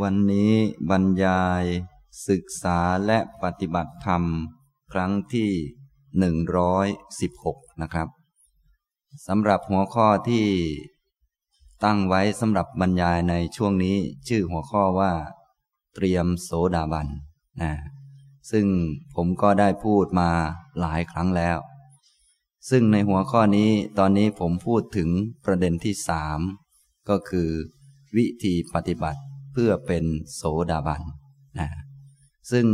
[0.00, 0.52] วันนี้
[0.90, 1.64] บรรยาย
[2.28, 4.22] ศึกษาและปฏิบัติธรรม
[4.92, 5.50] ครั้งที่
[6.18, 6.86] หนึ่งร้อย
[7.20, 8.08] สิบหกนะครับ
[9.26, 10.46] สำหรับหัวข้อที่
[11.84, 13.96] ตั้งไว้สำหรับบรรยายในช่วงนี้
[14.28, 15.12] ชื่อหัวข้อว่า
[15.94, 17.08] เตรียมโสดาบัน
[17.62, 17.72] นะ
[18.50, 18.66] ซึ่ง
[19.14, 20.30] ผมก็ได้พูดมา
[20.80, 21.58] หลายครั้งแล้ว
[22.70, 25.08] ซึ่งในหัวข้อนี้ตอนนี้ผมพูดถึง
[25.44, 26.40] ประเด็นที่สาม
[27.08, 27.48] ก็คือ
[28.16, 29.20] วิธีปฏิบัติ
[29.56, 30.04] พื่อเป็น
[30.34, 31.02] โสดาบัน
[31.58, 31.68] นะ
[32.50, 32.66] ซึ่ง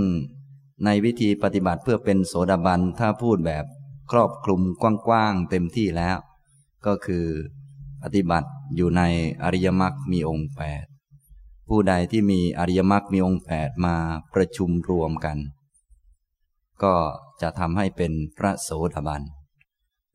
[0.84, 3.64] ในวิธีปฏิบัติเพื่อเป็นโสดาบันถ้าพูดแบบ
[4.12, 6.16] ครอบคลุมกว้างๆเต็มที่แล้ว
[6.86, 7.26] ก็คือ
[8.02, 9.02] ปฏิบัติอยู่ใน
[9.42, 10.84] อริยมรรคมีองค์แปด
[11.68, 13.96] ผู้ใดที่มีอริยมรรคมีองค์แปดมา
[14.34, 15.38] ประชุมรวมกัน
[16.82, 16.94] ก็
[17.42, 19.22] จะทำให้เป็นพระโสดาบัน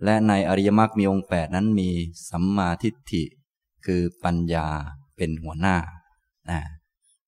[0.03, 1.89] และในอริยมรรคมีองค์แปดนั้นมี
[2.29, 3.23] สัมมาทิฏฐิ
[3.85, 4.67] คือปัญญา
[5.17, 5.77] เป็นหัวหน้า
[6.51, 6.61] นะ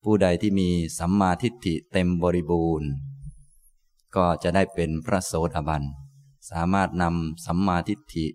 [0.03, 0.69] ผู้ใดที่มี
[0.99, 2.89] สัมมาทิฏฐิเต็มบริบูรณ์
[4.15, 5.83] ก็จะได้เป็นพระโสดาบัน
[6.51, 8.27] สามารถนำสัมมาทิฏฐิ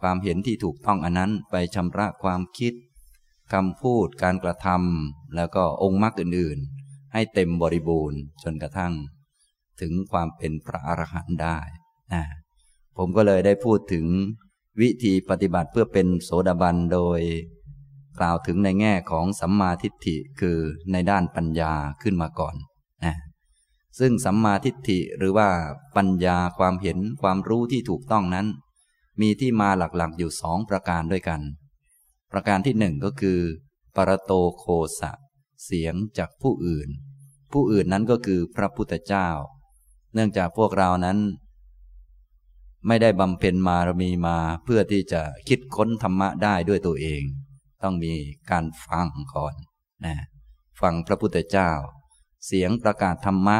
[0.00, 2.74] ความเห็นที่ถูกต้องอันนั้นไปชำระความคิด
[3.52, 8.92] คำพูดการกระทำแล้วก็องค์มรรคอื่นๆ ให้เต็มบริบูรณ์จนกระทั่ง
[9.80, 11.58] ถึงความเป็นพระอรหันต์ได้
[12.12, 12.24] นะ
[12.96, 14.06] ผมก็เลยได้พูดถึง
[14.80, 17.20] วิธีปฏิบัติเพื่อเป็นโสดาบันโดย
[18.18, 20.58] กล่าวถึงในแง่ของสัมมาทิฏฐิคือ
[20.92, 22.54] ในด้านปัญญาขึ้นมาก่อน
[23.04, 23.16] นะ
[23.98, 25.48] ซึ่งสัมมาทิฏฐิหรือว่า
[25.96, 28.46] ปัญญาความเห็นความรู้ที่ถูกต้องนั้น
[29.20, 31.40] มีที่มาหลักๆอยู่สองประการด้วยกัน
[32.32, 33.40] ประการที่หนึ่งก็คือ
[33.96, 34.64] ปรโตโค
[35.00, 35.12] สะ
[35.64, 36.88] เสียงจากผู้อื่น
[37.52, 39.28] ผู้อื่นนั้นก็คือพระพุทธเจ้า
[40.14, 41.18] เนื่องจากพวกเรานั้น
[42.86, 47.22] ไม่ได้บำเพ็ญมารมีมาเพื่อที่จะคิดค้นธรรมะได้ด้วยตัวเอง
[47.84, 48.14] ต้องมี
[48.50, 49.54] การฟังก่อน
[50.06, 50.16] นะ
[50.80, 51.70] ฟังพระพุทธเจ้า
[52.46, 53.58] เสียงประกาศธรรมะ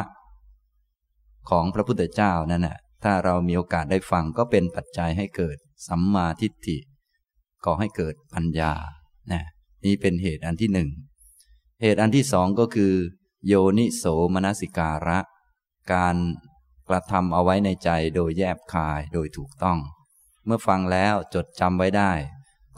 [1.49, 6.77] ของพระพุทธเจ้านั่นแหะถ้าเรามีโอกาสได้ฟังก็เป็นปัจจัยให้เกิดสัมมาทิฏฐิ
[7.65, 8.73] ก่อให้เกิดปัญญา
[9.31, 9.43] นะ
[9.85, 10.89] นี่เป็นเหตุอันที่หนึ่ง
[11.81, 12.93] เหตุอันที่สองก็คือ
[13.47, 14.03] โยนิโส
[14.33, 15.19] มนสิการะ
[15.93, 16.15] การ
[16.89, 19.79] กระทำเอาไว้ในใจโดยแยบคายโดยถูกต้อง
[20.45, 22.11] เมื่อฟังแล้วจดจำไว้ได้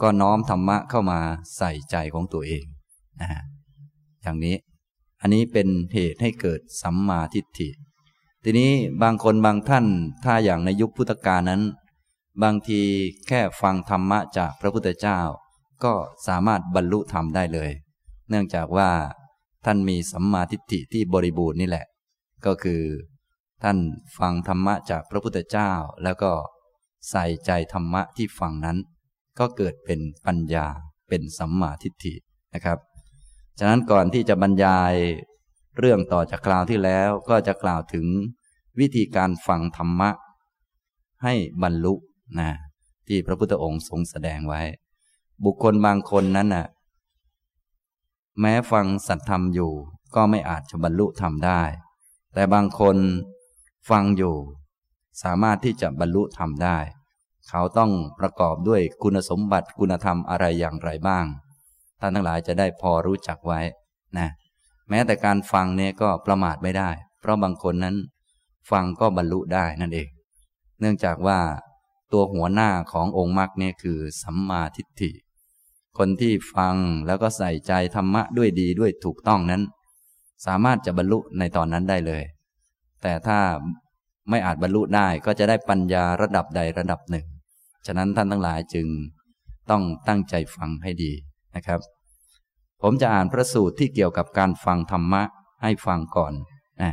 [0.02, 1.20] ก็น้อมธรรมะเข้ามา
[1.56, 2.64] ใส่ใจของตัวเอง
[3.20, 3.28] นะ
[4.22, 4.56] อย่างนี้
[5.20, 7.68] อันนี้เป็นเหตุให้เกิดสัมมาทิฏฐิ
[8.44, 8.72] ทีนี้
[9.02, 9.86] บางคนบางท่าน
[10.24, 11.62] ถ้าอย่างในยุคพุทธกาลนั้น
[12.42, 12.80] บางที
[13.26, 15.18] แค่ฟังธรรมะจากพระพุทธเจ้า
[15.84, 15.94] ก็
[16.26, 17.70] สามารถบรรลุธรรมได้เลย
[18.28, 18.90] เนื่องจากว่า
[19.64, 21.86] ท่านมีสัมมาทิฏฐิที่บริบูรณ์นี่แหละ
[22.46, 22.82] ก็คือ
[23.62, 23.78] ท่าน
[24.18, 25.70] ฟังธรรมะจากพระพุทธเจ้า
[26.02, 26.32] แล้วก็
[27.10, 28.78] ใส่ใจธรรมะที่ฟังนั้น
[29.38, 30.66] ก็เกิดเป็นปัญญา
[31.08, 32.14] เป็นสัมมาทิฏฐิ
[32.54, 32.78] นะครับ
[33.58, 34.94] ฉะนั้นก่อนที่จะบรรยาย
[35.78, 38.06] เรื่องต่อจากคราวที่แล้วก็จะกล่าวถึง
[38.80, 40.10] วิธีการฟังธรรมะ
[41.22, 41.94] ให้บรรลุ
[42.38, 42.50] นะ
[43.08, 44.62] ที่พระพุทธองค์ทรงแสดงไว้
[45.44, 46.66] บุคคลบางคนนั้นน่ะ
[48.40, 49.72] แม้ฟังสัตธรรมอยู่
[50.14, 51.62] ก็ไม่อาจจะบรรลุธรรมได้
[52.34, 52.96] แต่บางคน
[53.90, 54.36] ฟังอยู่
[55.22, 56.78] สามารถที่จะบรรลุธรรมได้
[57.50, 61.24] เขาต้องประกอบด้วยคุณสมบัติคุณธรรมอะไรอย่างไรบ้าง
[62.00, 63.60] ท่านทั้งหลายจะได้พอรู้จักไว้
[64.18, 64.28] นะ
[64.88, 67.96] แม้แต่การฟังเนี่ยก็ประมาทไม่ได้ เพราะบางคนนั้น
[68.70, 70.08] ฟังก็บรรลุได้นั่นเอง
[70.80, 71.40] เนื่องจากว่า
[72.12, 75.10] ตัวหัวหน้าขององค์มรรคเนี่ยคือสัมมาทิฏฐิ
[75.98, 76.74] คนที่ฟัง
[77.06, 79.62] แล้วก็ใส่ใจธรรมะด้วยดีด้วยถูกต้องนั้น
[80.46, 82.22] สามารถจะบรรลุในตอนนั้นได้เลย
[83.02, 83.38] แต่ถ้า
[84.30, 87.26] ไม่อาจบรรลุได้ก็จะได้ปัญญาระดับใดระดับหนึ่ง
[87.86, 88.86] ฉะนั้นท่านทั้งหลายจึง
[89.70, 91.12] ต้องตั้งใจฟังให้ดี
[91.56, 91.80] นะครับ
[92.82, 95.22] ผมจะอ่านพระสูตรที่เกี่ยวกับการฟังธรรมะ
[95.62, 96.32] ให้ฟังก่อน
[96.82, 96.92] นะ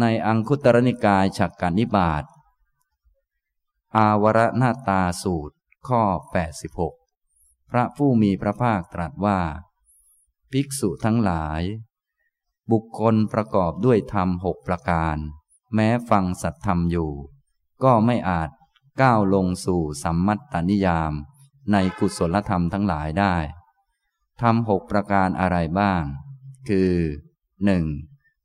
[0.00, 2.24] ในอังคุตรนิกายฉักการนิบาต
[3.96, 5.56] อาวรนาตาสูตร
[5.88, 6.02] ข้อ
[6.88, 9.40] 86 พระผู้มีพระภาคตรัสว่า
[10.52, 11.62] ภิกษุทั้งหลาย
[12.72, 15.16] บุคคลประกอบด้วยธรรมหกประการ
[15.74, 17.12] แม้ฟังสัตธรรมอยู่
[17.84, 18.50] ก็ไม่อาจ
[19.00, 21.12] ก้าวลงสู่สัมมัตตนิยาม
[21.72, 23.36] ในกุศลธรรมทั้งหลายได้
[24.40, 26.02] ทำหกประการอะไรบ้าง
[26.68, 26.92] คือ
[27.64, 27.84] หนึ่ง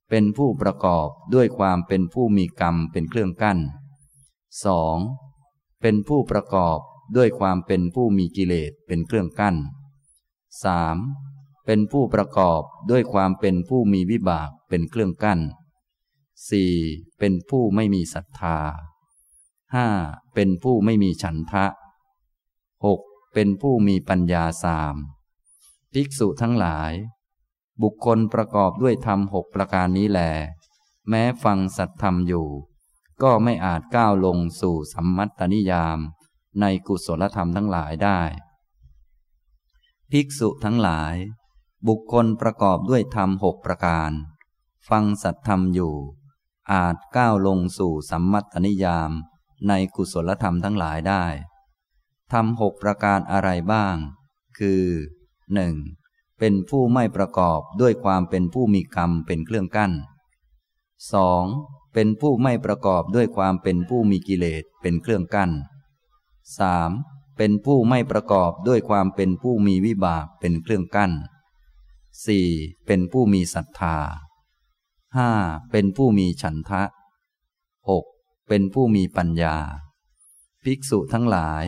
[0.10, 3.60] เป็นผู้ประกอบด้วยความเป็นผู้มีกรรมเป็นเครื่องกั้น
[4.66, 4.98] สอง
[5.82, 6.80] เป็นผู้ประกอบ
[7.18, 9.56] ด้วยความเป็นผู้มีกิเลสเป็นเครื่องกั้น
[10.64, 10.98] สาม
[11.66, 15.40] เป็นผู้ประกอบด้วยความเป็นผู้มีวิบากเป็นเครื่องกั้น
[16.50, 16.74] สี่
[17.20, 18.58] เป็นผู้ไม่มีศรัทธา
[19.76, 19.88] ห้า
[20.34, 21.66] เป็นผู้ไม่มีฉันทะ
[22.86, 23.02] หก
[23.34, 24.96] เป็นผู้มีปัญญาสาม
[25.94, 26.94] ภิกษุทั้งหลาย
[27.82, 30.20] บุคคลประกอบด้วยธรรมหกประการนี้แล
[31.10, 32.48] แม้ฟังสัตธรรมอยู่
[33.22, 36.00] ก็ไม่อาจก้าวลงสู่สัมมัตตนิยาม
[36.60, 38.22] ในกุศลธรรมทั้งหลายได้
[40.12, 41.16] ภิกษุทั้งหลาย
[41.88, 44.12] บุคคลประกอบด้วยธรรมหกประการ
[44.90, 45.96] ฟังสัตธรรมอยู่
[46.72, 49.12] อาจก้าวลงสู่สัมมัตตนิยาม
[49.68, 51.26] ในกุศลธรรมทั้งหลายได้
[52.32, 53.96] ทำหกประการอะไรบ้าง
[54.60, 54.84] คือ
[55.62, 56.40] 1.
[56.40, 59.92] เป็นผู้ไม่ประกอบด้วยความเป็นผู้มีกรรมเป็นเครื่องกั้น
[61.14, 61.94] 2.
[61.94, 65.52] เป็นผู้ไม่ประกอบด้วยความเป็นผู้มีกิเลสเป็นเครื่องกั้น
[66.60, 67.38] 3.
[67.38, 71.12] เป็นผู้ไม่ประกอบด้วยความเป็นผู้มีวิบากเป็นเครื่องกั้น
[72.20, 72.86] 4.
[72.86, 73.98] เป็นผู้มีศรัทธา
[74.86, 75.72] 5.
[75.72, 76.84] เป็นผู้มีฉันทะ
[77.88, 78.17] 6.
[78.48, 79.58] เป็นผู้มีปัญญา
[80.64, 81.64] ภิกษุทั้งหลาย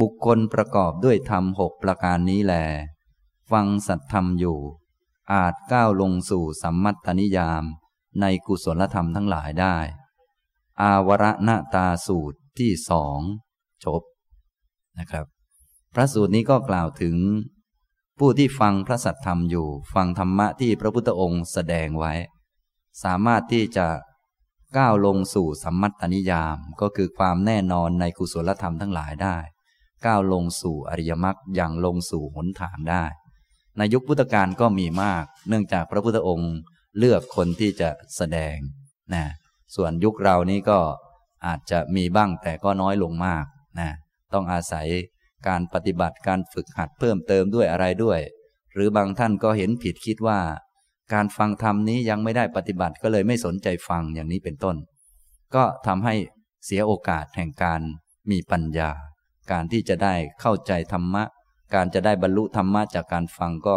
[0.00, 2.54] บุคคลประกอบด้วยธรรมหกประการนี้แล
[3.50, 4.58] ฟังสัตธรรมอยู่
[5.32, 7.64] อาจก้าวลงสู่สัมมัตตนิยาม
[8.20, 9.76] ในกุศลธรรมทั้งหลายได้
[10.80, 13.20] อาวรณตาสูตรที่สอง
[13.84, 14.02] จบ
[14.98, 15.26] นะครับ
[15.94, 17.16] พระสูตรนี้ก็กล่าวถึง
[18.18, 22.12] ผู้ที่ฟังพระสัตธรรมอยู่ ฟังธรรมะที่พระพุทธองค์แสดงไว้
[23.02, 23.86] สามารถที่จะ
[24.76, 29.36] ก้าวลงสู่สัมมัตตนิยามก็คือความแน่นอนในกุศลธรรมทั้งหลายได้
[30.06, 33.04] ก้าวลงสู่อริยมรรคอย่างลงสู่หนทางได้
[33.76, 36.52] ในยุคพุทธกาลก็มีมาก เนื่องจากพระพุทธองค์
[36.98, 38.56] เลือกคนที่จะแสดง
[39.14, 39.24] นะ
[39.74, 40.78] ส่วนยุคเรานี้ก็
[41.46, 43.44] อาจจะมีบ้างแต่ก็น้อยลงมาก
[43.80, 43.90] นะ
[44.32, 44.86] ต้องอาศัย
[45.48, 48.20] การปฏิบัติการฝึกหัดเพิ่มเติมด้วยอะไรด้วย
[48.74, 50.40] หรือบางท่านก็เห็นผิดคิดว่า
[51.12, 54.76] การฟังธรรมนี้ยังไม่ได้ปฏิบัติก็เลยไม่สนใจฟังอย่างนี้เป็นต้น
[55.54, 56.14] ก็ทำให้
[56.64, 57.80] เสียโอกาสแห่งการ
[58.30, 58.90] มีปัญญา
[59.52, 61.24] การที่จะได้เข้าใจธรรมะ
[61.74, 63.76] การจะได้บรรลุธรรมะจากการฟังก็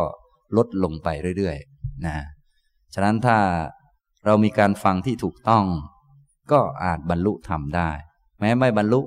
[0.58, 1.08] ลดลงไป
[1.38, 2.18] เรื่อยๆนะ
[2.94, 3.38] ฉะนั้นถ้า
[4.26, 5.66] เรามีการฟังที่ถูกต้อง
[6.52, 7.90] ก็อาจบรรลุธรรมได้
[8.40, 9.02] แม้ไม่บรรลุ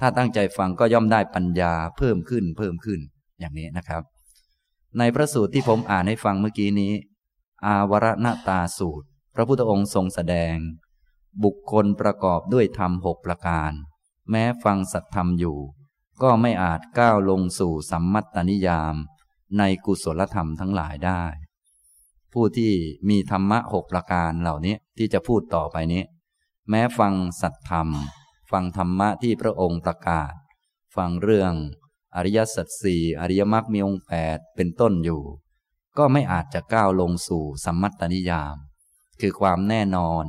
[0.00, 3.00] ถ้าตั้งใจฟังก็ย่อมได้ปัญญาเพิ่มขึ้นเพิ่มขึ้น
[3.40, 4.02] อย่างนี้นะครับ
[4.98, 6.92] ในพระสูตรที่ผมอ่านให้ฟังเมื่อกี้นี้
[7.66, 10.56] อาวรณตาสูตร พระพุทธองค์ทรงแสดง
[11.44, 13.72] บุคคลประกอบด้วยธรรมหกประการ
[14.30, 15.58] แม้ฟังสัตธรรมอยู่
[16.22, 18.94] ก็ไม่อาจก้าวลงสู่สัมมัตตนิยาม
[19.58, 21.22] ในกุศลธรรมทั้งหลายได้
[22.32, 22.72] ผู้ที่
[23.08, 26.02] มีธรรมะหกประการเหล่านี้ที่จะพูดต่อไปนี้
[26.70, 27.88] แม้ฟังสัตธรรม
[28.50, 30.32] ฟังธรรมะที่พระองค์ประกาศ
[30.96, 31.52] ฟังเรื่อง
[32.14, 35.22] อริยสัจสี่อริยมรรคมีองค์แปดเป็นต้นอยู่
[35.98, 38.56] ก็ไม่อาจจะก้าวลงสู่สัมมัตตนิยาม
[39.20, 40.24] คือความแน่นอน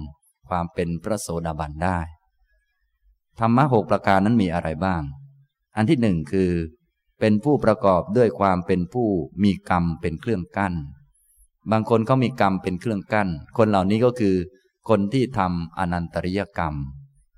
[0.50, 2.00] ความเป็นพระโสดาบันได้
[3.40, 5.02] ธรรมะหกประการนั้นมีอะไรบ้าง
[5.76, 6.52] อันที่หนึ่งคือ
[7.20, 9.08] เป็นผู้ประกอบด้วยความเป็นผู้
[9.44, 10.74] มีกรรมเป็นเครื่องกั้น
[11.72, 14.36] บางคนเขามีกรรมเป็นเครื่องกั้น คนเหล่านี้ก็คือ
[14.90, 16.76] คนที่ทำอนันตริยกรรม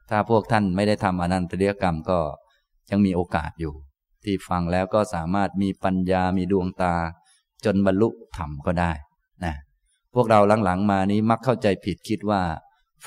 [0.09, 2.19] ถ้าพวกท่านไม่ได้ทำอนันตริยกรรมก็
[2.89, 3.73] ยังมีโอกาสอยู่
[4.23, 6.95] ที่ฟังแล้วก็สามารถมีปัญญามีดวงตา
[7.65, 8.91] จนบรรลุธรรมก็ได้
[9.45, 9.53] นะ
[10.13, 12.41] พวกเราหลังๆมานี้มักเข้าใจผิดคิดว่า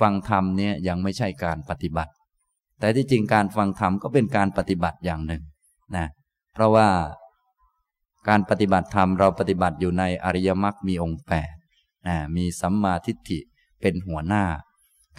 [0.01, 2.13] ฟังธรรมเนี่ยยังไม่ใช่การปฏิบัติ
[2.81, 5.43] แต่ที่จริงการฟังธรรมก็เป็นการปฏิบัติอย่างหนึ่ง
[5.97, 6.07] นะ
[6.53, 6.89] เพราะว่า
[8.29, 11.53] การปฏิบัติธรรมเราปฏิบัติอยู่ในอริยมรรคมีองค์แปด
[12.07, 13.39] นะมีสัมมาทิฏฐิ
[13.81, 14.45] เป็นหัวหน้า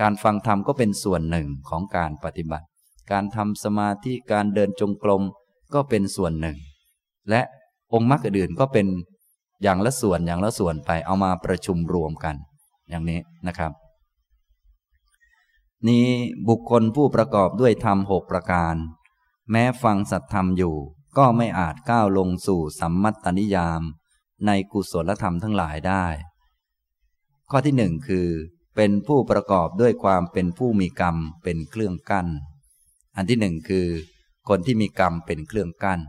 [0.01, 2.65] การฟังธรรมก็เป็นส่วนหนึ่งของการปฏิบัติ
[3.12, 5.22] การทำสมาธิการเดินจงกรม
[5.74, 6.58] ก็เป็นส่วนหนึ่ง
[7.29, 7.41] และ
[7.93, 8.88] องค์มรรคอื่นก็เป็น
[9.63, 12.36] อย่างละส่วนอย่างละส่วนไปเอามาประชุมรวมกัน
[12.89, 13.72] อย่างนี้นะครับ
[15.88, 16.08] นี้
[16.48, 18.75] บุคคลผู้ประกอบด้วยธรรมหกประการ
[19.51, 20.75] แม้ฟังสัตธรรมอยู่
[21.17, 23.82] ก็ไม่อาจก้าวลงสู่สัมมัตตนิยาม
[24.46, 26.05] ในกุศลธรรมทั้งหลายได้
[27.50, 28.27] ข้อที่หนึ่งคือ
[28.75, 32.27] เป็นผู้ประกอบด้วยความเป็นผู้มีกรรมเป็นเครื่องกั้น
[33.15, 33.88] อันที่หนึ่งคือ
[34.50, 36.00] คนที่มีกรรมเป็นเครื่องกั้น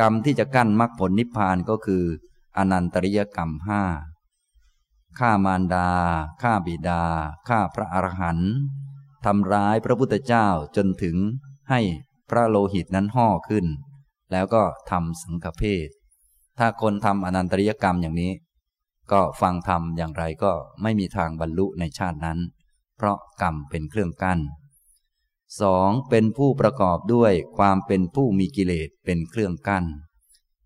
[0.00, 2.04] กรรมที่จะกั้นมรรคผลนิพพานก็คือ
[2.58, 3.82] อนันตริยกรรมห้า
[5.18, 5.88] ฆ่ามารดา
[6.42, 7.02] ฆ่าบิดา
[7.48, 8.52] ฆ่าพระอรหันต์
[9.24, 10.46] ทำร้ายพระพุทธเจ้า
[10.76, 11.16] จนถึง
[11.70, 11.80] ให้
[12.30, 13.66] พระโลหิตนั้นห่อขึ้น
[14.32, 15.88] แล้วก็ทำสังฆเพศ
[16.58, 18.32] ถ้าคนทำอนันตริยกรรมอย่างนี้
[19.12, 22.38] ก็ฟังธรรมอย่างไรก็ไม่มีทางบรรลุในชาตินั้น
[22.96, 24.40] เพราะกรรมเป็นเครื่องกั้น
[25.60, 29.84] สองเป็นผู้ประกอบด้วยความเป็นผู้มีกิเลสเป็นเครื่องกั้น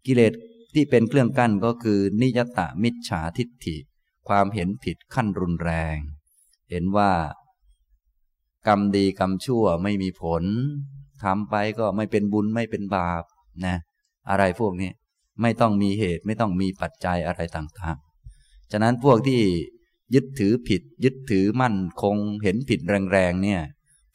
[0.06, 0.32] กิเลส
[0.74, 3.76] ที่เป็นเครื่องกั้นก็คือ นิยตะมิจฉาทิฏฐิ
[4.28, 5.96] ความเห็นผิดขั้นรุนแรง
[6.70, 7.12] เห็นว่า
[8.66, 10.44] กรรมดีกรรมชั่วไม่มีผล
[11.22, 13.24] ทำไปก็ไม่เป็นบุญไม่เป็นบาป
[13.66, 13.76] นะ
[14.30, 14.90] อะไรพวกนี้
[15.42, 19.42] ไม่ต้องมีเหตุไม่ต้องมีปัจจัยอะไรต่างๆ ฉะนั้นพวกที่
[20.14, 22.80] ยึดถือผิด ยึดถือมั่นคงเห็นผิด
[23.12, 23.60] แรงๆเนี่ย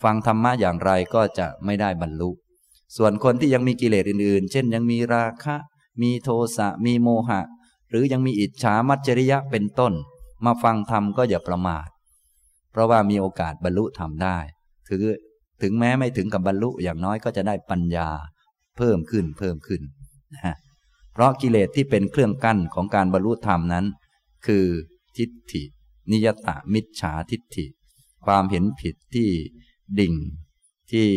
[0.04, 2.30] ฟังธรรมะอย่างไรก็จะไม่ได้บรรลุ
[2.98, 5.56] ส่วนคนที่ยังมีกิเลสอื่นๆ เช่นยังมีราคะ
[6.02, 7.42] มีโทสะมีโมหะ
[7.90, 9.94] หรือยังมีอิจฉามัจจริยะเป็นต้น
[10.46, 11.88] มาฟังธรรมก็อย่าประมาท
[12.72, 14.38] เพราะว่ามีโอกาสบรรลุธรรมได้
[14.90, 15.04] ถือ
[15.62, 18.10] ถึงแม้ไม่ถึงกับบรรลุอย่างน้อยก็จะได้ปัญญา
[18.78, 19.82] เพิ่มขึ้นเพิ่มขึ้น
[20.34, 20.56] นะ
[21.14, 23.86] เพราะกิเลสที่เป็นเครื่องกั้นของการบรรลุธรรมนั้น
[24.46, 24.66] คือ
[25.18, 25.64] ทิฏฐิ
[26.12, 27.66] นิยตะมิจฉาทิฏฐิ
[28.26, 29.30] ความเห็นผิดที่
[30.00, 30.14] ดิ่ง
[30.92, 31.08] ที่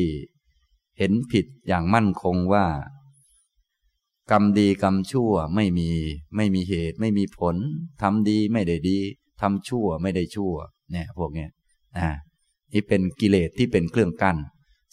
[0.99, 2.67] เห็นผิดอย่างมั่นคงว่า
[4.31, 5.91] กรรมดีกรรมชั่วไม่มี
[6.37, 7.57] ไม่มีเหตุ ไม่มีผล
[8.03, 8.99] ทำดีไม่ได้ดี
[9.41, 10.55] ทำชั่วไม่ได้ชั่ว
[10.93, 11.51] เนี่ย พวกเนี้ย
[11.99, 12.11] นะ
[12.73, 14.37] นี่เป็นกิเลสที่เป็นเครื่องกั้น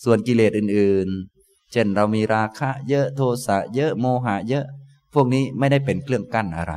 [0.03, 4.65] ส่วนกิเลสอื่นๆ เช่นเรามีราคะ เยอะโทสะเยอะโมหะ เยอะ
[5.13, 6.75] พวกนี้ไม่ได้เป็นเครื่องกั้นอะไร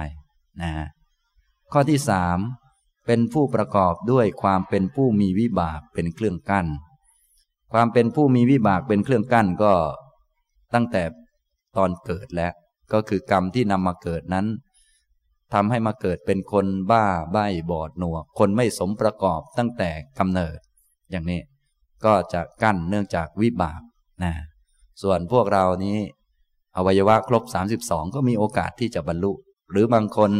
[0.62, 0.70] นะ
[1.72, 2.38] ข้อที่สาม
[3.06, 6.66] เป็นผู้ประกอบด้วยความเป็นผู้มีวิบากเป็นเครื่องกั้น
[7.72, 9.72] ความเป็นผู้มีวิบากเป็นเครื่องกั้นก็
[10.74, 11.02] ตั้งแต่
[11.78, 12.52] ตอนเกิดแล้ว
[12.92, 14.46] ก็คือกรรมที่นำมาเกิดนั้น
[15.54, 20.58] ทำให้มาเกิดเป็นคนบ้าใบ้บอดหนวก คนไม่สมประกอบตั้งแต่กำเนิด
[21.10, 21.40] อย่างนี้
[22.04, 23.80] ก็จะกั้นเนื่องจากวิบาก
[24.24, 24.32] นะ
[25.02, 25.98] ส่วนพวกเรานี้
[26.76, 27.44] อวัยวะครบ
[27.80, 29.32] 32 ก็มีโอกาสที่จะบรรลุ
[29.70, 30.30] หรือบางคน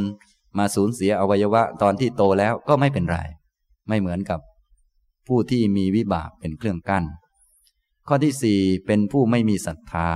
[0.59, 3.19] มาสูญเสียอวัยวะตอนที่โตแล้วก็ไม่เป็นไร
[3.89, 4.41] ไม่เหมือนกับ
[5.27, 7.05] ผู้ที่มีวิบากเป็นเครื่องกั้น
[8.09, 10.11] ข้อที่สี่เป็นผู้ไม่มีศรัทธา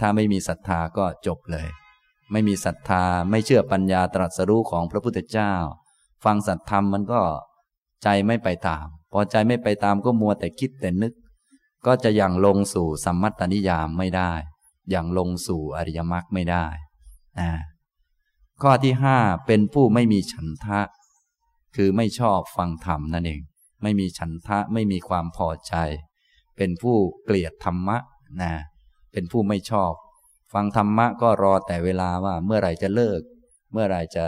[0.00, 1.68] ถ้าไม่มีศรัทธาก็จบเลย
[2.32, 5.52] ไม่มีศรัทธาไม่เชื่อปัญญาตรัสรู้ของพระพุทธเจ้า
[6.24, 7.22] ฟังสัตธรรมมันก็
[8.02, 11.12] ใจไม่ไปตาม พอใจไม่ไปตามก็มัวแต่คิดแต่นึก
[11.86, 14.32] ก็จะยังลงสู่สัมมัตตนิยามไม่ได้
[14.90, 16.66] อย่างลงสู่อริยมรรคไม่ได้
[17.40, 17.50] นะ
[18.62, 20.80] ข้อที่ห้าเป็นผู้ไม่มีฉันทะ
[21.76, 23.40] คือไม่ชอบฟังธรรมนั่นเอง
[23.82, 25.74] ไม่มีฉันทะไม่มีความพอใจ
[26.56, 27.98] เป็นผู้เกลียดธรรมะ
[28.42, 29.92] นะเเป็นผู้ไม่ชอบ
[30.52, 33.20] ฟังธรรมะก็รอแต่เวลาว่าเมื่อไหร่จะเลิก
[33.72, 34.26] เมื่อไหร่จะ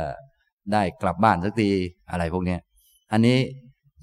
[0.73, 1.71] ได้กลับบ้านสักที
[2.11, 2.57] อะไรพวกนี้
[3.13, 3.39] อันนี้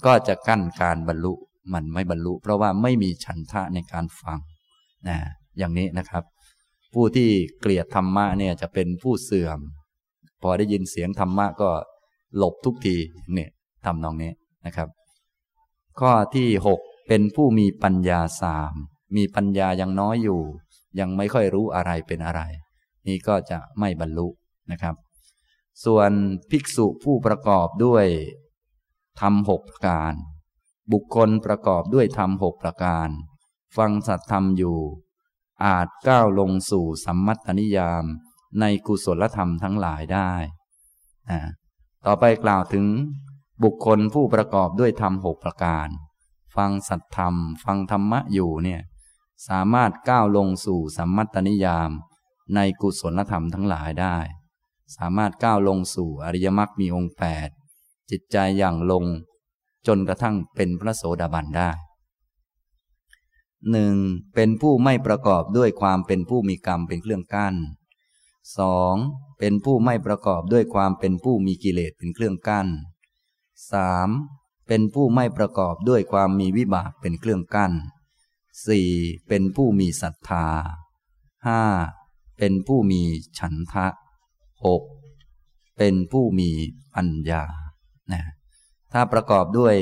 [0.05, 1.33] ก็จะกั้นการบรรลุ
[1.73, 4.39] มันไม่บรรลุ เพราะว่าไม่มีฉันทะในการฟัง
[5.07, 5.17] นะ
[5.57, 6.23] อย่างนี้นะครับ
[6.93, 9.59] ผู้ที่เกลียดธรรมะเนี่ยจะเป็นผู้เสื่อม
[10.41, 11.69] พอได้ยินเสียงธรรมะก็
[12.37, 12.95] หลบทุกที
[13.33, 13.49] เนี่ย
[13.85, 14.31] ทำนองนี้
[14.65, 14.87] นะครับ
[15.99, 18.73] ข้อที่หกเป็นผู้มีปัญญาสาม
[19.15, 20.41] มีปัญญายังน้อยอยู่
[20.99, 22.41] ยังไม่ค่อยรู้อะไรเป็นอะไร
[23.07, 24.27] นี่ก็จะไม่บรรลุ
[24.71, 24.95] นะครับ
[25.85, 26.11] ส่วน
[26.49, 28.05] ภิกษุผู้ประกอบด้วย
[29.21, 30.13] ทำหกประการ
[30.91, 33.09] บุคคลประกอบด้วยธรรมหกประการ
[33.77, 34.77] ฟังสัตธรรมอยู่
[35.65, 38.05] อาจก้าวลงสู่สัมมัตนิยาม
[38.59, 40.31] ในกุศลธรรมทั้งหลายได้
[42.05, 42.85] ต่อไปกล่าวถึง
[43.63, 45.87] บุคคลผู้ประกอบด้วยธรรมหกประการ
[46.55, 48.81] ฟังสัตธรรม ฟังธรรมะอยู่เนี่ย
[49.47, 51.91] สามารถก้าวลงสู่สัมมัตตนิยาม
[52.55, 54.17] ในกุศลธรรมทั้งหลายได้
[54.95, 57.49] สามารถก้าวลงสู่อริยมรรคมีองค์แปด
[58.11, 59.05] จิตใจอย่างลง
[59.87, 61.71] จนกระทั่งเป็นพระโสดาบันได้
[63.71, 63.95] หนึ่ง
[64.35, 67.55] เป็นผู้ไม่ประกอบด้วยความเป็นผู้มีกรรมเป็นเครื่องกั้น
[68.57, 68.95] สอง
[69.39, 72.67] เป็นผู้ไม่ประกอบด้วยความเป็นผู้มีกิเลสเป็นเครื่องกั้น
[73.71, 74.09] สาม
[74.67, 77.71] เป็นผู้ไม่ประกอบด้วยความมีวิบากเป็นเครื่องกั้น
[78.67, 78.89] สี่
[79.27, 80.47] เป็นผู้มีศรัทธา
[81.45, 81.61] ห้า
[82.39, 83.01] เป็นผู้มี
[83.39, 83.87] ฉันทะ
[84.65, 84.83] หก
[85.77, 86.49] เป็นผู้มี
[86.95, 87.43] ปัญญา
[88.13, 88.23] นะ
[88.93, 89.75] ถ้าประกอบด้วย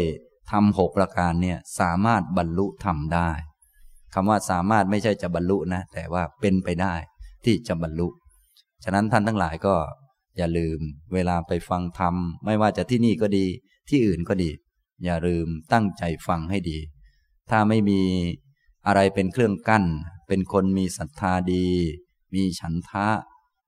[0.52, 3.30] ทำหกประการเนี่ยสามารถบรรลุทำได้
[4.14, 6.94] คำว่าสามารถไม่ใช่จะบรรลุนะแต่ว่าเป็นไปได้
[7.46, 8.08] ที่จะบรรลุ
[8.84, 9.76] ฉะนั้นท่านทั้งหลายก็
[10.38, 10.80] อย่าลืม
[11.14, 13.46] เวลาไปฟังธรรม ไม่ว่าจะที่นี่ก็ดี
[13.90, 14.50] ที่อื่นก็ดี
[15.06, 16.78] อย่าลืมตั้งใจฟังให้ดี
[17.50, 18.02] ถ้าไม่มี
[18.90, 19.86] อะไรเป็นเครื่องกั้น
[20.28, 21.68] เป็นคนมีศรัทธาดี
[22.36, 23.08] มีฉันทะ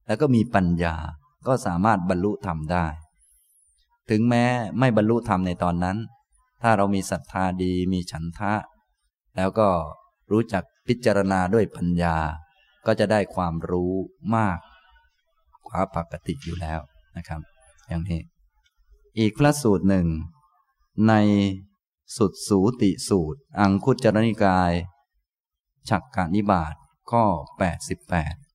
[0.07, 0.95] แล้วก็มีปัญญา
[1.47, 2.87] ก็สามารถบรรลุธรรมได้
[4.09, 4.45] ถึงแม้
[4.79, 5.97] ไม่บรรลุธรรมในตอนนั้น
[6.61, 8.53] ถ้าเรามีศรัทธาดีมีฉันทะ
[9.37, 9.69] แล้วก็
[10.31, 12.17] รู้จักพิจารณาด้วยปัญญา
[12.85, 13.93] ก็จะได้ความรู้
[14.35, 14.57] มาก
[15.67, 16.79] กว่าปกติอยู่แล้ว
[17.17, 17.41] นะครับ
[17.87, 18.21] อย่างนี้
[19.19, 20.07] อีกพระสูตรหนึ่ง
[21.07, 21.13] ใน
[22.17, 24.71] สุดสูติสูตร อังคุจรนิกาย
[25.89, 26.75] ฉักกานิบาต
[27.11, 27.25] ข้อ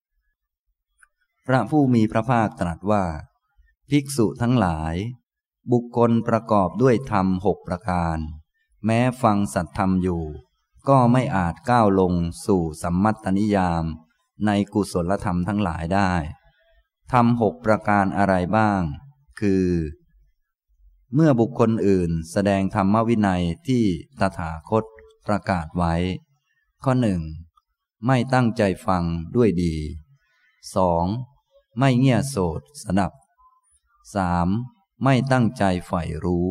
[0.08, 3.04] 88 พระผู้มีพระภาคตรัสว่า
[3.90, 4.94] ภิกษุทั้งหลาย
[5.72, 8.18] บุคคลประกอบด้วยธรรมหกประการ
[8.84, 10.24] แม้ฟังสัตธรรมอยู่
[10.88, 12.12] ก็ไม่อาจก้าวลง
[12.46, 13.84] สู่สัมมัตตนิยาม
[14.46, 16.12] ในกุศลธรรมทั้งหลายได้
[17.12, 18.80] ทำหกประการอะไรบ้าง
[19.40, 19.66] คือ
[21.14, 23.84] เมื่อบุคคลอื่นแสดงธรรมวินัยที่
[24.20, 24.84] ตถาคต
[25.26, 25.94] ประกาศไว้
[26.84, 27.20] ข้อหนึ่ง
[28.06, 29.04] ไม่ตั้งใจฟัง
[29.36, 29.74] ด้วยดี
[30.96, 31.78] 2.
[31.78, 33.12] ไม่เงี่ยโสดสนับ
[34.06, 35.02] 3.
[35.04, 36.48] ไม่ตั้งใจใฝ่รู้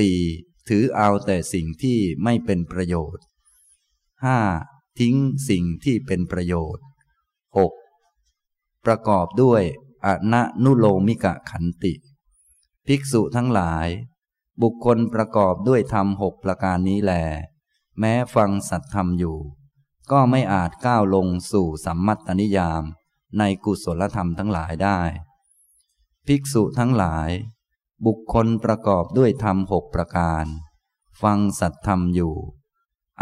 [0.00, 0.68] 4.
[0.68, 3.24] ถือเอาแต่สิ่งที่ไม่เป็นประโยชน์
[4.32, 4.98] 5.
[5.00, 5.16] ทิ้ง
[5.48, 6.84] สิ่งที่เป็นประโยชน์
[7.64, 8.84] 6.
[8.84, 9.62] ประกอบด้วย
[10.06, 11.94] อนะนุโลมิกะขันติ
[12.86, 13.88] ภิกษุทั้งหลาย
[14.62, 17.12] บุคคลประกอบด้วยธรรมหกประการนี้แล
[17.98, 19.38] แม้ฟังสัตธรรมอยู่
[20.10, 22.82] ก็ไม่อาจก้าวลงสู่สัมมัตตนิยาม
[23.38, 25.00] ในกุศลธรรมทั้งหลายได้
[26.26, 27.30] ภิกษุทั้งหลาย
[28.06, 30.44] บุคคลประกอบด้วยธรรมหกประการ
[31.22, 32.34] ฟังสัตธรรมอยู่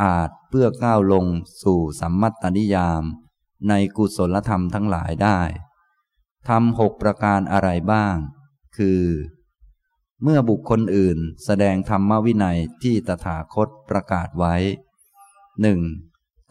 [0.03, 1.27] อาจเพื่อก้าวลง
[1.63, 3.03] สู่สัมมัตตนิยาม
[3.69, 5.41] ในกุศลธรรมทั้งหลายได้
[6.49, 8.17] ทำหกประการอะไรบ้าง
[8.77, 9.03] คือ
[10.23, 14.55] เมื่อบุคคลอื่นแสดงธรรมวินัยที่ตถาคตประกาศไว้
[15.61, 15.81] หนึ่ง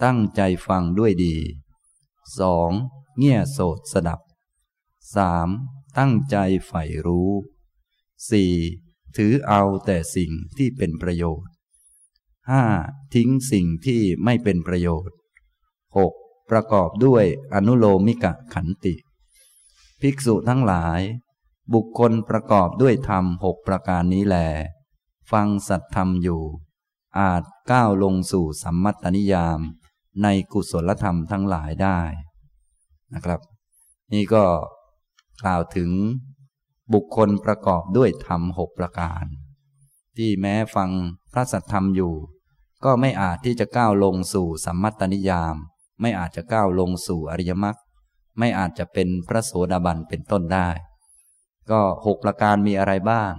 [0.04, 1.36] ตั้งใจฟังด้วยดี
[2.40, 2.72] สอง
[3.18, 4.20] เงี่ยโสดสดับ
[5.16, 5.50] สาม
[5.98, 7.32] ตั้งใจใฝ่รู้
[8.30, 8.54] สี่
[9.18, 11.52] ถือเอาแต่สิ่งที่เป็นประโยชน์
[12.50, 12.64] ห้า
[13.14, 15.18] ทิ้งสิ่งที่ไม่เป็นประโยชน์
[15.98, 16.14] หก
[16.50, 18.96] ประกอบด้วยอนุโลมิกะขันติ
[20.02, 21.02] ภิกษุทั้งหลาย
[21.74, 24.38] บุคคลประกอบด้วยธรรมหกประการนี้แล
[25.32, 26.42] ฟังสัตธรรมอยู่
[27.20, 29.60] อาจก้าวลงสู่สัมมัตนิยาม
[30.24, 32.00] ในกุศลธรรมทั้งหลายได้
[33.14, 33.40] นะครับ
[34.14, 34.44] นี่ก็
[35.42, 35.90] กล่าวถึง
[36.94, 39.24] บุคคลประกอบด้วยธรรมหกประการ
[40.18, 40.90] ที่แม้ฟัง
[41.34, 42.14] พระสัทธรรมอยู่
[42.86, 45.56] ก็ไม่อาจที่จะก้าวลงสู่สัมมัตตนิยาม
[46.02, 47.78] ไม่อาจจะก้าวลงสู่อริยมรรค
[48.40, 50.70] ไม่อาจจะเป็นพระโสดาบันเป็นต้นได้
[51.72, 53.32] ก็หกประการมีอะไรบ้าง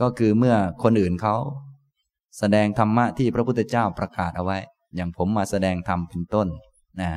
[0.00, 1.36] ก็คือเมื่อคนอื่นเขา
[2.38, 4.58] แสดงธรรมะที่พระพุทธเจ้าประกาศเอาไว้
[4.96, 6.48] อย่างผมมาแสดงธรรมเป็นต้น
[7.00, 7.10] นะ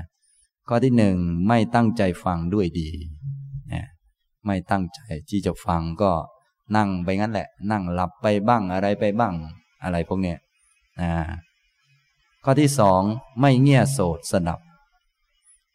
[0.67, 1.15] ข้อที่หนึ่ง
[1.47, 2.89] ไม่ตั้งใจฟังด้วยดี
[3.73, 3.85] นะ
[4.45, 6.11] ไม่ตั้งใจที่จะฟังก็
[6.75, 9.33] นั่งไปงั้นแหละ นั่งหลับไปบ้างอะไรไปบ้าง
[9.83, 10.37] อะไรพวกเนี้ย
[11.01, 11.11] นะ
[12.43, 13.01] ข้อที่สอง
[13.39, 14.59] ไม่เงี่ยโสดสดับ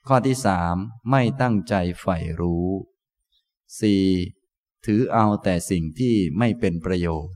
[0.09, 0.75] ข้อที่สาม
[1.11, 2.67] ไม่ตั้งใจใฝ่รู้
[3.81, 4.03] สี่
[4.87, 7.35] ถือเอาแต่สิ่งที่ไม่เป็นประโยชน์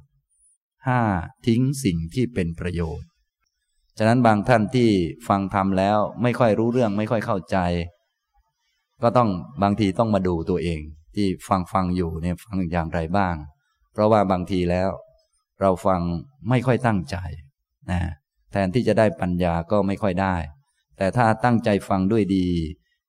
[0.88, 1.00] ห้า
[1.46, 3.08] ทิ้งสิ่งที่เป็นประโยชน์
[3.98, 4.90] ฉะนั้นบางท่านที่
[5.28, 7.56] ฟังธรรมแล้วไม่ค่อยรู้เรื่องไม่ค่อยเข้าใจ
[9.02, 9.28] ก็ต้อง
[9.62, 10.80] บางทีต้องมาดูตัวเอง
[11.14, 13.34] ที่ฟังฟังอยู่เนี่ยฟังอย่างไรบ้าง
[13.92, 14.88] เพราะว่าบางทีแล้ว
[15.60, 16.00] เราฟัง
[16.48, 17.16] ไม่ค่อยตั้งใจ
[17.90, 18.00] นะ
[18.50, 20.36] แทนที่จะได้ปัญญาก็ไม่ค่อยได้
[20.96, 22.46] แต่ถ้าตั้งใจฟังด้วยดี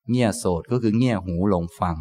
[0.10, 1.98] เงี่ยโสดก็คือเงี่ยหูลงฟัง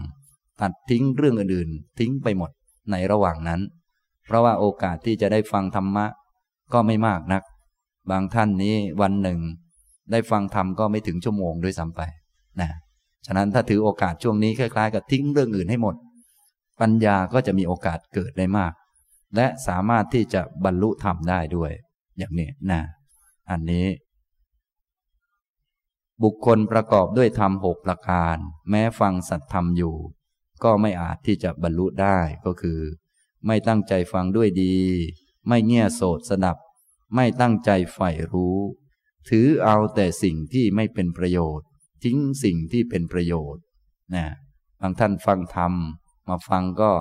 [0.60, 2.50] ตัดทิ้งเรื่องอื่นๆ ทิ้งไปหมด
[2.90, 3.60] ในระหว่างนั้น
[4.24, 6.06] เพราะว่าโอกาสที่จะได้ฟังธรรมะ
[6.72, 7.42] ก็ไม่มากนัก
[8.10, 9.38] บางท่านนี้วันหนึ่ง
[10.10, 12.00] ได้ฟังธรรมก็ไม่ถึงชั่วโมงด้วยซ้ำไป
[12.60, 12.70] นะ
[13.26, 15.94] ฉะนั้นถ้าถือโอกาสช่วงนี้คล้ายๆกับทิ้งเรื่องอื่นให้หมด
[16.80, 18.72] ปัญญาก็จะมีโอกาสเกิดได้มาก
[19.36, 21.72] และสามารถที่จะบรรลุธรรมได้ด้วย
[22.18, 22.80] อย่างนี้นะ
[23.50, 23.86] อันนี้
[26.22, 28.36] บุคคลประกอบด้วยธรรมหกประการ
[28.70, 29.94] แม้ฟังสัตธรรมอยู่
[30.64, 32.80] ก็ไม่อาจที่จะบรรลุได้ก็คือ
[33.46, 34.76] ไม่ตั้งใจฟังด้วยดี
[35.48, 36.56] ไม่เงี่ยโสดสดับ
[37.14, 38.58] ไม่ตั้งใจใฝ่รู้
[39.28, 41.66] ถือเอาแต่สิ่งที่ไม่เป็นประโยชน์
[42.04, 43.62] ทิ้งสิ่งที่เป็นประโยชน์
[44.14, 44.26] นะ
[44.80, 45.72] บางท่านฟังธรรม
[46.28, 46.92] มาฟังก็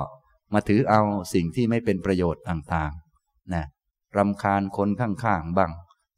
[0.54, 1.02] มาถือเอา
[1.34, 3.66] สิ่งที่ไม่เป็นประโยชน์ต่างๆนะ
[4.18, 5.72] รำคาญคนข้างๆบ้าง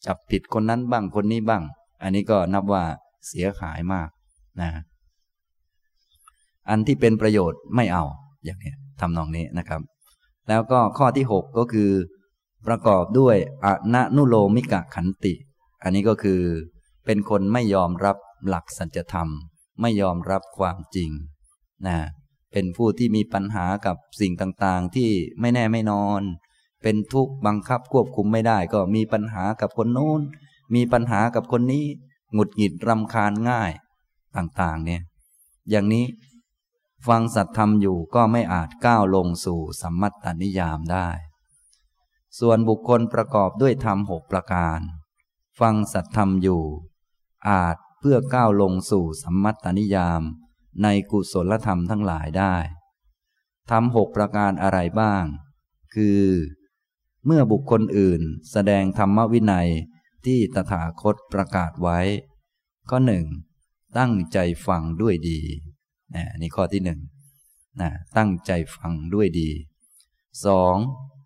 [0.05, 1.63] จับผิดคนนั้นบ้างคนนี้บ้าง
[2.01, 2.83] อันนี้ก็นับว่า
[3.27, 4.09] เสียหายมาก
[4.61, 4.69] นะ
[6.69, 8.03] อันที่เป็นประโยชน์ไม่เอา
[8.45, 9.81] อย่างนี้ทำนองนี้นะครับ
[10.49, 11.91] แล้วก็ข้อที่หกก็คือ
[12.67, 15.33] ประกอบด้วยอนนุโลมิกะขันติ
[15.83, 16.41] อันนี้ก็คือ
[17.05, 19.29] เป็นคนไม่ยอมรับหลักสัจธรรม
[19.81, 21.11] ไม่ยอมรับความจริง
[21.87, 21.97] นะ
[22.51, 26.21] เป็นผู้ที่มีปัญหากับสิ่งต่างๆ ที่ไม่แน่ไม่นอน
[26.83, 30.21] เป็นทุกข์บังคับควบคุมไม่ได้ ก็มีปัญหากับคนโน้น
[30.75, 31.85] มีปัญหากับคนนี้
[32.33, 33.71] หงุดหงิดรำคาญง่าย
[34.37, 35.01] ต่างๆ เนี่ย
[35.69, 36.05] อย่างนี้
[37.07, 41.09] ฟังสัตธรรมอยู่ก็ไม่อาจก้าวลงสู่สัมมัตตนิยามได้
[42.39, 44.79] ส่วนบุคคลประกอบด้วยธรรมหกประการ
[45.59, 46.63] ฟังสัตธรรมอยู่
[47.49, 50.21] อาจเพื่อก้าวลงสู่สัมมัตตนิยาม
[50.83, 52.55] ในกุศลธรรมทั้งหลายได้
[53.69, 55.25] ทำหกประการอะไรบ้าง
[55.95, 56.23] คือ
[57.25, 59.69] เมื่อบุคคลอื่นแสดงธรรมวินัย
[60.25, 61.99] ที่ตถาคตประกาศไว้
[62.89, 63.25] ข้อหนึ่ง
[63.97, 64.37] ตั้งใจ
[64.67, 65.39] ฟังด้วยดี
[66.41, 66.99] นี่ข้อที่หนึ่ง
[67.81, 69.49] นะตั้งใจฟังด้วยดี
[70.45, 70.75] สอง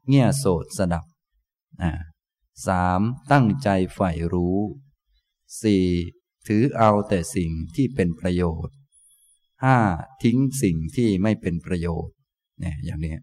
[0.07, 1.05] เงี่ยโสดสดับ
[1.83, 1.91] นะ
[2.67, 4.57] สามตั้งใจใฝ่รู้
[5.61, 5.85] สี่
[6.47, 8.75] ถือเอาแต่สิ่งที่เป็นประโยชน์
[9.63, 9.77] ห้า
[10.23, 12.13] ทิ้งสิ่งที่ไม่เป็นประโยชน์
[12.59, 13.15] เนี่ยอย่างนี้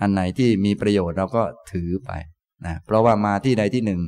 [0.00, 2.10] อันไหนที่มีประโยชน์เราก็ถือไป
[2.66, 4.00] นะเพราะว่ามาที่ใดที่หนึ่ง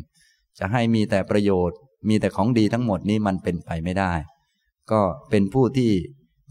[0.59, 4.13] จะให้มีแต่ประโยชน์ มีแต่ของดีทั้งหมดนี้มันเป็นไปไม่ได้
[4.91, 5.91] ก็เป็นผู้ที่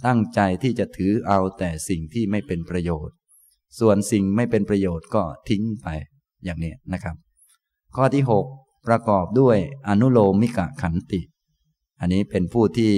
[0.06, 3.16] ตั้งใจที่จะถือเอาแต่สิ่งที่ไม่เป็นประโยชน์
[3.80, 5.88] ส่วนสิ่งไม่เป็นประโยชน์ก็ทิ้งไป
[6.44, 7.16] อย่างนี้นะครับ
[7.96, 11.22] ข้อที่ 6 ประกอบด้วยอนุโลมิกะขันติ
[12.00, 12.94] อันนี้เป็นผู้ที่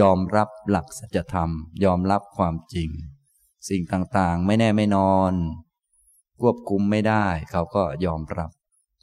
[0.00, 1.50] ยอมรับหลักสัจธรรม
[1.84, 2.90] ยอมรับความจริง
[3.68, 5.32] สิ่งต่างๆ ไม่แน่ไม่นอน
[6.40, 8.50] ควบคุมไม่ได้ เขาก็ยอมรับ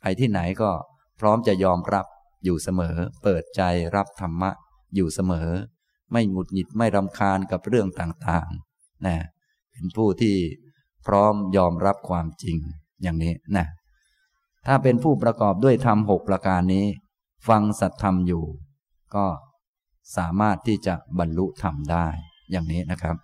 [0.02, 0.72] ไปที่ไหนก็
[1.20, 2.06] พร้อมจะยอมรับ
[2.44, 3.62] อยู่เสมอ เปิดใจ
[3.96, 4.52] รับธรรมะ
[4.96, 5.50] อยู่เสมอ
[6.14, 9.16] ไม่หงุดหงิดไม่รำคาญกับเรื่องต่างๆนะ
[9.72, 10.36] เป็นผู้ที่
[11.06, 12.58] พร้อมยอมรับความจริง
[13.02, 13.66] อย่างนี้นะ
[14.68, 16.86] ถ้าเป็นผู้ประกอบด้วยธรรมหกประการนี้
[17.48, 18.44] ฟังสัตธรรมอยู่
[19.16, 19.26] ก็
[20.18, 22.08] สามารถที่จะบรรลุธรรมได้
[22.52, 23.18] อย่างนี้นะครับ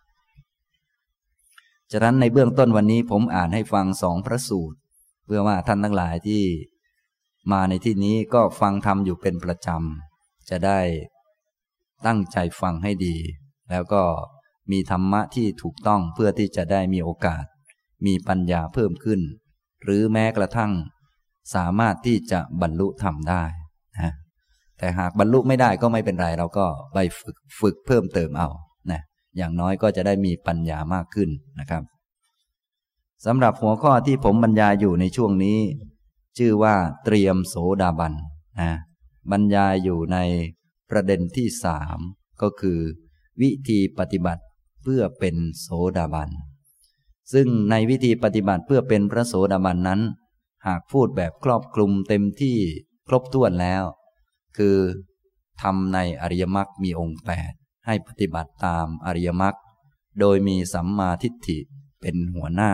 [1.91, 4.77] ฉะนั้นในเบื้องต้นวันนี้ผมอ่านให้ฟังสองพระสูตร
[5.25, 6.43] เพื่อว่าท่านทั้งหลายที่
[7.51, 10.79] มาในที่นี้ก็ฟังธรรมอยู่เป็นประจำ จะได้
[12.05, 13.15] ตั้งใจฟังให้ดี
[13.71, 14.03] แล้วก็
[14.71, 17.43] มีธรรมะที่ถูกต้องเพื่อที่จะได้มีโอกาส
[18.05, 19.21] มีปัญญาเพิ่มขึ้น
[19.83, 20.71] หรือแม้กระทั่ง
[21.55, 23.43] สามารถที่จะบรรลุธรรมได้
[23.95, 24.13] นะ
[24.77, 28.49] แต่หากบรรลุไม่ได้ก็ไม่เป็นไร เราก็ไปฝึกฝึกเพิ่มเติมเอา
[28.91, 29.01] นะ
[29.37, 31.83] อย่างน้อยก็จะได้มีปัญญามากขึ้นนะครับ
[33.25, 35.57] สำหรับหัวข้อที่ผมบรรยายอยู่ในช่วงนี้
[36.37, 38.13] ชื่อว่าเตรียมโสดาบัน
[38.61, 38.71] นะ
[39.31, 40.17] บรรยายอยู่ใน
[40.89, 41.99] ประเด็นที่สาม
[42.41, 42.79] ก็คือ
[43.41, 44.43] วิธีปฏิบัติ
[44.83, 46.29] เพื่อเป็นโสดาบัน
[47.33, 50.01] ซึ่งในวิธีปฏิบัติเพื่อเป็นพระโสดาบันนั้น
[50.67, 52.57] หากพูดแบบครอบคลุมเต็มที่
[53.07, 53.83] ครบถ้วนแล้ว
[54.57, 54.77] คือ
[55.61, 57.51] ทำในอริยมรรคมีองค์แปด
[57.85, 59.55] ให้ปฏิบัติตามอริยมรรค
[60.19, 61.59] โดยมีสัมมาทิฏฐิ
[62.01, 62.73] เป็นหัวหน้า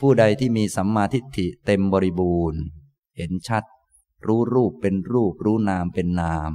[0.00, 2.60] ผู้ใดที่มีสัมมาทิฏฐิเต็มบริบูรณ์
[3.16, 3.64] เห็นชัด
[4.26, 6.50] รู้รูปเป็นรูปรู้นามเป็นนาม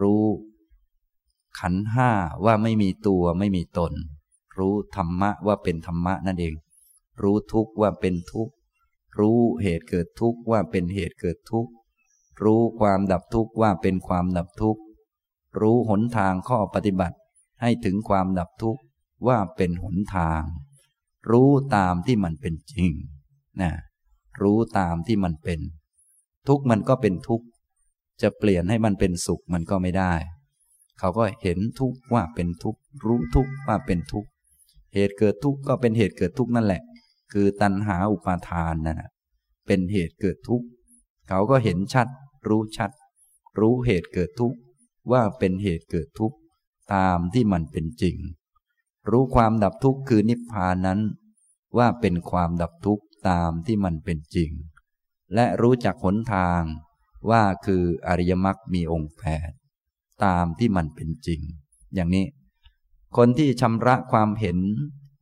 [0.00, 0.24] รู้
[1.58, 2.10] ขันห้า
[2.44, 3.92] ว่าไม่มีตัวไม่มีตน
[4.58, 6.54] รู้ธรรมะว่าเป็นธรรมะนั่นเอง
[7.22, 8.52] รู้ทุกข์ว่าเป็นทุกข์
[9.18, 11.72] รู้เหตุเกิดทุกข์ว่าเป็นเหตุเกิดทุกข์
[12.42, 14.82] รู้ความดับทุกข์ว่าเป็นความดับทุกข์
[15.60, 17.16] รู้หนทางข้อปฏิบัติ
[17.62, 18.82] ให้ถึงความดับทุกข์
[19.26, 20.42] ว่าเป็นหนทาง
[21.30, 22.90] รู้ตามที่มันเป็นจริง
[23.60, 23.72] นะ
[24.42, 25.60] รู้ตามที่มันเป็น
[26.48, 27.46] ทุกข์มันก็เป็นทุกข์
[28.22, 30.14] จะเปลี่ยนให้มันเป็นสุขมันก็ไม่ได้
[30.98, 34.28] เขาก็เห็นทุกข์ว่าเป็นทุกข์รู้ทุกข์ว่าเป็นทุกข์
[34.94, 36.82] เหตุเกิดทุกข์ก็เป็นเหตุเกิดทุกข์นั่นแหละ
[37.32, 39.10] คือตัณหาอุปาทานนั่นแหะ
[39.66, 40.66] เป็นเหตุเกิดทุกข์
[41.28, 42.08] เขาก็เห็นชัด
[42.48, 42.90] รู้ชัด
[43.58, 44.58] รู้เหตุเกิดทุกข์
[45.12, 46.36] ว่าเป็นเหตุเกิดทุกข์
[46.94, 48.16] ตามที่มันเป็นจริง
[49.10, 51.00] รู้ความดับทุกข์คือนิพพานนั้น
[51.78, 54.50] ว่าเป็นความดับทุกข์ตามที่มันเป็นจริง
[55.34, 56.62] และรู้จักหนทาง
[57.30, 59.50] ว่าคืออริยมรรคมีองค์แปด
[60.24, 61.40] ตามที่มันเป็นจริง
[61.94, 62.26] อย่างนี้
[63.16, 64.58] คนที่ชำระความเห็น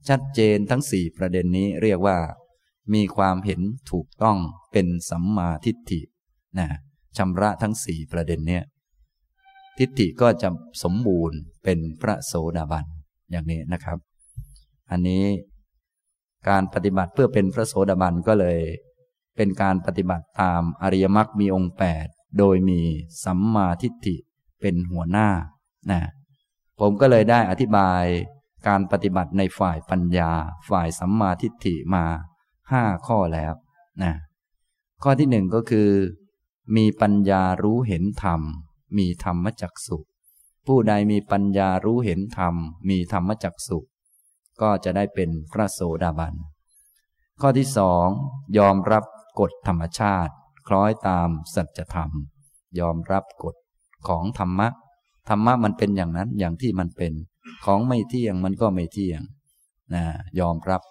[0.08, 2.18] ชัดเจนทั้งสี่ประเด็นนี้เรียกว่า
[2.94, 3.60] มีความเห็น
[3.90, 4.38] ถูกต้อง
[4.72, 6.00] เป็นสัมมาทิฏฐิ
[6.58, 6.68] นะ
[7.16, 8.64] ชำระทั้งสี่ประเด็นเนี้ย
[9.78, 10.48] ทิฏฐิก็จะ
[10.82, 12.86] สมบูรณ์เป็นพระโสดาบัน
[13.30, 13.98] อย่างนี้นะครับ
[14.90, 15.24] อันนี้
[16.48, 18.58] การปฏิบัติเพื่อเป็นพระโสดาบันก็เลย
[19.42, 22.06] เป็นการปฏิบัติตามอริยมรรคมีองค์แปด
[22.38, 22.80] โดยมี
[23.24, 24.16] สัมมาทิฏฐิ
[24.60, 25.28] เป็นหัวหน้า
[25.90, 26.00] นะ
[26.80, 28.04] ผมก็เลยได้อธิบาย
[28.68, 30.32] การปฏิบัติในฝ่ายปัญญา
[30.70, 32.04] ฝ่ายสัมมาทิฏฐิมา
[32.70, 33.52] ห้าข้อแล้ว
[34.02, 34.12] นะ
[35.02, 35.90] ข้อที่หนึ่งก็คือ
[36.76, 38.40] มีปัญญารู้เห็นธรรม
[38.98, 39.98] มีธรรมจักสุ
[40.66, 42.54] ผู้ใดมีปัญญารู้เห็นธรรม
[42.88, 43.78] มีธรรมจักสุ
[44.60, 46.34] ก็จะได้เป็นพระโสดาบัน
[47.40, 48.06] ข้อที่สอง
[48.58, 49.04] ยอมรับ
[49.38, 50.34] กฎธรรมชาติ
[50.68, 52.10] คล้อยตามสัจธรรม
[52.80, 53.56] ยอมรับกฎ
[54.08, 54.68] ของธรรมะ
[55.28, 57.12] ธรรมะมันเป็นอย่างนั้นอย่างที่มันเป็น
[57.64, 59.20] ของไม่เที่ยงมันก็ไม่เที่ยง
[59.94, 60.04] นะ
[60.40, 60.82] ยอมรับ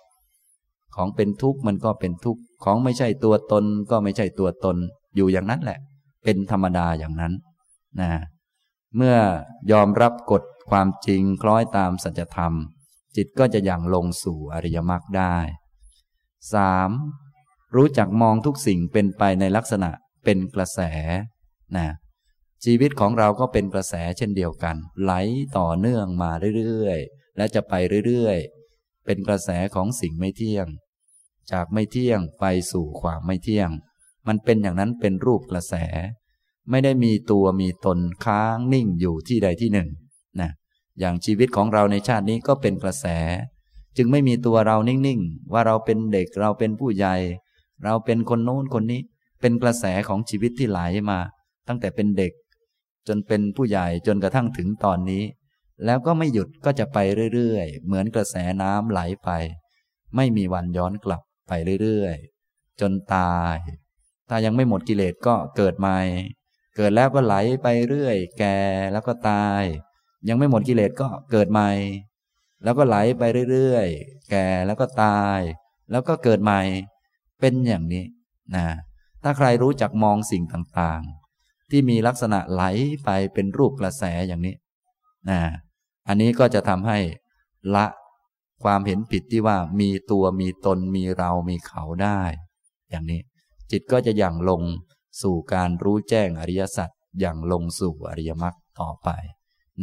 [0.96, 4.78] ของเป็นทุกข์มันก็เป็นทุกข์ ของไม่ใช่ตัวตนก็ไม่ใช่ตัวตน
[5.16, 5.80] อยู่อย่างนั้นแหละ
[6.24, 7.34] เป็นธรรมดาอย่างนั้น
[8.00, 8.10] นะ
[8.96, 9.18] เมื่อ
[9.72, 12.54] ยอมรับกฎความจริงคล้อยตามสัจธรรม
[13.16, 15.36] จิตก็จะอย่างลงสู่อริยมรรคได้
[16.54, 16.90] สาม
[17.76, 19.90] รู้จักมองทุกสิ่งเป็นไปในลักษณะ
[20.24, 20.80] เป็นกระแส
[21.78, 21.88] นะ
[22.64, 25.14] ชีวิตของเราก็เป็นกระแสเช่นเดียวกัน ไหล
[25.58, 27.74] ต่อเนื่องมาเรื่อยๆ และจะไป
[28.08, 30.68] เรื่อยๆ เป็นกระแสของสิ่งไม่เที่ยง
[31.52, 33.70] จากไม่เที่ยงไปสู่ความไม่เที่ยง
[34.28, 35.76] มันเป็นอย่างนั้นเป็นรูปกระแส
[36.70, 39.90] ไม่ได้มีตัวมีตนค้างนิ่งอยู่ที่ใดที่หนึ่ง
[40.42, 40.52] นะ
[41.00, 43.06] อย่างชีวิตของเราในชาตินี้ก็เป็นกระแส
[43.98, 47.16] จึงไม่มีตัวเรานิ่งๆ ว่าเราเป็นเด็กเราเป็นผู้ใหญ่
[47.84, 49.02] เราเป็นคนโน้นคนนี้
[49.42, 51.20] เป็นกระแสของชีวิตที่ไหลมา
[51.68, 52.34] ตั้งแต่เป็นเด็ก
[53.08, 55.24] จนเป็นผู้ใหญ่จนกระทั่งถึงตอนนี้
[55.86, 56.98] แล้วก็ไม่หยุดก็จะไป
[57.34, 59.30] เรื่อยๆ เหมือนกระแสน้ำไหลไป
[60.16, 63.56] ไม่มีวันย้อนกลับไปเรื่อยๆ จนตาย
[64.30, 66.00] ถ้ายังไม่หมดกิเลสก็เกิดใหม่
[66.76, 68.58] เกิดแล้วก็ไหลไปเรื่อย แก่
[68.92, 69.64] แล้วก็ตาย
[70.30, 71.72] ยังไม่หมดกิเลสก็เกิดใหม่
[72.64, 75.40] แล้วก็ไหลไปเรื่อยๆ แก่แล้วก็ตาย
[75.92, 76.62] แล้วก็เกิดใหม่
[77.40, 78.06] เป็นอย่างนี้
[78.56, 78.66] นะ
[79.24, 82.64] ถ้าใครรู้จักมองสิ่งต่างๆ ที่มีลักษณะไหล
[83.04, 84.56] ไปเป็นรูปกระแสอย่างนี้
[85.30, 85.40] นะ
[86.08, 86.98] อันนี้ก็จะทำให้
[87.76, 87.86] ละ
[88.64, 92.22] ความเห็นผิดที่ว่ามีตัวมีตนมีเรามีเขาได้
[92.90, 93.22] อย่างนี้
[93.72, 94.62] จิตก็จะอย่างลง
[95.22, 99.10] สู่การรู้แจ้งอริยสัจอย่างลงสู่อริยมรรคต่อไป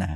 [0.01, 0.11] นะ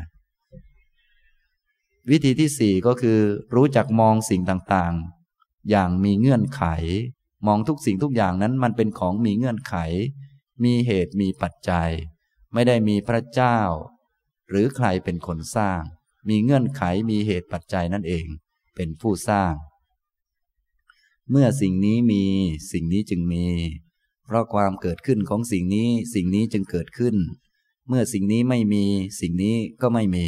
[2.10, 3.18] วิธีที่สี่ก็คือ
[3.54, 6.62] รู้จักมองสิ่งต่างๆ อย่างมีเงื่อนไข
[7.46, 9.74] มองทุกสิ่งทุกอย่างนั้นมันเป็นของมีเงื่อนไข
[10.64, 11.90] มีเหตุมีปัจจัย
[12.52, 13.58] ไม่ได้มีพระเจ้า
[14.48, 15.80] หรือใครเป็นคนสร้าง
[16.28, 18.26] มีเงื่อนไขมีเหตุปัจจัยนั่นเอง
[18.74, 19.54] เป็นผู้สร้าง
[21.30, 22.24] เมื่อสิ่งนี้มี
[22.72, 23.46] สิ่งนี้จึงมี
[24.24, 27.16] เพราะความเกิดขึ้นของสิ่งนี้สิ่งนี้จึงเกิดขึ้น
[27.88, 28.84] เมื่อสิ่งนี้ไม่มี
[29.20, 30.26] สิ่งนี้ก็ไม่มี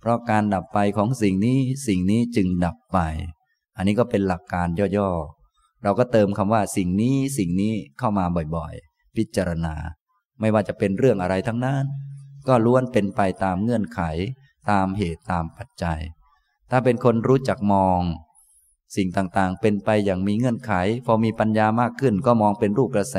[0.00, 2.98] เพราะการดับไปของสิ่งนี้สิ่งนี้จึงดับไป
[3.76, 5.41] อันนี้ก็เป็นหลักการย่อๆ
[5.82, 8.24] เราก็เติมคำว่าสิ่งนี้สิ่งนี้เข้ามา
[8.56, 9.74] บ่อยๆ พิจารณา
[10.40, 11.84] ไม่ว่าจะเป็นเรื่องอะไรทั้งนั้น
[12.48, 14.00] ก็ล้วนเป็นไปตามเงื่อนไข
[14.70, 16.00] ตามเหตุตามปัจจัย
[16.70, 18.00] ถ้าเป็นคนรู้จักมอง
[18.96, 20.72] สิ่งต่างๆ เป็นไปอย่างมีเงื่อนไข
[21.06, 23.16] พอมีปัญญามากขึ้นก็มองเป็นรูปกระแส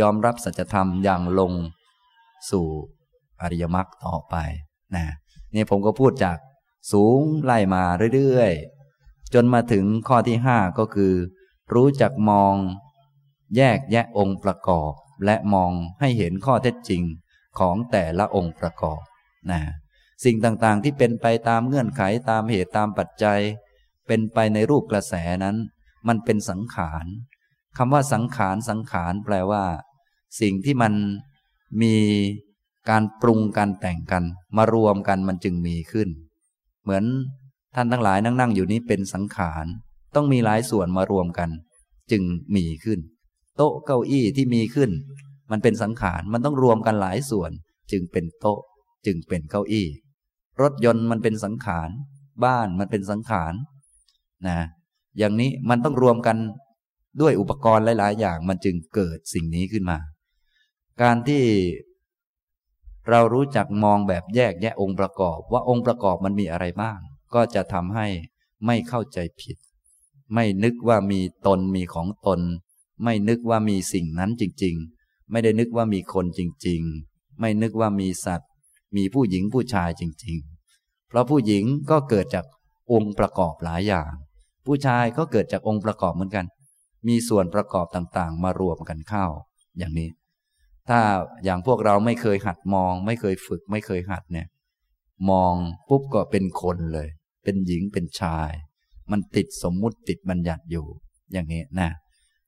[0.00, 1.52] ยอมรับสัจธรรมอย่างลง
[2.50, 2.66] สู่
[3.40, 4.34] อริยมรรคต่อไป
[4.94, 5.04] นะ
[5.54, 6.38] นี่ผมก็พูดจาก
[6.92, 7.82] สูงไล่มา
[8.14, 11.12] เรื่อยๆ จนมาถึงข้อที่ห้าก็คือ
[11.74, 12.54] รู้จักมอง
[13.56, 14.92] แยกแยะองค์ประกอบ
[15.24, 17.02] และมองให้เห็นข้อเท็จจริง
[17.58, 19.02] ของแต่ละองค์ประกอบ
[19.50, 19.60] นะ
[20.24, 23.40] สิ่งต่างๆที่เป็นไปตามเงื่อนไขตามเหตุตามปัจจัย
[24.06, 25.56] เป็นไปในรูปกระแสนั้น
[26.08, 27.06] มันเป็นสังขาร
[27.76, 29.64] คำว่าสังขารสังขารแปลว่า
[30.40, 30.92] สิ่งที่มัน
[31.82, 31.96] มี
[32.90, 34.24] การปรุงการแต่งกัน
[34.56, 36.08] มารวมกันมันจึงมีขึ้น
[36.82, 37.04] เหมือน
[37.74, 39.66] ท่านทั้งหลายนั่งนั่งอยู่นี้เป็นสังขาร
[40.16, 41.50] ต้องมีหลายส่วนมารวมกัน
[42.10, 42.22] จึง
[42.56, 43.00] มีขึ้น
[43.56, 44.90] โต๊ะเก้าอี้ที่มีขึ้น
[45.50, 47.50] มันเป็นสังขารมันต้องรวมกันหลายส่วน
[47.92, 48.60] จึงเป็นโต๊ะ
[49.06, 49.86] จึงเป็นเก้าอี้
[50.62, 51.88] รถยนต์มันเป็นสังขาร
[52.44, 53.54] บ้านมันเป็นสังขาร
[54.46, 54.58] นะ
[55.18, 56.36] อย่างนี้มันต้องรวมกัน
[57.20, 59.98] ด้วยอุปกรณ์หลาย ๆ อย่างมันจึงเกิดสิ่งนี้ขึ้นมา
[61.02, 61.44] การที่
[63.10, 66.98] เรารู้จักมองแบบแยกแยะองค์ประกอบ ว่าองค์ประกอบมันมีอะไรบ้าง
[67.34, 68.06] ก็จะทำให้
[68.66, 69.56] ไม่เข้าใจผิด
[70.34, 72.40] ไม่นึกว่ามีตนมีของตน
[73.04, 78.50] ไม่นึกว่ามีสิ่งนั้นจริง ๆ ไม่ได้นึกว่ามีคนจริง ๆ ไม่นึกว่ามีสัตว์
[78.96, 80.38] มีผู้หญิงผู้ชายจริง
[80.72, 82.46] ๆ เพราะผู้หญิงก็เกิดจาก
[82.92, 84.10] องค์ประกอบหลายอย่าง
[84.66, 86.46] ผู้ชายก็เกิดจากองค์ประกอบเหมือนกัน
[87.08, 89.26] มีส่วนประกอบต่างๆ มารวมกันเข้า
[89.78, 90.08] อย่างนี้
[90.88, 91.00] ถ้า
[91.44, 94.46] อย่างพวกเราไม่เคยหัดมอง ไม่เคยฝึก ไม่เคยหัดเนี่ย
[95.30, 95.54] มอง
[95.88, 97.08] ปุ๊บก็เป็นคนเลย
[97.44, 98.50] เป็นหญิงเป็นชาย
[99.10, 100.86] มันติดสมมุติติดบัญญัติอยู่
[101.32, 101.90] อย่างนี้นะ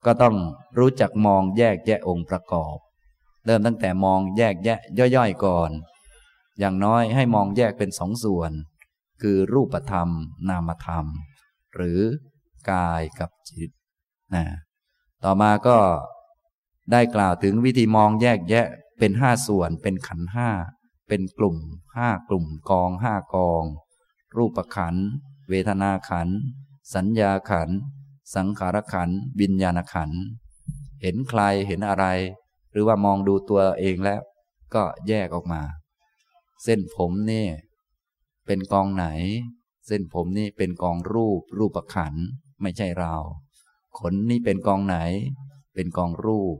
[0.04, 0.34] ก็ต้อง
[0.78, 2.76] รู้จักมองแยกแยะองค์ประกอบ
[3.44, 4.78] เริ่มตั้งแต่มองแยกแยะ
[5.16, 5.70] ย่อยๆก่อน
[6.58, 8.52] อย่างน้อยให้มองแยกเป็นสองส่วน
[9.22, 10.08] คือรูปธรรม
[10.48, 11.06] นามธรรม
[11.74, 12.00] หรือ
[12.70, 13.70] กายกับจิต
[14.34, 14.44] นะ
[15.24, 15.78] ต่อมาก็
[16.92, 18.66] ได้กล่าวถึงวิธีมองแยกแยะ
[18.98, 20.50] เป็นห้าส่วนเป็นขันห้า
[21.08, 21.56] เป็นกลุ่ม
[21.96, 23.64] ห้ากลุ่มกองห้ากอง
[24.36, 24.96] รูปขัน
[25.48, 26.28] เวทนาขัน
[26.94, 27.70] สัญญาขัน
[28.34, 30.10] สังขารขันวิญญาณขัน
[31.02, 32.06] เห็นใครเห็นอะไร
[32.72, 34.20] หรือว่ามองดูตัวเองแล้ว
[34.74, 35.62] ก็แยกออกมา
[36.64, 37.46] เส้นผมนี่
[38.46, 39.06] เป็นกองไหน
[39.86, 42.14] เส้นผมนี่เป็นกองรูป รูปขัน
[42.62, 43.14] ไม่ใช่เรา
[43.98, 44.96] ขนนี่เป็นกองไหน
[45.74, 46.56] เป็นกองรูป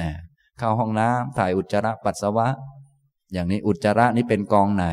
[0.00, 0.10] นะ
[0.58, 2.48] เข้าห้องน้ำถ่ายอุจจาระปัสสาวะ
[3.32, 4.86] อย่างนี้อุจจาระนี้เป็นกองไหน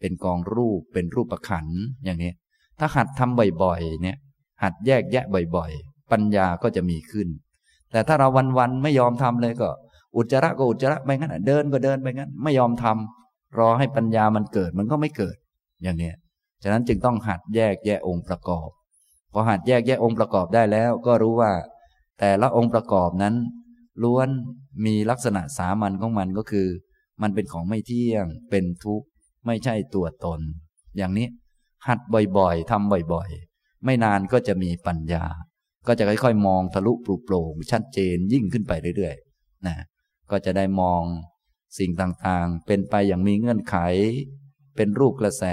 [0.00, 1.66] เป็นกองรูปเป็นรูปขัน
[2.04, 2.32] อย่างนี้
[2.78, 4.16] ถ้าหัดทำบ่อยๆ เนี่ย
[4.62, 5.24] หัดแยกแยะ
[5.56, 7.28] บ่อยๆ ปัญญาก็จะมีขึ้น
[7.90, 9.68] แต่ถ้าเราวันๆ ไม่ยอมทำเลยก็
[10.16, 15.36] อุจจาระก็อุจจาระไปงั้นเดินก็เดินไปงั้น ไม่ยอมทำรอให้ปัญญามันเกิดมันก็ไม่เกิด
[15.82, 16.12] อย่างนี้
[16.62, 18.68] ฉะนั้นจึงต้องหัดแยกแยะองค์ประกอบ
[19.32, 21.52] พอหัดแยกแยะองค์ประกอบได้แล้ว ก็รู้ว่า
[22.18, 23.34] แต่ละองค์ประกอบนั้น
[24.02, 24.28] ล้วน
[24.84, 26.66] มีลักษณะสามัญของมันก็คือ
[27.22, 29.06] มันเป็นของไม่เที่ยง เป็นทุกข์
[29.46, 30.40] ไม่ใช่ตัวตน
[30.96, 31.28] อย่างนี้
[31.86, 31.98] หัด
[32.38, 35.24] บ่อยๆทำบ่อยๆ ไม่นานก็จะมีปัญญา
[35.86, 39.74] ก็จะค่อยๆ มองทะลุปลุกโปร่งชัดเจนยิ่งขึ้นไปเรื่อยๆนะ
[40.30, 41.02] ก็จะได้มอง
[41.78, 43.76] สิ่งต่างๆ เป็นไปอย่างมีเงื่อนไข
[44.76, 45.44] เป็นรูปกระแส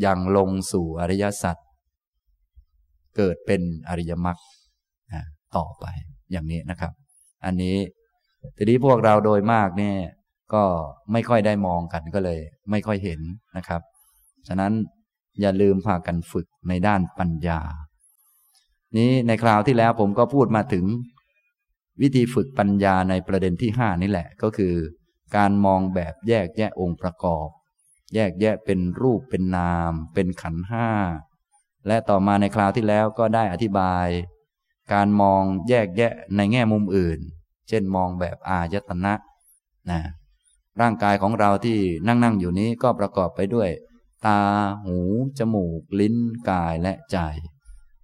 [0.00, 1.56] อย่างลงสู่อริยสัจ
[3.16, 4.38] เกิดเป็นอริยมรรค
[5.56, 5.86] ต่อไป
[6.32, 6.92] อย่างนี้นะครับ
[7.44, 7.76] อันนี้
[8.56, 9.96] ทีนี้พวกเราโดยมากเนี่ย
[10.54, 10.62] ก็
[11.12, 13.20] ไม่ค่อยได้มองกันก็เลย ไม่ค่อยเห็น
[13.56, 13.80] นะครับ
[14.48, 14.72] ฉะนั้น
[15.40, 17.60] อย่าลืมพากันฝึกในด้านปัญญา
[18.96, 20.84] นี้ในคราวที่แล้วผมก็พูดมาถึง
[22.00, 24.74] วิธีฝึกปัญญาในประเด็นที่ห้านี่แหละ ก็คือ
[25.36, 27.48] การมองแบบแยกแยะองค์ประกอบ
[28.14, 30.88] แยกแยะเป็นรูปเป็นนาม เป็นขันห้า
[31.86, 34.06] และต่อมาในคราวที่แล้วก็ได้อธิบาย
[34.92, 37.18] การมองแยกแยะในแง่มุมอื่น
[37.68, 39.14] เช่นมองแบบอายตนะ
[39.90, 40.00] นะ
[40.80, 43.70] ร่างกายของเราที่นั่งนั่งอยู่นี้ก็ประกอบไปด้วย
[44.26, 44.40] ตา
[44.84, 44.98] หู
[45.38, 46.16] จมูก ลิ้น
[46.50, 47.18] กายและใจ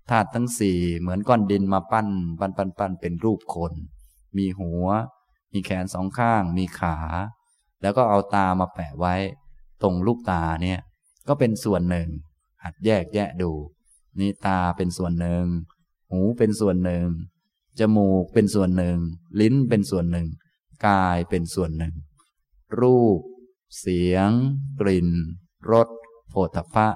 [0.08, 2.08] ธาตุทั้งสี่เหมือนก้อนดินมาปั้น
[2.40, 3.72] ปั้นปั้นปั้นเป็นรูปคน
[4.36, 4.86] มีหัว
[5.52, 6.96] มีแขนสองข้าง มีขา
[7.82, 9.14] แล้วก็เอาตามาแปะไว้
[9.82, 10.80] ตรงลูกตาเนี่ย
[11.28, 12.08] ก็เป็นส่วนหนึ่ง
[12.62, 13.50] หัดแยกแยะดู
[14.18, 15.44] นี่ตาเป็นส่วนหนึ่ง
[16.10, 17.06] หูเป็นส่วนหนึ่ง
[17.78, 18.98] จมูกเป็นส่วนหนึ่ง
[19.40, 20.26] ลิ้นเป็นส่วนหนึ่ง
[20.86, 21.94] กายเป็นส่วนหนึ่ง
[22.80, 23.20] รูป
[23.78, 24.30] เสียง
[24.80, 25.08] กลิ่น
[25.72, 25.88] รส
[26.30, 26.86] โผฏฐพะ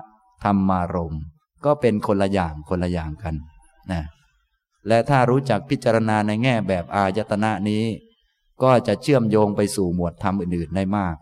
[0.44, 1.16] ธรรมารม
[1.64, 3.34] ก็เป็นคนละอย่างคนละอย่างกัน
[3.92, 4.02] นะ
[4.88, 7.84] และถ้ารู้จักพิจารณาในแง่แบบอายตนะนี้
[8.62, 11.16] ก็จะเชื่อมโยงไปสู่หมวดธรรมอื่นๆได้มาก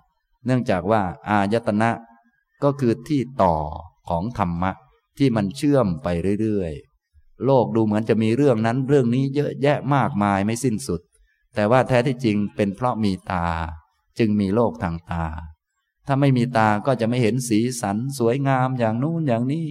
[0.44, 1.90] เนื่องจากว่าอายตนะ
[2.62, 3.56] ก็คือที่ต่อ
[4.08, 4.72] ของธรรมะ
[5.18, 6.08] ที่มันเชื่อมไป
[6.40, 11.00] เรื่อยๆ โลกดูเหมือนจะมีเรื่องนั้นเรื่องนี้เยอะแยะมากมายไม่สิ้นสุด
[11.54, 13.48] แต่ว่าแท้ที่จริงเป็นเพราะมีตา
[14.18, 15.24] จึงมีโลกทางตา
[16.06, 19.64] ถ้าไม่มีตาก็จะไม่เห็นสีสันสวยงามอย่างนู้นอย่างนี้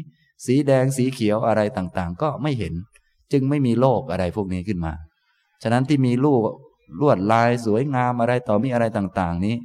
[0.45, 2.73] สีแดงสีเขียวอะไรต่างๆ ก็ไม่เห็น
[3.31, 4.93] จึงไม่มีโลกอะไรพวกนี้ขึ้นมา
[5.63, 6.41] ฉะนั้นที่มีลูก
[7.01, 9.55] ลวดลายสวยงามอะไรต่อมีอะไรต่างๆนี้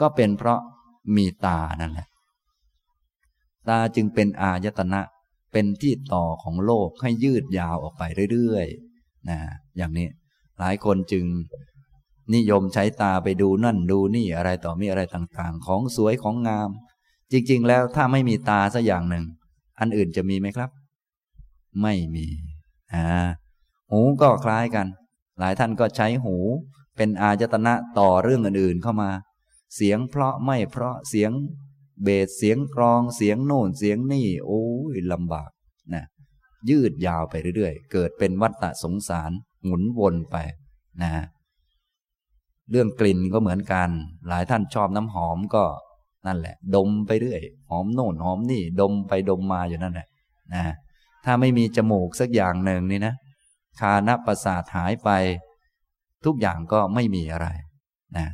[0.00, 0.60] ก็เป็นเพราะ
[1.16, 2.08] มีตานั่นแหละ
[3.68, 5.00] ตาจึงเป็นอายตนะ
[5.52, 9.38] เป็นที่ต่อของโลกให้ยืดยาวออกไปเรื่อยๆนะ
[9.76, 10.08] อย่างนี้
[10.58, 11.24] หลายคนจึง
[12.34, 16.70] นิยมใช้ตาไปดูนั่นดูนี่อะไรต่อมีอะไรต่างๆ ของสวยของงาม
[17.32, 19.24] จริง ๆ แล้วถ้าไม่มีตาสักอย่างหนึ่ง
[19.80, 20.70] อันอื่นจะมีไหมครับ
[21.82, 22.26] ไม่มี
[22.92, 23.04] อ่า
[23.90, 24.86] หูก็คล้ายกัน
[25.38, 26.36] หลายท่านก็ใช้หู
[26.96, 29.10] เป็นอาจตนะต่อเรื่องอื่นๆเข้ามา
[29.74, 31.30] เสียงเพราะไม่เพราะเสียง
[32.02, 34.62] เบสเสียงกรองเสียงโน่นเสียงนี่ โอ้
[34.94, 35.50] ยลำบาก
[35.94, 36.04] นะ
[36.68, 39.30] ยืดยาวไปเรื่อยๆ เกิดเป็นวัฏฏะสงสาร
[39.64, 40.36] หมุนวนไป
[41.02, 41.10] นะ
[42.70, 43.88] เรื่องกลิ่นก็เหมือนกัน
[44.28, 45.64] หลายท่านชอบน้ำหอมก็
[46.26, 50.08] นั่นแหละ ดมไปเรื่อย หอมโน่นหอมนี่ ดมไปดมมาอยู่นั่นแหละ
[50.54, 50.62] นะ
[51.24, 53.14] ถ้าไม่มีจมูกสักอย่างหนึ่งนี่นะ
[53.80, 55.10] คานประสาทหายไป
[56.24, 57.48] ทุกอย่างก็ไม่มีอะไร
[58.16, 58.26] นะ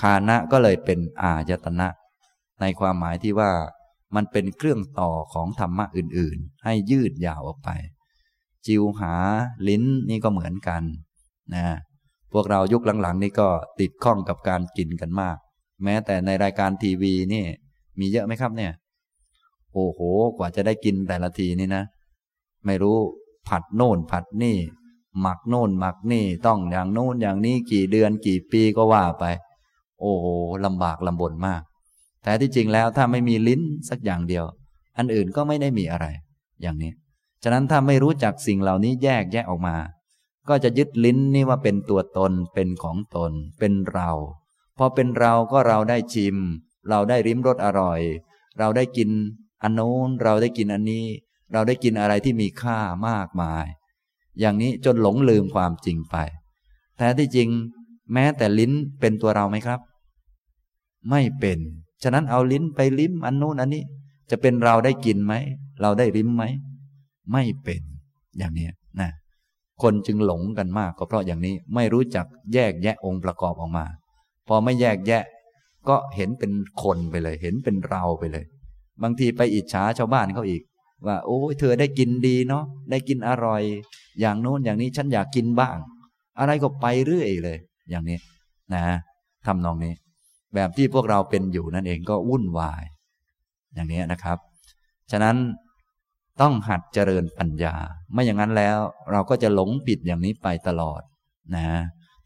[0.00, 1.88] คานะก็เลยเป็นอายตนะ
[2.60, 3.50] ในความหมายที่ว่า
[4.14, 7.70] มันเป็นเครื่องต่อของธรรมะอื่นๆ ให้ยืดยาวออกไป
[8.66, 9.14] จิวหา
[9.68, 10.82] ลิ้นนี่ก็เหมือนกัน
[11.54, 11.64] นะ
[12.38, 13.48] วกเรายุคหลังๆ นี่ก็
[13.80, 15.36] ติดข้องกับการกินกันมาก
[15.84, 17.44] แม้แต่ในรายการทีวีนี่
[17.98, 18.72] มีเยอะไหมครับเนี่ย
[19.72, 20.00] โอ้โห
[20.36, 21.84] กว่าจะได้กินแต่ละทีนี่นะ
[22.66, 22.98] ไม่รู้
[23.48, 24.56] ผัดโน่นผัดนี่
[25.20, 29.24] หมักโน่นหมักนี่ต้องอย่างโน่นอย่างนี้กี่เดือนกี่ปีก็ว่าไป
[30.00, 30.24] โอ้โห
[30.64, 31.62] ลำบากลำบนมาก
[32.22, 34.44] แต่ที่จริงแล้วถ้าไม่มีลิ้นสักอย่างเดียว
[34.98, 36.06] อันอื่นก็ไม่ได้มีอะไร
[36.62, 36.92] อย่างนี้
[37.42, 39.76] ฉะนั้นถ้าไม่รู้จักสิ่งเหล่านี้แยกแยกออกมา
[40.48, 44.10] ก็จะยึดลิ้นนี่ว่าเป็นตัวตนเป็นของตน เป็นเรา
[44.78, 46.36] พอเป็นเราก็เราได้ชิม
[46.88, 48.00] เราได้ริมรสอร่อย
[48.58, 49.10] เราได้กิน
[49.62, 51.06] อันโน้นเราได้กินอันนี้
[51.52, 53.66] เราได้กินอะไรที่มีค่ามากมาย
[54.40, 56.16] อย่างนี้จนหลงลืมความจริงไป
[56.96, 57.48] แท้ที่จริง
[58.12, 59.80] แม้แต่ลิ้นเป็นตัวเราไหมครับ
[61.10, 61.58] ไม่เป็น
[62.02, 63.82] ฉะนั้นเอาลิ้นไปลิ้มอันโน้นอันนี้
[64.30, 65.34] จะเป็นเราได้กินไหม
[65.80, 66.44] เราได้ริมไหม
[67.32, 67.82] ไม่เป็น
[68.38, 68.68] อย่างนี้
[69.00, 69.10] นะ
[69.82, 73.86] คนจึงหลงกันมากก็เพราะอย่างนี้ไม่รู้จักแยกแยะองค์ประกอบออกมา
[74.48, 75.24] พอไม่แยกแยะ
[75.88, 76.52] ก็เห็นเป็น
[76.82, 78.44] คนไปเลย เห็นเป็นเราไปเลย
[79.02, 80.62] บางทีไปอิจฉาชาวบ้านเขาอีก
[81.06, 83.62] ว่าโอ้ยเธอได้กินดีเนาะได้กินอร่อย
[84.20, 85.76] อย่างโน้นอย่างนี้ฉันอยากกินบ้าง
[86.38, 87.58] อะไรก็ไปเรื่อยเลย
[87.90, 88.18] อย่างนี้
[88.74, 88.84] นะ
[89.46, 89.94] ทำนองนี้
[90.54, 92.84] แบบที่พวกเราเป็นอยู่นั่นเองก็วุ่นวาย
[93.74, 94.38] อย่างนี้นะครับ
[95.10, 95.36] ฉะนั้น
[96.40, 97.74] ต้องหัดเจริญปัญญา
[98.12, 98.78] ไม่อย่างนั้นแล้ว
[99.12, 101.02] เราก็จะหลงผิดอย่างนี้ไปตลอด
[101.56, 101.66] นะ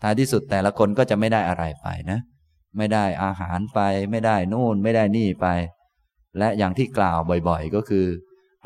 [0.02, 2.18] ท้ายที่สุดแต่ละคนก็จะไม่ได้อะไรไปนะ
[2.76, 3.80] ไม่ได้อาหารไป
[4.11, 5.46] ไม่ได้นู่น ไม่ได้นี่ไป
[6.38, 8.06] และอย่างที่กล่าวบ่อยๆ ก็คือ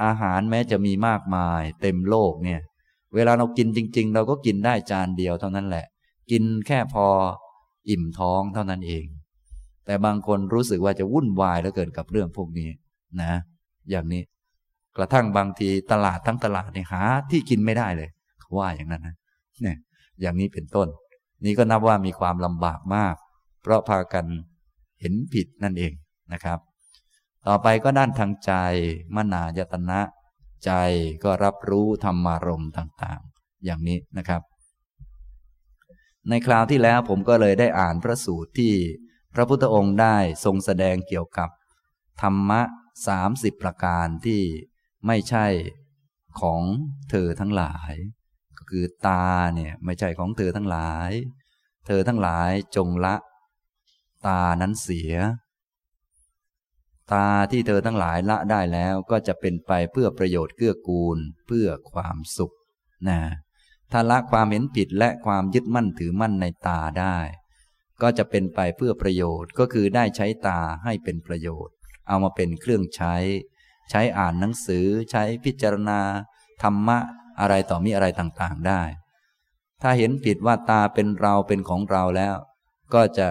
[0.04, 2.60] อาหารแม้จะมีมากมาย เต็มโลกเนี่ย
[3.14, 5.86] เวลาเรากินจริง ๆ เราก็กินได้จานเดียวเท่านั้นแหละ
[6.30, 7.06] กินแค่พอ
[7.90, 9.06] อิ่มท้องเท่านั้นเอง
[9.86, 12.70] แต่บางคนรู้สึกว่าจะวุ่นวายแล้วเกินกับเรื่องพวกนี้
[13.20, 13.32] นะ
[13.90, 14.22] อย่างนี้
[14.96, 19.16] กระทั่งบางทีตลาดทั้งตลาดเนี่ยหา ที่กินไม่ได้เลยเขาว่าอย่างนั้นนะ
[19.62, 19.76] เนี่ย
[20.20, 20.88] อย่างนี้เป็นต้น
[21.44, 23.14] นี้ก็นับว่ามีความลำบากมาก
[23.62, 24.26] เพราะพากัน
[25.00, 25.92] เห็นผิดนั่นเอง
[26.32, 26.58] นะครับ
[27.46, 28.52] ต่อไปก็ด้านทางใจ
[29.14, 30.00] มนายตนะ
[30.64, 30.72] ใจ
[31.24, 34.42] ก็รับรู้ธรรมารมณ์ต่างๆ อย่างนี้นะครับ
[36.28, 38.72] ในคราวที่แล้วผมก็เลยได้อ่านพระสูตรที่
[39.34, 41.48] พระพุทธองค์ได้ทรงแสดงเกี่ยวกับ
[42.22, 42.62] ธรรมะ
[43.08, 44.42] สามสิบประการที่
[45.06, 45.46] ไม่ใช่
[46.40, 46.62] ของ
[47.10, 47.92] เธอทั้งหลาย
[48.58, 51.10] ก็คือตาเนี่ยไม่ใช่ของเธอทั้งหลาย
[51.86, 53.14] เธอทั้งหลายจงละ
[54.26, 55.14] ตานั้นเสีย
[57.12, 62.54] ตาที่เธอทั้งหลายละได้แล้วก็จะเป็นไปเพื่อประโยชน์เกื้อกูลเพื่อความสุข
[63.08, 63.20] นะ
[63.92, 67.16] ถ้าละความเห็นผิดและความยึดมั่นถือมั่นในตาได้
[68.02, 71.74] ก็จะเป็นไปเพื่อประโยชน์ก็คือได้ใช้ตาให้เป็นประโยชน์
[72.08, 73.14] เอามาเป็นเครื่องใช้
[73.90, 76.00] ใช้อ่านหนังสือ ใช้พิจารณา
[76.62, 76.98] ธรรมะ
[77.40, 78.82] อะไรต่อมีอะไรต่างๆได้
[79.82, 82.36] ถ้าเห็นผิดว่าตาเป็นเราเป็นของเราแล้ว
[82.94, 83.28] ก็จะ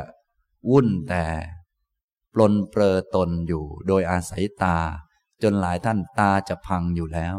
[0.69, 1.25] วุ่นแต่
[2.33, 4.77] ปลนเปรอตนอยู่โดยอาศัยตา
[5.43, 7.35] จนหลายท่านตาจะพังอยู่แล้ว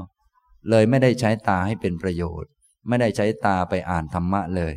[0.70, 2.50] เลยไม่ได้ใช้ตาให้เป็นประโยชน์
[2.88, 4.74] ไม่ได้ใช้ตาไปอ่านธรรมะเลย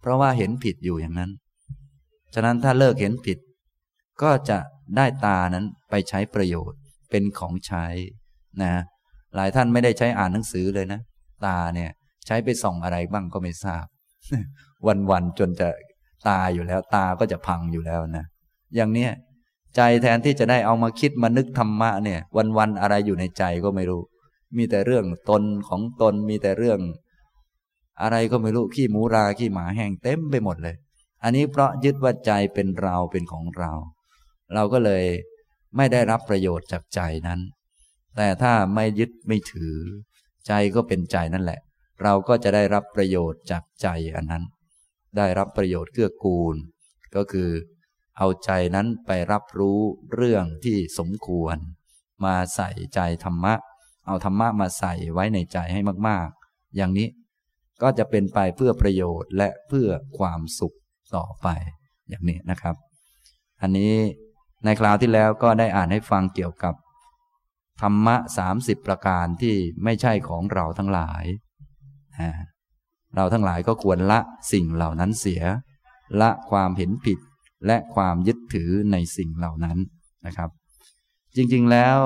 [0.00, 1.30] เพราะว่าเห็นผิดอยู่อย่างนั้น
[2.34, 3.38] ฉะนั้นถ้าเลิกเห็นผิด
[4.22, 4.58] ก็จะ
[4.96, 6.78] ได้ตานั้นไปใช้ประโยชน์
[7.10, 7.86] เป็นของใช้
[8.62, 8.74] นะ
[9.36, 11.00] หลายท่านไม่ได้ใช้อ่านหนังสือเลยนะ
[11.46, 11.90] ตาเนี่ย
[12.26, 13.84] ใช้ไปส่องอะไรบ้างก็ไม่ทราบ
[15.10, 15.68] วันๆจนจะ
[16.28, 18.24] ตาอยู่แล้ว ตาก็จะพังอยู่แล้วนะ
[18.76, 19.12] อย่างเนี้ย
[19.76, 22.20] ใจแทนที่จะได้เอามาคิดมานึกธรรมะเนี่ย
[22.58, 24.02] วันๆอะไรอยู่ในใจก็ไม่รู้
[24.56, 26.80] มีแต่เรื่องตนของตนมีแต่เรื่อง
[28.02, 30.76] อะไรก็ไม่รู้ขี้หมูราขี้หมาแห้งเต็มไปหมดเลย
[31.22, 33.72] อันนี้เพราะยึดว่าใจเป็นเราเป็นของเรา
[34.54, 35.04] เราก็เลย
[35.76, 37.40] ไม่ได้รับประโยชน์จากใจนั้น
[38.16, 39.76] แต่ถ้าไม่ยึดไม่ถือ
[40.46, 41.60] ใจก็เป็นใจนั่นแหละ
[42.02, 44.44] เราก็จะได้รับประโยชน์จากใจอันนั้น
[45.16, 46.56] ได้รับประโยชน์เกื้อกูล
[47.16, 47.50] ก็คือ
[48.18, 49.80] เอาใจนั้นไปรับรู้
[50.14, 51.56] เรื่องที่สมควร
[52.24, 53.54] มาใส่ใจธรรมะ
[54.06, 57.08] เอาธรรมะมาใส่ไว้ในใจให้มากๆ อย่างนี้
[57.82, 59.88] ก็จะเป็นไปเพื่อประโยชน์และเพื่อ
[60.18, 60.76] ความสุข
[61.16, 61.48] ต่อไป
[62.08, 62.76] อย่างนี้นะครับ
[63.62, 63.94] อันนี้
[64.64, 66.74] ในคราวที่แล้วก็ได้อ่านให้ฟังเกี่ยวกับ
[67.80, 69.54] ธรรมะสามสิบประการที่
[69.84, 71.24] ไม่ใช่ของเราทั้งหลาย
[73.16, 74.20] เราทั้งหลายก็ควรละ
[74.52, 75.42] สิ่งเหล่านั้นเสีย
[76.20, 77.18] ละความเห็นผิด
[77.66, 79.78] และความยึดถือในสิ่งเหล่านั้น
[80.26, 80.50] นะครับ
[81.36, 81.98] จริงๆแล้ว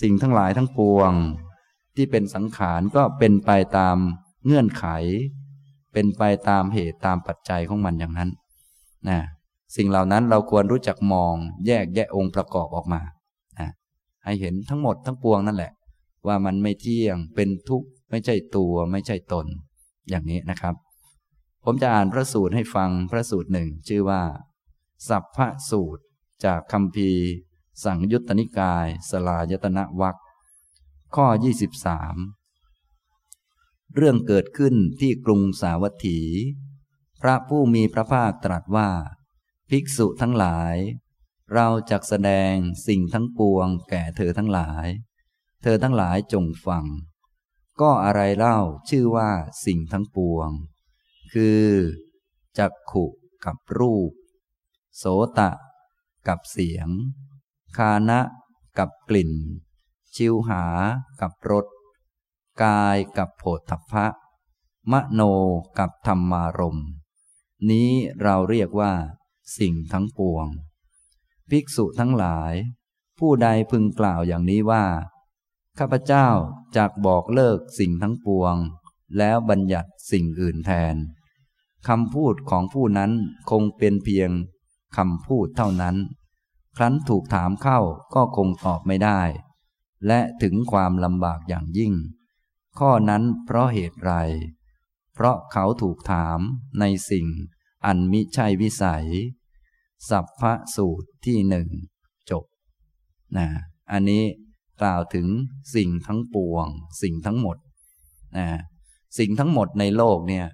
[0.00, 1.12] สิ่งทั้งหลายทั้งปวง
[1.96, 3.96] ที่เป็นสังขารก็เป็นไปตาม
[4.44, 4.86] เงื่อนไข
[5.92, 8.30] เป็นไปตามเหตุตามปัจจัยของมันอย่างนั้น
[9.08, 9.18] นะ
[9.76, 11.34] สิ่งเหล่านั้นเราควรรู้จักมอง
[11.66, 13.02] แยกแยะองค์ประกอบออกมา
[14.24, 15.72] ให้เห็นทั้งหมดทั้งปวงนั่นแหละ
[16.26, 19.46] ว่ามันไม่เที่ยงเป็นทุกข์ไม่ใช่ตัวไม่ใช่ตน
[20.08, 20.74] อย่างนี้นะครับ
[21.64, 24.22] ผมจะอ่านพระสูตรให้ฟังพระสูตรหนึ่งชื่อว่า
[25.08, 26.02] สัพพะสูตร
[26.44, 27.10] จากคำพี
[27.84, 30.16] สังยุตตนิกาย สลายตนะวัก
[31.14, 31.26] ข้อ
[32.42, 36.18] 23 เรื่องเกิดขึ้นที่กรุงสาวัตถี
[37.22, 38.88] พระผู้มีพระภาคตรัสว่า
[39.74, 40.76] ภิกษุทั้งหลาย
[41.54, 42.54] เราจะแสดง
[42.86, 44.86] สิ่งทั้งปวง แก่เธอทั้งหลาย
[45.62, 46.84] เธอทั้งหลายจงฟัง
[47.80, 48.58] ก็อะไรเล่า
[48.88, 49.30] ชื่อว่า
[49.64, 50.50] สิ่งทั้งปวง
[51.32, 51.66] คือ
[52.58, 53.06] จักขุ
[53.44, 54.12] กับรูป
[54.96, 55.04] โส
[55.38, 55.50] ตะ
[56.28, 56.88] กับเสียง
[57.76, 58.20] คานะ
[58.78, 59.32] กับกลิ่น
[60.14, 60.64] ชิวหา
[61.20, 61.66] กับรส
[62.62, 64.06] กายกับโผฏฐัพพะ
[64.92, 65.20] มโน
[65.78, 66.80] กับธรรมารม
[67.70, 67.90] นี้
[68.22, 68.92] เราเรียกว่า
[69.58, 70.46] สิ่งทั้งปวง
[71.50, 72.52] ภิกษุทั้งหลาย
[73.18, 74.84] ผู้ใดพึงกล่าวอย่างนี้ว่า
[75.78, 76.28] ข้าพเจ้า
[76.76, 78.54] จากบอกเลิกสิ่งทั้งปวง
[79.18, 80.96] แล้วบัญญัติสิ่งอื่นแทน
[81.88, 83.12] คำพูดของผู้นั้น
[83.50, 84.30] คงเป็นเพียง
[84.96, 85.96] คำพูดเท่านั้น
[86.76, 87.80] ครั้นถูกถามเข้า
[88.14, 89.20] ก็คงตอบไม่ได้
[90.06, 91.94] และถึงความลำบากอย่างยิ่ง
[92.78, 94.12] ข้อนั้นเพราะเหตุไร
[95.14, 96.38] เพราะเขาถูกถาม
[96.80, 97.26] ในสิ่ง
[97.86, 99.06] อันมิใช่วิสัย
[100.10, 101.68] สัพพะสูตรที่หนึ่ง
[102.30, 102.44] จบ
[103.36, 103.46] นะ
[103.92, 104.22] อันนี้
[104.82, 105.26] กล่าวถึง
[105.74, 106.66] สิ่งทั้งปวง
[107.02, 107.56] สิ่งทั้งหมด
[108.38, 108.46] นะ
[109.18, 110.46] สิ่งทั้งหมดในโลกเนี่ย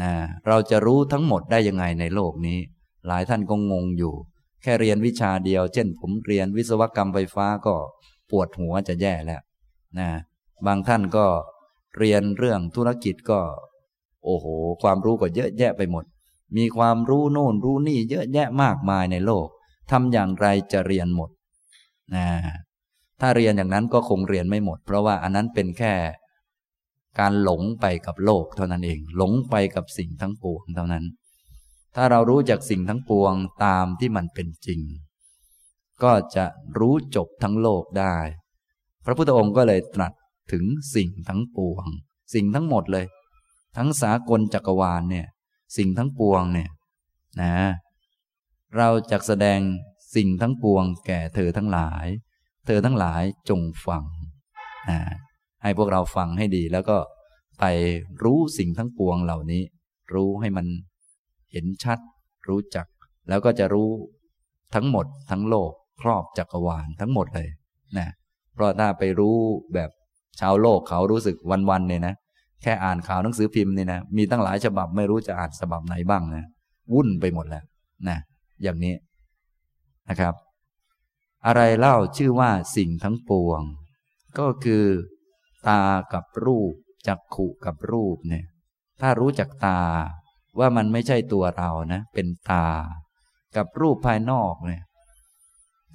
[0.00, 0.12] นะ
[0.46, 2.58] เราจะรู้ทั้งหมดได้ยังไงในโลกนี้
[3.06, 4.14] หลายท่านก็งงอยู่
[4.62, 7.74] แค่เรียนวิชาเดียว เช่น ผมเรียนวิศวกรรมไฟฟ้าก็
[8.30, 9.42] ปวดหัวจะแย่แล้ว
[9.98, 10.08] นะ
[10.66, 11.26] บางท่านก็
[11.98, 13.40] เรียนเรื่องธุรกิจก็
[14.24, 14.46] โอ้โห
[14.82, 16.04] ความรู้ก็เยอะแยะไปหมด
[16.56, 19.48] มีความรู้โน่นรู้นี่เยอะแยะมากมายในโลก
[19.90, 21.30] ทำอย่างไรจะเรียนหมด
[22.14, 22.26] นะ
[23.20, 25.94] ถ้าเรียนอย่างนั้นก็คงเรียนไม่หมด เพราะว่าอันนั้นเป็นแค่
[27.18, 31.04] การหลงไปกับโลกเท่านั้นเอง หลงไปกับสิ่งทั้งปวงเท่านั้น
[31.96, 33.34] ถ้าเรารู้จากสิ่งทั้งปวง
[33.64, 34.80] ตามที่มันเป็นจริง
[36.02, 36.44] ก็จะ
[36.78, 38.16] รู้จบทั้งโลกได้
[39.04, 40.12] พระพุทธองค์ก็เลยตรัส
[40.52, 41.84] ถึงสิ่งทั้งปวง
[42.34, 43.06] สิ่งทั้งหมดเลย
[43.76, 45.26] ทั้งสากลจักรวาลเนี่ย
[45.76, 46.70] สิ่งทั้งปวงเนี่ย
[47.42, 47.54] นะ
[48.76, 49.60] เราจะแสดง
[50.16, 52.06] สิ่งทั้งปวง แก่เธอทั้งหลาย
[52.66, 54.04] เธอทั้งหลายจงฟัง
[54.90, 54.98] นะ
[55.62, 56.98] ให้พวกเราฟังให้ดี แล้วก็
[57.60, 57.64] ไป
[58.24, 59.62] รู้สิ่งทั้งปวงเหล่านี้
[60.14, 60.66] รู้ให้มัน
[61.52, 61.98] เห็นชัด
[62.48, 62.86] รู้จัก
[63.28, 63.90] แล้วก็จะรู้
[64.74, 67.48] ทั้งหมด ทั้งโลกครอบจักรวาลทั้งหมดเลย
[67.98, 68.08] นะ
[68.54, 69.36] เพราะถ้าไปรู้
[69.74, 69.90] แบบ
[70.40, 71.36] ชาวโลกเขารู้สึก
[71.70, 72.14] วันๆเนี่ยนะ
[72.62, 76.44] แค่อ่านข่าวหนังสือพิมพ์นี่นะมีตั้งหลายฉบับไม่รู้จะอ่านฉบับไหนบ้างนะ
[76.92, 77.64] วุ่นไปหมดแล้ว
[78.08, 78.18] นะ
[78.62, 78.94] อย่างนี้
[80.08, 80.34] นะครับ
[81.46, 83.60] อะไรเล่าชื่อว่าสิ่งทั้งปวง
[84.38, 84.84] ก็คือ
[85.68, 85.82] ตา
[86.12, 86.72] กับรูป
[87.06, 88.46] จักขุกับรูปเนี่ย
[89.00, 89.80] ถ้ารู้จักตา
[90.58, 92.68] ว่ามันไม่ใช่ตัวเรานะ เป็นตา
[93.56, 94.82] กับรูปภายนอกเนี่ย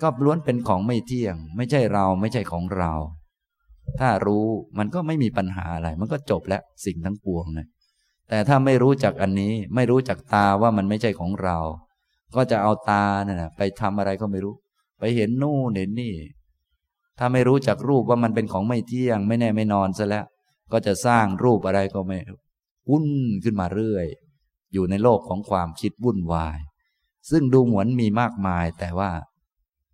[0.01, 2.91] ก็ล้วนเป็นของไม่เที่ยง ไม่ใช่เราไม่ใช่ของเรา
[3.99, 4.45] ถ้ารู้
[4.77, 7.67] มันก็ไม่มีปัญหาอะไร มันก็จบแล้วสิ่งทั้งปวงนะ
[8.29, 11.57] แต่ถ้าไม่รู้จักอันนี้ ไม่รู้จักตาว่ามันไม่ใช่ของเรา
[12.35, 14.55] ก็จะเอาตาเนี่ยไปทำอะไรก็ไม่รู้
[14.99, 16.13] ไปเห็นนู่นเห็นนี่
[17.19, 20.25] ถ้าไม่รู้จักรูปว่ามันเป็นของไม่เที่ยง ไม่แน่ไม่นอนซะแล้ว
[20.71, 22.17] ก็จะสร้างรูปอะไรก็ไม่
[22.89, 23.07] วุ่น
[23.43, 24.07] ขึ้นมาเรื่อย
[24.73, 26.57] อยู่ในโลกของความคิดวุ่นวาย
[27.29, 29.11] ซึ่งดูเหมือนมีมากมายแต่ว่า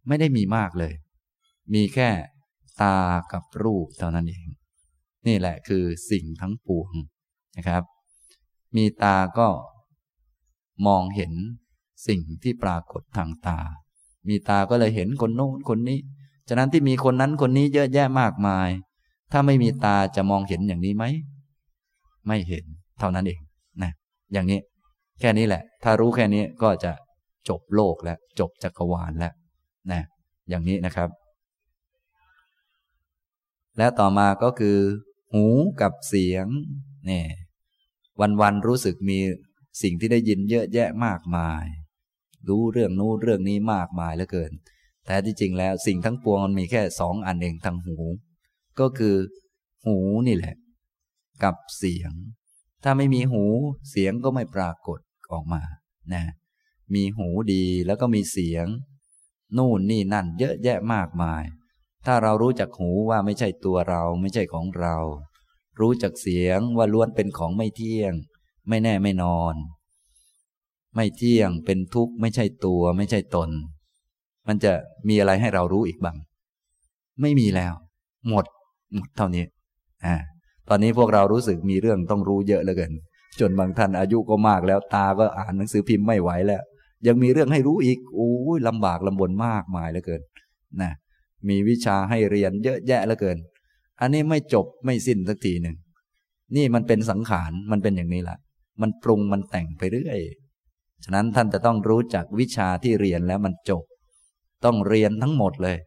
[0.07, 0.93] ไม่ได้มีมากเลย
[1.73, 2.09] มีแค่
[2.81, 2.97] ตา
[3.33, 4.47] กับรูปเท่านั้นเอง
[5.27, 6.91] นี่แหละคือสิ่งทั้งปวง
[7.57, 7.83] นะครับ
[8.75, 9.47] มีตาก็
[10.87, 11.33] มองเห็น
[12.07, 13.59] สิ่งที่ปรากฏทางตา
[14.27, 15.99] มีตาก็เลยเห็นคนโน้นคนนี้
[16.49, 18.69] ฉะนั้นที่มีคนนั้นคนนี้เยอะแยะมากมาย
[19.31, 21.05] ถ้าไม่มีตาจะมองเห็นอย่างนี้ไหม
[22.27, 22.65] ไม่เห็น
[22.99, 23.39] เท่านั้นเอง
[23.83, 23.91] นะ
[24.33, 24.59] อย่างนี้
[25.19, 26.91] แค่นี้แหละ ถ้ารู้แค่นี้ก็จะ
[27.49, 29.33] จบโลกแล้ว จบจักรวาลแล้ว
[29.91, 30.01] นะ
[30.49, 31.09] อย่างนี้นะครับ
[33.79, 34.77] และต่อมาก็คือ
[35.33, 35.45] หู
[35.81, 36.47] กับเสียง
[37.07, 37.29] เนี่ย
[38.41, 39.19] วันๆรู้สึกมี
[39.81, 41.65] สิ่งที่ได้ยินเยอะแยะมากมาย
[42.47, 44.51] รู้เรื่องนู้นเรื่องนี้มากมายเหลือเกิน
[45.05, 47.97] แท้ที่จริงแล้วสิ่งทั้งปวงมันมีแค่สองอันเองทางหู
[48.79, 49.15] ก็คือ
[49.85, 50.55] หูนี่แหละ
[51.43, 52.11] กับเสียง
[52.83, 53.43] ถ้าไม่มีหู
[53.89, 54.99] เสียงก็ไม่ปรากฏ
[55.31, 55.61] ออกมา
[56.13, 56.23] นะ
[56.93, 58.65] มีหูดีแล้วก็มีเสียง
[59.57, 61.43] นู่นนี่นั่นเยอะแยะมากมาย
[62.11, 64.95] ถ้าเรารู้จักหูว่าไม่ใช่ตัวเราไม่ใช่ของเรา
[65.79, 68.13] รู้จักเสียงว่าล้วนเป็นของไม่เที่ยง
[68.69, 69.55] ไม่แน่ไม่นอน
[70.95, 73.49] ไม่เที่ยงเป็นทุกข์ไม่ใช่ตัวไม่ใช่ตน
[74.47, 74.73] มันจะ
[75.07, 76.17] มีอะไรให้เรารู้อีกบ้าง
[77.21, 77.73] ไม่มีแล้ว
[78.29, 78.45] หมด
[78.95, 79.45] หมดเท่านี้
[80.05, 80.15] อ่า
[80.69, 82.93] ตอนนี้พวกเรารู้สึกมีเรื่องต้องรู้เยอะเหลือเกิน
[83.39, 86.61] จนบางท่านอายุก็มากแล้วตาก็อ่านหนังสือพิมพ์ไม่ไหวแล้ว
[87.07, 90.21] ยังมีเรื่องให้รู้อีกโอ้ยลำบากลำบนมากมายเหลือเกิน
[90.83, 90.91] นะ
[91.47, 93.37] มีวิชาให้เรียนเยอะแยะเหลือเกิน
[94.01, 95.75] อันนี้ไม่จบไม่สิ้นสักทีหนึ่ง
[96.55, 98.37] นี่มันเป็นสังขารมันเป็นอย่างนี้แหละ
[98.81, 100.19] มันปรุงมันแต่งไปเรื่อย
[101.03, 103.83] ฉะนั้นท่านจะต้องรู้จักวิชาที่เรียนแล้วมันจบ
[104.65, 105.77] ต้องเรียนทั้งหมดเลย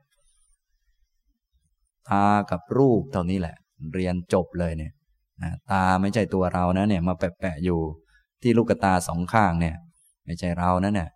[2.09, 3.57] ตากับรูปเท่านี้แหละ
[3.94, 4.92] เรียนจบเลยเนี่ย
[5.70, 7.80] ตาไม่ใช่ตัวเรานะเนี่ยมาแปะๆอยู่
[8.42, 9.76] ที่ลูกตาสองข้างเนี่ย
[10.24, 11.11] ไม่ใช่เรานะเนี่ย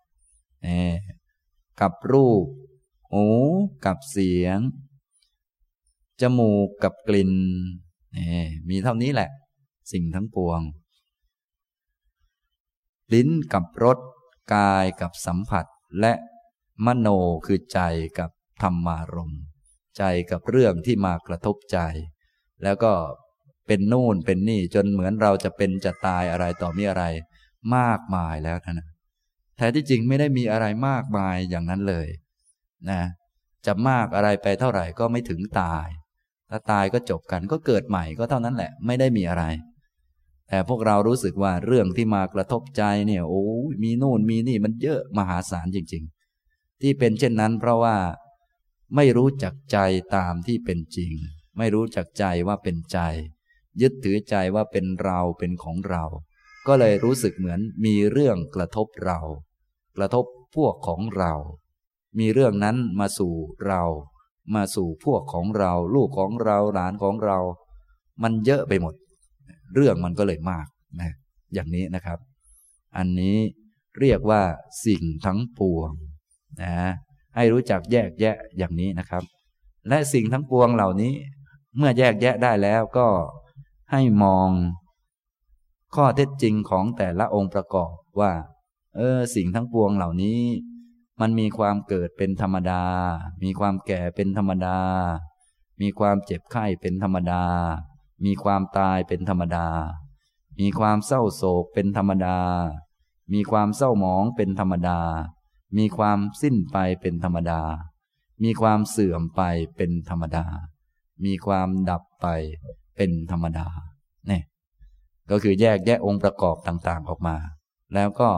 [1.81, 2.45] กับรูป
[3.13, 3.25] หู
[3.85, 4.59] กับเสียง
[6.21, 7.33] จมูกกับกลิ่น
[8.69, 9.29] มีเท่านี้แหละ
[9.91, 10.61] สิ่งทั้งปวง
[13.13, 13.97] ลิ้นกับรส
[14.53, 15.65] กายกับสัมผัส
[15.99, 16.13] และ
[16.85, 17.07] มโน
[17.45, 17.79] คือใจ
[18.19, 18.29] กับ
[18.61, 19.31] ธรรมารม
[19.97, 21.79] ใจกับเรื่องที่มากระทบใจ
[22.63, 22.93] แล้วก็
[23.67, 27.03] เป็นนู่นเป็นนี่จนเหมือนเราจะเป็นจะตายอะไรต่อมีอะไร
[27.75, 28.87] มากมายแล้วนะ
[29.57, 32.07] แท้ที่จริงไม่ได้มีอะไรมากมายอย่างนั้นเลย
[32.89, 33.01] นะ
[33.65, 35.87] จะมากอะไรไปเท่าไหร่ก็ไม่ถึงตาย
[36.49, 39.43] ถ้าตายก็จบกันก็เกิดใหม่ก็เท่านั้นแหละ ไม่ได้มีอะไร
[40.49, 43.43] แต่พวกเรารู้สึกว่าเรื่องที่มากระทบใจเนี่ยโอ้
[43.83, 46.03] มีนู่นมีนี่มันเยอะมหาศาลจริง
[46.43, 47.97] ๆ ที่เป็นเช่นนั้น เพราะว่า
[48.95, 49.77] ไม่รู้จักใจ
[50.15, 51.13] ตามที่เป็นจริง
[51.57, 52.99] ไม่รู้จักใจว่าเป็นใจ
[53.81, 56.03] ยึดถือใจว่าเป็นเราเป็นของเรา
[56.67, 59.19] ก็เลยรู้สึกเหมือนมีเรื่องกระทบเรา
[59.97, 60.25] กระทบ
[60.55, 61.33] พวกของเรา
[62.19, 63.33] มีเรื่องนั้นมาสู่
[63.67, 63.83] เรา
[64.55, 67.37] มาสู่พวกของเรา ลูกของเราหลานของเรา
[68.23, 68.93] มันเยอะไปหมด
[69.75, 70.67] เรื่องมันก็เลยมาก
[71.01, 71.11] นะ
[71.53, 72.19] อย่างนี้นะครับ
[72.97, 73.37] อันนี้
[73.99, 74.41] เรียกว่า
[74.85, 75.91] สิ่งทั้งปวง
[76.63, 76.73] นะ
[77.35, 79.23] ให้รู้จักแยกแยะอย่างนี้นะครับ
[79.89, 81.13] และสิ่งทั้งปวงเหล่านี้
[81.77, 83.07] เมื่อแยกแยะได้แล้วก็
[83.91, 84.49] ให้มอง
[85.95, 88.31] ข้อเท็จจริงของแต่ละองค์ประกอบว่า
[88.95, 90.39] เออสิ่งทั้งปวงเหล่านี้
[91.21, 92.83] มันมีความเกิดเป็นธรรมดา
[93.43, 94.79] มีความแก่เป็นธรรมดา
[95.81, 97.43] มีความเจ็บไข้เป็นธรรมดา
[98.25, 99.67] มีความตายเป็นธรรมดา
[100.59, 102.39] มีความเศร้าโศกเป็นธรรมดา
[103.33, 104.99] มีความเศร้าหมองเป็นธรรมดา
[105.77, 107.61] มีความสิ้นไปเป็นธรรมดา
[108.43, 109.41] มีความเสื่อมไป
[109.75, 110.45] เป็นธรรมดา
[111.25, 112.27] มีความดับไป
[112.95, 113.67] เป็นธรรมดา
[114.27, 114.43] เนี่ย
[115.29, 117.37] ก็คือแยกแยะองค์ประกอบต่างๆออกมา
[117.93, 118.29] แล้วก็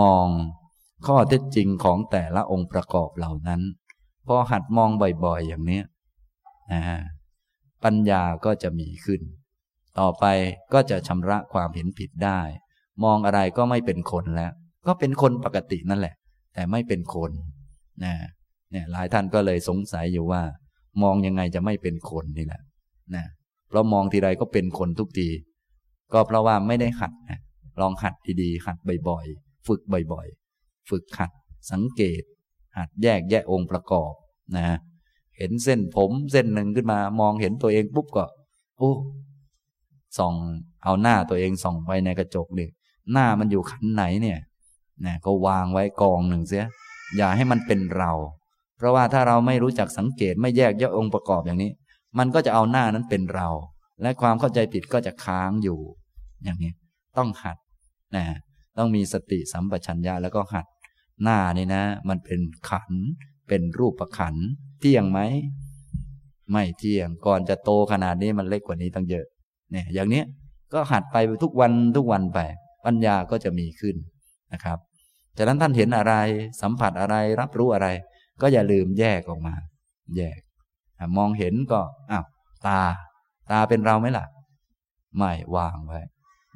[0.00, 0.26] มอง
[1.06, 3.60] ข้อเท็จจริงของแต่ละองค์ประกอบเหล่านั้น
[4.26, 4.90] พอหัดมอง
[5.24, 5.80] บ่อยๆ อย่างนี้
[6.72, 6.82] นะ
[7.84, 9.20] ปัญญาก็จะมีขึ้น
[9.98, 10.24] ต่อไป
[10.72, 12.40] ก็จะชำระความเห็นผิดได้
[13.04, 14.52] มองอะไรก็ไม่เป็นคนแล้ว
[14.86, 16.14] ก็เป็นคนปกตินั่นแหละ
[16.54, 17.30] แต่ไม่เป็นคน
[18.04, 18.14] นะ
[18.70, 20.42] เนี่ยหลายท่านก็เลยสงสัยอยู่ว่า
[21.02, 22.62] มองยังไงจะไม่เป็นคนนี่แหละ
[23.14, 23.24] นะ
[23.68, 25.28] เพราะมองทีไรก็เป็นคนทุกที
[26.12, 27.38] ก็เพราะว่าไม่ได้หัดนะ
[27.80, 28.76] ลองหัดดีๆหัด
[29.08, 29.80] บ่อยๆ ฝึก
[30.12, 30.39] บ่อยๆ
[30.90, 31.30] ฝึกหัด
[31.70, 32.22] สังเกต
[32.76, 34.12] หัดแยกแยะองค์ประกอบ
[34.56, 34.78] นะ
[35.36, 38.24] เห็นเส้นผมเส้นหนึ่งขึ้นมามองเห็นตัวเองปุ๊บก็
[38.78, 38.92] โอ้
[40.18, 40.34] ส่อง
[40.84, 42.66] เอาหน้าตัวเองส่องไปในกระจกดิ
[43.12, 44.38] หน้ามันอยู่ขันไหนเนี่ย
[45.06, 46.66] นะก็วางไว้กองหนึ่งเสีย
[47.16, 48.12] อย่าให้มันเป็นเรา
[48.76, 51.70] เพราะว่าถ้าเราไม่รู้จักสังเกตไม่แยกแยะองค์ประกอบอย่างนี้
[52.18, 53.48] มันก็จะเอาหน้านั้นเป็นเรา
[54.02, 55.78] และความเข้าใจผิดก็จะค้างอยู่
[56.44, 56.72] อย่างนี้
[57.18, 57.56] ต้องหัด
[58.16, 58.24] นะ
[58.78, 60.66] ต้องมีสติสัมปชัญญะแล้วก็หัด
[61.22, 62.92] หน้านี่นะ มันเป็นขัน
[63.48, 64.34] เป็นรูปขัน
[64.80, 65.20] เที่ยงไหม
[66.52, 69.26] ไม่เที่ยง ก่อนจะโตขนาดนี้มันเล็กกว่านี้ตั้งเยอะ
[69.70, 70.22] เนี่ย อย่างนี้
[70.72, 72.38] ก็หัดไปทุกวันทุกวันไป
[72.84, 73.96] ปัญญาก็จะมีขึ้น
[74.52, 74.78] นะครับ
[75.36, 76.14] จากนั้นท่านเห็นอะไร
[76.62, 77.88] สัมผัสอะไร รับรู้อะไร
[78.40, 79.54] ก็อย่าลืมแยกออกมา
[80.16, 80.38] แยก
[81.16, 82.24] มองเห็นก็อ้าว
[82.66, 82.80] ตา
[83.50, 84.26] ตาเป็นเราไหมล่ะ
[85.16, 86.00] ไม่วางไว้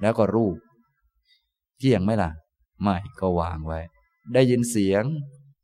[0.01, 0.57] แล้วก็รูป
[1.79, 2.31] เที่ยงไหมล่ะ
[2.83, 3.81] ไม่ก็วางไว้
[4.35, 5.05] ได้ยินเสียง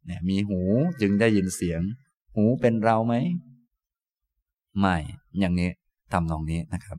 [0.06, 0.60] เนี่ยมีหู
[1.00, 1.80] จึงได้ยินเสียง
[2.36, 3.14] หูเป็นเราไหม
[4.78, 4.96] ไม่
[5.40, 5.70] อย่างนี้
[6.12, 6.98] ทำนองนี้นะครับ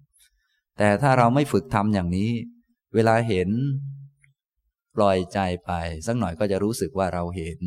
[0.78, 2.30] แต่ถ้าเราไม่ฝึกทำอย่างนี้
[2.94, 3.50] เวลาเห็น
[4.96, 5.72] ปล่อยใจไป
[6.08, 7.60] สักหน่อยก็จะรู้สึกว่าเราเห็น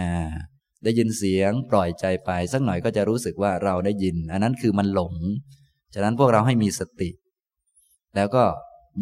[0.00, 0.30] อ่า
[0.84, 5.14] ได้ยินเสียง ปล่อยใจไป สักหน่อยก็จะรู้สึกว่าเราได้ยิน อันนั้นคือมันหลง
[5.94, 7.10] ฉะนั้นพวกเราให้มีสติ
[8.16, 8.44] แล้วก็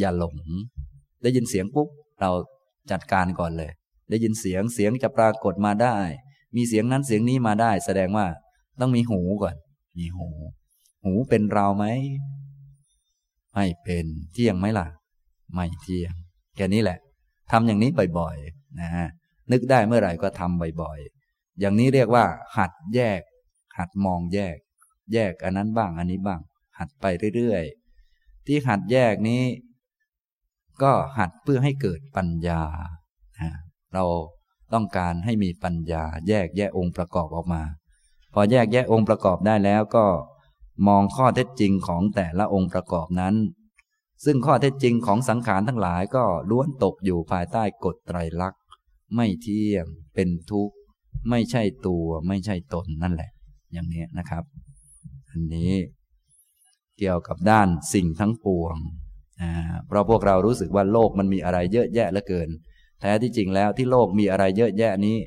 [0.01, 0.37] อย่าหลง
[1.23, 1.89] ได้ยินเสียงปุ๊บ
[2.21, 2.31] เรา
[2.91, 3.73] จัดการก่อนเลย
[4.09, 5.97] ได้ยินเสียงเสียงจะปรากฏมาได้
[6.57, 8.27] มีเสียงนั้นเสียงนี้มาได้ แสดงว่า
[8.81, 9.57] ต้องมีหูก่อน
[9.99, 10.29] มีหู
[11.05, 11.85] หูเป็นเราไหม
[13.55, 14.87] ไม่เป็นเที่ยงไหมล่ะ
[15.55, 16.13] ไม่เที่ยง
[16.57, 16.99] แค่นี้แหละ
[17.51, 19.09] ทำอย่างนี้บ่อยๆนะ
[19.53, 22.25] นึกได้เมื่อไหร่ก็ทำบ่อยๆอย่างนี้เรียกว่า
[22.57, 23.21] หัดแยก
[23.79, 24.57] หัดมองแยก
[25.13, 26.41] แยกอันนั้นบ้างอันนี้บ้าง
[26.79, 27.05] หัดไป
[27.37, 29.43] เรื่อยๆที่หัดแยกนี้
[30.83, 32.63] ก็หัดเพื่อให้เกิดปัญญา
[33.95, 34.05] เรา
[34.73, 37.63] ต้องการให้มีปัญญาแยกแยกองค์ประกอบออกมา
[38.35, 40.07] พอแยกแยกองค์ประกอบได้แล้วก็
[40.89, 43.35] มองข้อเท็จจริงของแต่ละองค์ประกอบนั้น
[44.25, 48.63] ซึ่งข้อเท็จจริงของสังขารทั้งหลายก็ล้วนตกอยู่ภายใต้กฎไตรลักษณ์
[49.17, 50.75] ไม่เที่ยง เป็นทุกข์
[51.31, 53.31] ไม่ใช่ตัวไม่ใช่ตนนั่นแหละ
[53.73, 54.45] อย่างนี้นะครับ
[55.31, 55.73] อันนี้
[56.99, 58.77] เกี่ยวกับด้านสิ่งทั้งปวง
[59.87, 62.49] เพราะพวกเรารู้สึกว่าโลกมันมีอะไรเยอะแยะเหลือเกิน
[63.01, 65.19] แท้ที่จริงแล้วที่โลกมีอะไรเยอะแยะนี้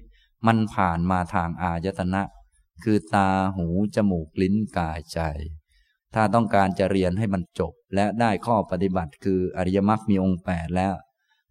[0.48, 2.24] มันผ่านมาทางอายตนะ
[2.84, 5.20] คือตาหูจมูกลิ้นกายใจ
[6.14, 10.94] ถ้าต้องการจะเรียนให้มันจบ และได้ข้อปฏิบัติ คืออริยมรรคมีองค์แปดแล้ว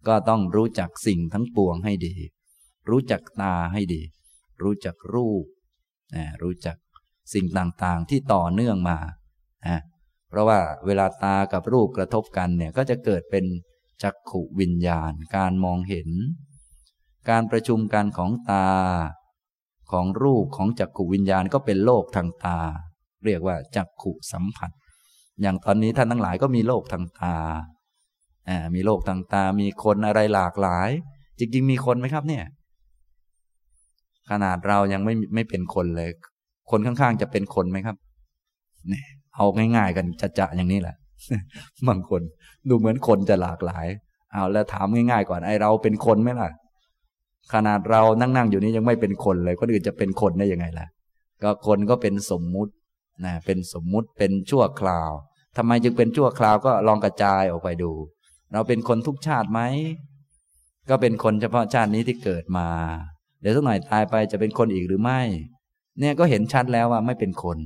[0.07, 2.15] ก็ต้องรู้จักสิ่งทั้งปวงให้ดี
[2.89, 4.01] รู้จักตาให้ดี
[4.61, 5.45] รู้จักรูป
[6.15, 6.77] นะรู้จัก
[7.33, 8.97] สิ่งต่างๆที่ต่อเนื่องมา
[10.35, 13.45] เพราะว่าเวลาตากับรูปกระทบกันเนี่ยก็จะเกิดเป็น
[14.03, 16.09] จักขุวิญญาณ การมองเห็น
[17.29, 18.67] การประชุมกันของตา
[19.91, 22.59] ของรูปของจักขุวิญญาณก็เป็นโลกทางตา
[23.25, 24.71] เรียกว่าจักขุสัมผัส
[25.41, 27.35] อย่างตอนนี้ท่านทั้งหลายก็มีโลกทางตา
[28.49, 30.89] อ่ามีโลกทางตา มีคนอะไรหลากหลาย
[31.39, 32.43] จริงๆมีคนไหมครับเนี่ย
[34.29, 36.09] ขนาดเรายังไม่ไม่เป็นคนเลย
[36.71, 37.95] คนข้างๆจะเป็นคนไหมครับ
[38.89, 40.95] เนี่ย เอาง่าย ๆ กันจะจะอย่างนี้แหละ
[41.87, 42.21] บางคน
[42.69, 43.87] ดูเหมือนคนจะหลากหลาย
[44.33, 46.49] เอาแล้วถามง่ายๆก่อนไอเราเป็นคนไหมล่ะ
[47.53, 50.87] ขนาดเรานั่งๆอยู่นี้ยังไม่เป็นคนเลยคนอื่นจะเป็นคนได้ยังไงล่ะ
[51.43, 52.73] ก็คนก็เป็นสมมุติ
[53.25, 55.11] นะเป็นสมมุติเป็นชั่วคราว
[55.57, 57.91] ทำไมจึงเป็นชั่วคราวก็ลองกระจายออกไปดู
[58.53, 59.61] เราเป็นคนทุกชาติไหม
[60.89, 62.67] ก็เป็นคนเฉพาะชาตินี้ที่เกิดมา
[63.41, 65.21] เดี๋ยวสักหน่อยตายไปจะเป็นคนอีกหรือไม่
[65.99, 67.57] เนี่ยก็เห็นชัดแล้วว่าไม่เป็นคน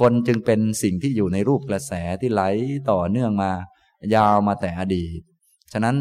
[0.00, 2.42] คนจึงเป็นสิ่งที่อยู่ในรูปกระแสที่ไหล
[2.90, 3.52] ต่อเนื่องมา
[4.14, 5.20] ยาวมาแต่อดีต
[5.72, 5.96] ฉะนั้น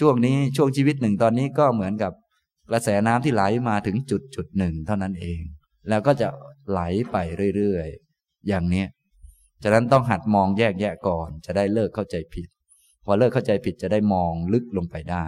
[0.00, 2.12] ช่วงนี้ช่วงชีวิตหนึ่งตอนนี้ก็เหมือนกับ
[2.70, 5.40] กระแสน้ำที่ไหลมาถึงจุดจุดหนึ่งเท่านั้นเอง
[5.88, 6.28] แล้วก็จะ
[6.70, 6.80] ไหล
[7.10, 7.16] ไป
[7.56, 8.84] เรื่อยๆ อย่างนี้
[9.62, 12.48] ฉะนั้นต้องหัดมองแยกแยะก่อน จะได้เลิกเข้าใจผิด
[13.04, 15.24] พอเลิกเข้าใจผิดจะได้มองลึกลงไปได้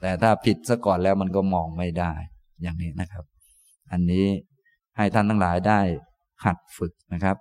[0.00, 2.12] แต่ถ้าผิดซะก่อนแล้วมันก็มองไม่ได้
[2.62, 3.24] อย่างนี้นะครับ
[3.92, 4.26] อันนี้
[4.96, 5.80] ให้ท่านทั้งหลายได้
[6.44, 7.36] หัดฝึกนะครับ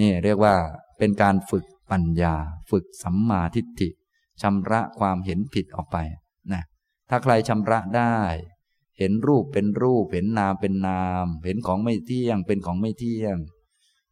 [0.00, 0.54] นี่เรียกว่า
[0.98, 2.34] เป็นการฝึกปัญญา
[2.70, 3.88] ฝึกสัมมาทิฏฐิ
[4.42, 5.96] ชำระความเห็นผิดออกไป
[6.52, 6.62] นะ
[7.08, 8.16] ถ้าใครชำระได้
[8.98, 13.36] เห็นรูปเป็นรูป เห็นนามเป็นนาม เห็นของไม่เที่ยง เป็นของไม่เที่ยง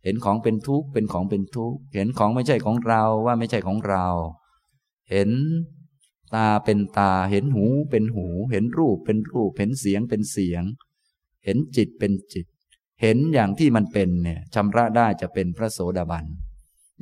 [0.05, 4.07] เห็นของเป็นทุกข์เป็นของเป็นทุกข์เห็นของไม่ใช่ของเราว่าไม่ใช่ของเรา
[5.11, 5.30] เห็น
[6.34, 10.62] ตาเป็นตา เห็นหูเป็นหู เห็นรูปเป็นรูป เห็นเสียงเป็นเสียง
[11.44, 12.46] เห็นจิตเป็นจิต
[13.03, 16.24] เห็นอย่างที่มันเป็นเนี่ยชำระได้จะเป็นพระโสดาบัน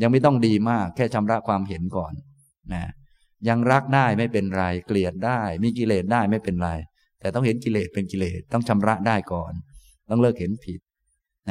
[0.03, 2.13] ยังไม่ต้องดีมากแค่ชำระความเห็นก่อน
[2.73, 2.83] นะ
[3.49, 6.71] ยังรักได้ไม่เป็นไร เกลียดได้ มีกิเลสได้ไม่เป็นไร
[7.21, 9.53] แต่ต้องเห็นกิเลสเป็นกิเลสต้องชำระได้ก่อน
[10.11, 10.81] ต้องเลิกเห็นผิด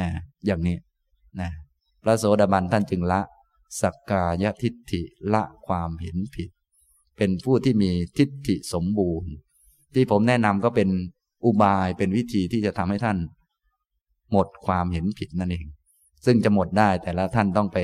[0.00, 0.08] นะ
[0.46, 0.76] อย่างนี้
[1.40, 1.50] นะ
[2.02, 3.20] พระโสดาบันท่านจึงละ
[3.80, 6.50] สักกายทิฏฐิละความเห็นผิด
[7.16, 9.30] เป็นผู้ที่มีทิฏฐิสมบูรณ์
[9.94, 10.88] ที่ผมแนะนำก็เป็น
[11.44, 13.18] อุบายเป็นวิธีที่จะทำให้ท่าน
[14.32, 15.66] หมดความเห็นผิดนั่นเอง
[16.24, 17.78] ซึ่งจะหมดได้แต่ละท่านต้องไป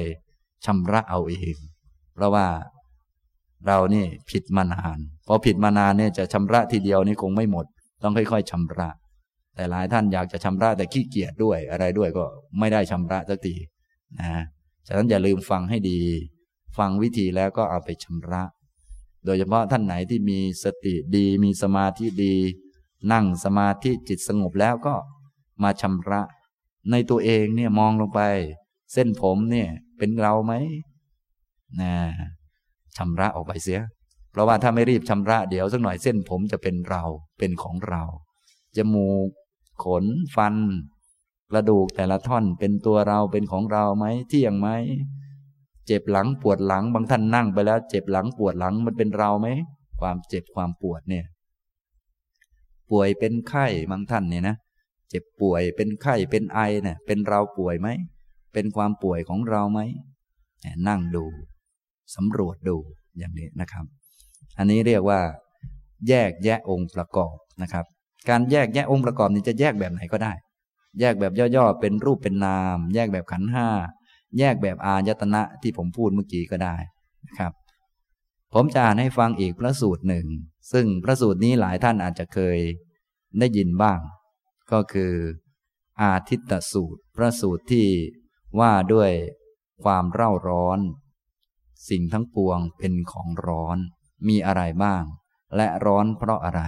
[0.65, 1.57] ชำระเอาเอง
[2.15, 2.47] เพราะว่า
[3.67, 7.67] เรานี่ผิดมานานพอผิดมานานเนี่ยจะชำระทีเดียวนี่คงไม่หมด
[8.03, 8.89] ต้องค่อยๆชำระ
[9.55, 12.25] แต่หลายท่านอยากจะชำระแต่ขี้เกียจด้วยอะไรด้วยก็
[12.59, 13.55] ไม่ได้ชำระสักที
[14.21, 14.43] นะ
[14.87, 16.01] ฉะนั้นอย่าลืมฟังให้ดี
[16.79, 18.43] ฟังวิธีแล้วก็เอาไปชำระ
[19.25, 22.35] โดยเฉพาะท่านไหนที่มีสติดี มีสมาธิดี
[23.13, 24.95] นั่งสมาธิจิตสงบแล้วก็
[25.63, 26.21] มาชำระ
[26.91, 28.21] ในตัวเองเนี่ยมองลงไป
[28.93, 30.53] เส้นผมเนี่ย เป็นเราไหม
[31.81, 31.95] นะ
[32.97, 33.81] ชำระออกไปเสีย
[34.31, 37.05] เพราะว่าถ้าไม่รีบชำระเดี๋ยวสักหน่อยเส้นผมจะเป็นเรา
[37.39, 38.03] เป็นของเรา
[38.77, 39.29] จมูก
[39.85, 40.05] ขน
[40.37, 40.55] ฟัน
[41.51, 44.69] กระดูกแต่ละท่อนเป็นตัวเราเป็นของเราไหมเที่ยงไหม
[45.87, 49.49] เจ็บหลังปวดหลังบางท่านนั่งไปแล้ว เจ็บหลังปวดหลังมันเป็นเราไหม
[50.01, 51.25] ความเจ็บความปวดเนี่ย
[52.91, 54.57] ป่วยเป็นไข้บางท่านเนี่ยนะ
[55.13, 57.89] เจ็บป่วยเป็นไข้เป็นไอเนี่ยเป็นเราป่วยไหม
[58.53, 59.81] เป็นความป่วยของเราไหม
[60.89, 61.25] นั่งดู
[62.15, 62.77] สำรวจดู
[63.19, 63.85] อย่างนี้นะครับ
[64.59, 65.21] อันนี้เรียกว่า
[66.09, 67.85] แยกแยะองค์ประกอบนะครับ
[68.29, 70.33] การแยกแยะองค์ประกอบนี้จะแยกแบบไหนก็ได้
[71.01, 73.69] แยกแบบย่อๆเป็นรูปเป็นนาม แยกแบบขันห้า
[74.39, 76.77] แยกแบบอายตนะที่ผมพูดเมื่อกี้ก็ได้
[77.27, 77.53] นะครับ
[78.55, 80.27] ผมจะอ่านให้ฟังอีกพระสูตรหนึ่ง
[80.73, 82.59] ซึ่งพระสูตรนี้หลายท่านอาจจะเคย
[83.39, 83.99] ได้ยินบ้าง
[84.73, 85.15] ก็คือ
[86.03, 87.89] อาทิตตสูตร พระสูตรที่
[88.61, 89.13] ว่าด้วย
[89.83, 90.81] ความเร่าร้อน
[91.89, 93.79] สิ่งทั้งปวงเป็นของร้อน
[94.29, 95.05] มีอะไรบ้าง
[95.57, 96.63] และร้อนเพราะอะไร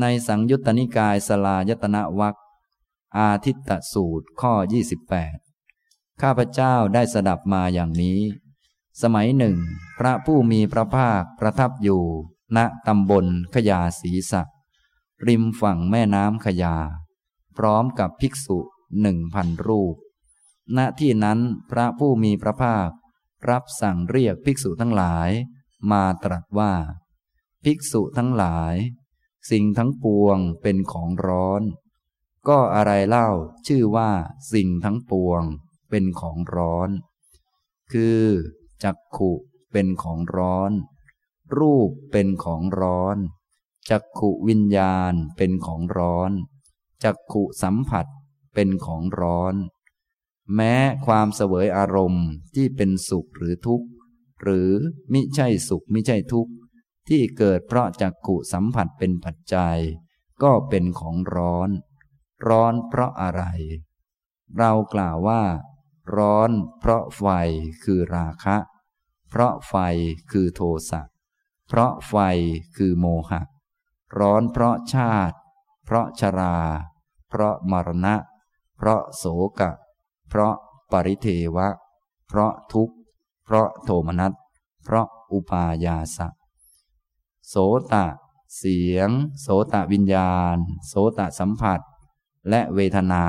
[0.00, 2.36] ในสังยุตตนิกายสลายตนะวัก
[3.18, 4.52] อาทิตตสูตรข้อ
[5.36, 8.20] 28 ข้าพเจ้าได้สดับมาอย่างนี้
[9.02, 9.56] สมัยหนึ่ง
[9.98, 12.02] พระผู้มีพระภาคประทับอยู่
[12.56, 14.42] ณตำบลขยาศีสะ
[15.28, 16.76] ริมฝั่งแม่น้ำขยา
[17.56, 18.58] พร้อมกับภิกษุ
[19.00, 19.96] หนึ่งพันรูป
[20.76, 21.38] ณที่นั้น
[21.70, 22.90] พระผู้มีพระภาค
[23.50, 25.30] รับสั่งเรียกภิกษุทั้งหลาย
[25.90, 26.72] มาตรัสว่า
[27.64, 28.74] ภิกษุทั้งหลาย
[29.50, 31.62] สิ่งทั้งปวงเป็นของร้อน
[32.48, 33.28] ก็อะไรเล่า
[33.66, 34.10] ชื่อว่า
[34.52, 35.42] สิ่งทั้งปวง
[35.90, 36.90] เป็นของร้อน
[37.92, 38.22] คือ
[38.82, 39.32] จักขุ
[39.72, 40.72] เป็นของร้อน
[41.58, 43.16] รูปเป็นของร้อน
[43.90, 46.32] จักขุวิญญาณเป็นของร้อน
[47.04, 48.06] จักขุสัมผัส
[48.54, 49.54] เป็นของร้อน
[50.54, 50.74] แม้
[51.06, 53.86] ความเสวยอารมณ์ที่เป็นสุขหรือทุกข์
[54.42, 54.70] หรือ
[55.12, 56.52] มิใช่สุขมิใช่ทุกข์
[57.08, 59.78] ที่เกิดเพราะจักขุสัมผัสเป็นปัจจัย
[60.42, 61.70] ก็เป็นของร้อน
[62.48, 63.42] ร้อนเพราะอะไร
[64.58, 65.42] เรากล่าวว่า
[66.16, 67.24] ร้อนเพราะไฟ
[67.84, 68.56] คือราคะ
[69.30, 69.74] เพราะไฟ
[70.30, 70.60] คือโท
[70.90, 71.02] สะ
[71.68, 72.14] เพราะไฟ
[72.76, 73.42] คือโมหะ
[74.18, 75.36] ร้อนเพราะชาติ
[75.84, 76.56] เพราะชรา
[77.28, 78.14] เพราะมรณะ
[78.76, 79.24] เพราะโศ
[79.60, 79.72] กะ
[80.28, 80.54] เพราะ
[80.92, 81.68] ปริเทวะ
[82.28, 82.94] เพราะทุกข์
[83.44, 84.32] เพราะโทมนัส
[84.84, 86.28] เพราะอุปายาสะ
[87.48, 87.54] โส
[87.92, 88.06] ตะ
[88.56, 89.10] เสียง
[89.40, 90.56] โสตะวิญญาณ
[90.88, 91.80] โสตะสัมผัส
[92.50, 93.24] และเวทนา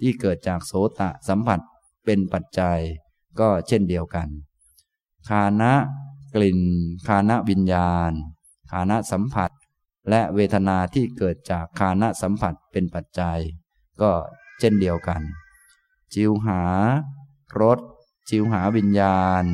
[0.00, 1.60] ที่เกิดจากโสตะสัมผัส
[2.04, 2.78] เป็นปัจจัย
[3.40, 4.28] ก็เช่นเดียวกัน
[5.28, 5.72] คานะ
[6.34, 6.60] กลิ่น
[7.06, 8.12] คานะวิญญาณ
[8.70, 9.50] คานะสัมผัส
[10.10, 13.38] และเวทนาที่เกิดจากคานะสัมผัสเป็นปัจจัย
[14.00, 14.10] ก็
[14.58, 15.22] เช่นเดียวกัน
[16.14, 16.60] จิวหา
[17.60, 17.78] รส
[18.30, 19.44] จิวหาวิญญาณ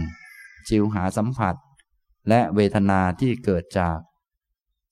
[0.69, 1.57] จิวหาสัมผัส
[2.29, 3.99] และเวทนาที่เกิดจาก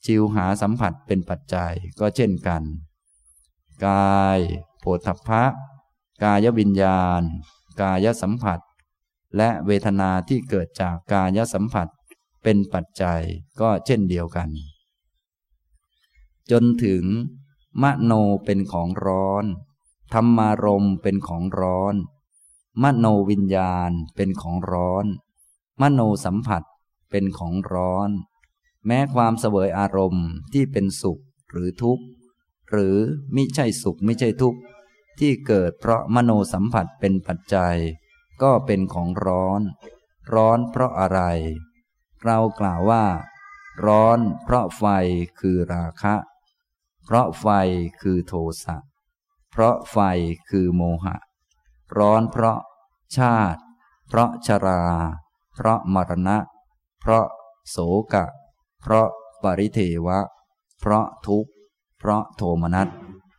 [0.06, 2.62] จิวหาสัมผัสเป็นปัจจัยก็เช่นกัน
[3.86, 4.38] กาย
[4.80, 5.44] โผฏฐัพพะ
[6.22, 7.22] กายวิญญาณ
[7.80, 8.60] กายสัมผัส
[9.36, 11.88] และเวทนาที่เกิดจากกายสัมผัส
[12.42, 13.22] เป็นปัจจัย
[13.60, 14.48] ก็เช่นเดียวกัน
[16.50, 17.04] จนถึง
[17.82, 18.12] มโน
[18.44, 19.44] เป็นของร้อน
[20.12, 21.94] ธรรมารมเป็นของร้อน
[22.82, 25.04] มโนวิญญาณเป็นของร้อน
[25.80, 26.62] มโนสัมผัส
[27.10, 28.10] เป็นของร้อน
[28.86, 32.04] แม้ความเสวยอารมณ์ที่เป็นสุขหรือทุกข์
[32.70, 32.96] หรือ
[33.34, 34.58] มิใช่สุขไม่ใช่ทุกข์
[35.18, 37.76] ที่เกิดเพราะมโนสัมผัสเป็นปัจจัย
[38.42, 39.60] ก็เป็นของร้อน
[40.34, 41.20] ร้อนเพราะอะไร
[42.24, 43.04] เรากล่าวว่า
[43.86, 44.84] ร้อนเพราะไฟ
[45.38, 46.14] คือราคะ
[47.04, 47.46] เพราะไฟ
[48.00, 48.34] คือโท
[48.64, 48.76] สะ
[49.50, 49.98] เพราะไฟ
[50.48, 51.16] คือโมหะ
[51.98, 52.58] ร้อนเพราะ
[53.16, 53.60] ชาติ
[54.08, 54.84] เพราะชรา
[55.54, 56.38] เพราะมรณะ
[57.00, 57.26] เพราะ
[57.70, 57.76] โส
[58.12, 58.26] กะ
[58.80, 59.08] เพราะ
[59.42, 60.18] ปริเทวะ
[60.80, 61.50] เพราะทุกข์
[61.98, 62.88] เพราะโทมนัส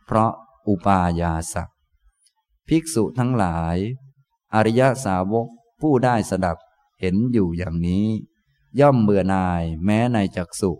[0.06, 0.32] เพราะ
[0.68, 1.70] อุปายาสัก
[2.68, 3.76] ภิกษุทั้งหลาย
[4.54, 5.46] อริยสาวก
[5.80, 6.58] ผู้ได้สดับ
[7.00, 8.06] เห็นอยู่อย่างนี้
[8.80, 10.72] ย่อมเบื่อนายแม้ในจักสุ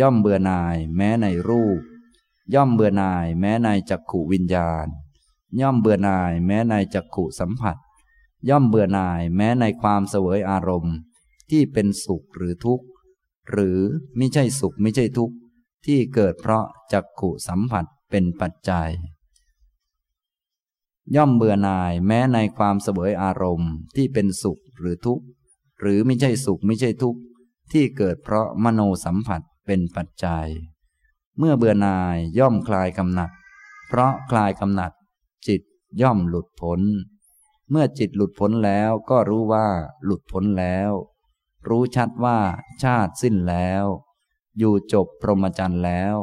[0.00, 1.80] ย่อมเบื่อนายแม้ในรูป
[2.54, 4.86] ย่อมเบื่อหน่ายแม้ในจักขุวิญญาณ
[5.60, 7.76] ย่อมเบื่อหน่ายแม้ในจักขุสัมผัส
[8.48, 10.94] ย่อมเบื่อหน่ายแม้ในความเสวยอารมณ์
[11.50, 12.86] ที่เป็นสุขหรือทุกข์
[13.50, 13.78] หรือ
[14.16, 15.34] ไม่ใช่สุขไม่ใช่ทุกข์
[15.86, 18.90] ที่เกิดเพราะจักขุสัมผัสเป็นปัจจัย
[21.16, 25.24] ย่อมเบื่อหน่ายแม้ในความเสวยอารมณ์ ที่เป็นสุขหรือทุกข์
[25.80, 27.20] หรือไม่ใช่สุขไม่ใช่ทุกข์
[27.72, 30.46] ที่เกิดเพราะมโนสัมผัสเป็นปัจจัย
[31.38, 33.30] เมื่อเบื่อหน่ายย่อมคลายกำหนัด
[33.88, 34.92] เพราะคลายกำหนัด
[35.48, 35.62] จิต
[36.02, 36.80] ย่อมหลุดพ้น
[37.70, 39.68] เมื่อจิตหลุดพ้นแล้วก็รู้ว่า
[40.04, 40.90] หลุดพ้นแล้ว
[41.68, 42.38] รู้ชัดว่า
[42.82, 43.84] ชาติสิ้นแล้ว
[44.58, 46.16] อยู่จบพรหมจรรย์แล้ว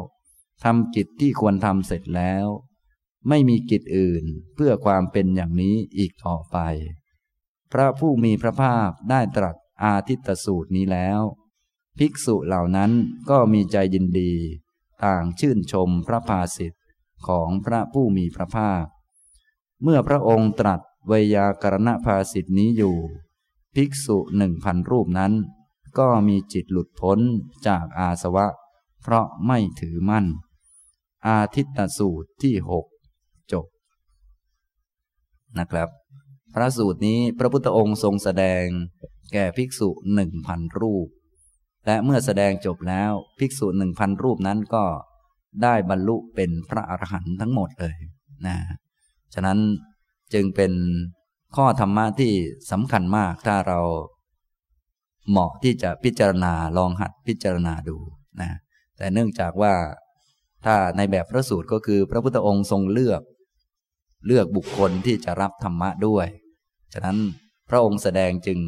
[0.63, 2.45] ทำกิจที่ควรทำเสร็จแล้ว
[3.29, 6.57] ไม่มีกิจอื่นเพื่อความเป็นอย่างนี้อีกต่อไป
[7.71, 11.21] พระผู้มีพระภาคได้ตรัสอาทิตตสูตรนี้แล้ว
[11.97, 12.91] ภิกษุเหล่านั้น
[13.29, 14.33] ก็มีใจยินดี
[15.03, 16.83] ต่างชื่นชมพระภาสิทธิ์
[17.27, 18.85] ของพระผู้มีพระภาค
[19.83, 20.81] เมื่อพระองค์ตรัส
[21.11, 22.97] วยากรณภาสิทธินี้อยู่
[23.75, 25.33] ภิกษุหนึ่งพันรูปนั้น
[25.97, 27.19] ก็มีจิตหลุดพ้น
[27.67, 28.47] จากอาสวะ
[29.01, 30.25] เพราะไม่ถือมั่น
[31.27, 32.85] อาทิตตสูตรที่หก
[33.51, 33.65] จบ
[35.57, 35.89] นะครับ
[36.53, 38.65] พระสูตรนี้พระพุทธองค์ทรงแสดง
[39.33, 41.07] แก่ภิกษุหนึ่งพันรูป
[41.85, 44.83] และเมื่อแสดงจบแล้วภิกษุหนึ่งพันรูปนั้นก็
[45.63, 47.97] ได้บรรลุเป็นพระอรหันต์ทั้งหมดเลย
[48.47, 48.57] นะ
[49.33, 49.59] ฉะนั้น
[50.33, 50.73] จึงเป็น
[51.55, 52.33] ข้อธรรมะที่
[52.71, 53.79] สำคัญมากถ้าเรา
[55.29, 57.97] เหมาะที่จะพิจารณาลองหัดพิจารณาดู
[58.41, 58.49] นะ
[58.97, 59.73] แต่เนื่องจากว่า
[60.65, 63.21] ถ้าในแบบพระสูตรก็คือพระพุทธองค์ทรงเลือก
[64.25, 66.27] เลือกบุคคลที่จะรับธรรมะด้วย
[66.93, 67.17] ฉะนั้น
[67.69, 68.59] พระองค์แสดงจึง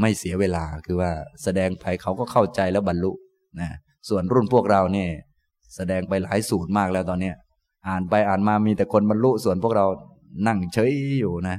[0.00, 1.10] ไม่เสียเวลาคือว่า
[1.42, 3.12] แสดงไปเขาก็เข้าใจแล้วบรรลุ
[3.60, 3.68] นะ
[4.08, 5.10] ส่วนรุ่นพวกเราเนี่ย
[5.76, 7.34] แสดงไปหลายสูตรมากแล้วตอนเนี้ย
[7.88, 9.86] อ่านไปอ่านมามีแต่คนบรรลุส่วนพวกเรา
[10.46, 11.56] นั่งเฉยอยู่นะ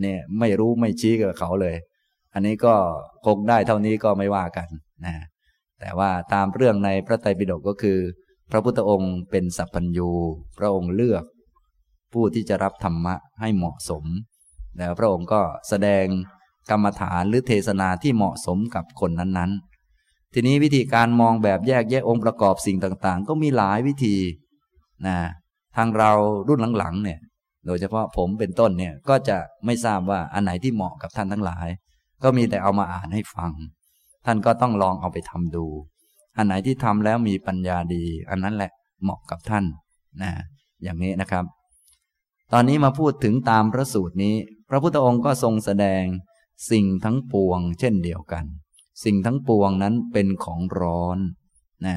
[0.00, 1.76] เนี่ยไม่รู้ไม่ชี้กับเขาเลย
[2.34, 2.74] อันนี้ก็
[3.26, 4.68] คงได้เท่านี้ก็ไม่ว่ากัน
[5.04, 5.14] นะ
[5.80, 7.98] แต่ว่าตามเรื่องในพระไตรปิฎกก็คือ
[8.50, 10.10] พระพุทธองค์เป็นสัพพัญญู
[10.58, 11.24] พระองค์เลือก
[12.12, 14.04] ผู้ที่จะรับธรรมะให้เหมาะสม
[14.78, 16.04] แล้วพระองค์ก็แสดง
[16.70, 24.16] กรรมฐานหรือเทศนาที่เหมาะสมกับคนนั้นๆ ทีนี้วิธีการมองแบบแยกแยะองค์ประกอบสิ่งต่างๆ ก็มีหลายวิธี
[25.06, 25.16] นะ
[25.76, 26.12] ทางเรา
[26.48, 27.20] รุ่นหลังๆเนี่ย
[27.66, 31.68] โดยเฉพาะผมเป็นต้นเนี่ยก็จะไม่ทราบว่าอันไหนที่เหมาะกับท่านทั้งหลาย
[32.22, 33.52] ก็มีแต่เอามาอ่านให้ฟัง
[34.26, 35.66] ท่านก็ต้องลองเอาไปทำดู
[36.36, 38.70] อันไหนที่ทำแล้วมีปัญญาดี อันนั้นแหละ
[39.02, 39.64] เหมาะกับท่าน
[40.22, 40.30] นะ
[40.82, 41.44] อย่างนี้นะครับ
[42.52, 44.34] ตอนนี้มาพูดถึงตามพระสูตรนี้
[44.68, 46.02] พระพุทธองค์ก็ทรงแสดง
[46.70, 48.44] สิ่งทั้งปวง เช่นเดียวกัน
[49.04, 51.18] สิ่งทั้งปวงนั้นเป็นของร้อน
[51.86, 51.96] นะ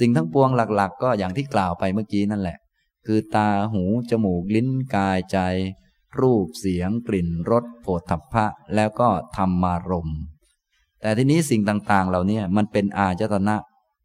[0.00, 2.58] สิ่งทั้งปวงหลักๆ ก็อย่างที่กล่าวไปเมื่อกี้นั่นแหละ
[3.06, 5.38] คือตาหู จมูกลิ้นกายใจ
[6.20, 10.10] รูปเสียง กลิ่นรสโผฏฐัพพะ แล้วก็ธรรมารม
[11.00, 13.56] แต่ทีนี้สิ่งต่างๆ เหล่านี้มันเป็นอาจตนะ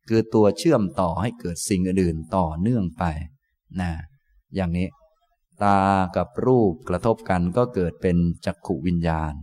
[0.08, 3.04] คือตัวเชื่อมต่อให้เกิดสิ่งอื่นต่อเนื่องไป
[3.80, 3.92] นะ
[4.56, 4.88] อย่างนี้
[5.64, 5.80] ตา
[6.18, 9.34] กับรูปกระทบกันก็เกิดเป็นจักขุวิญญาณ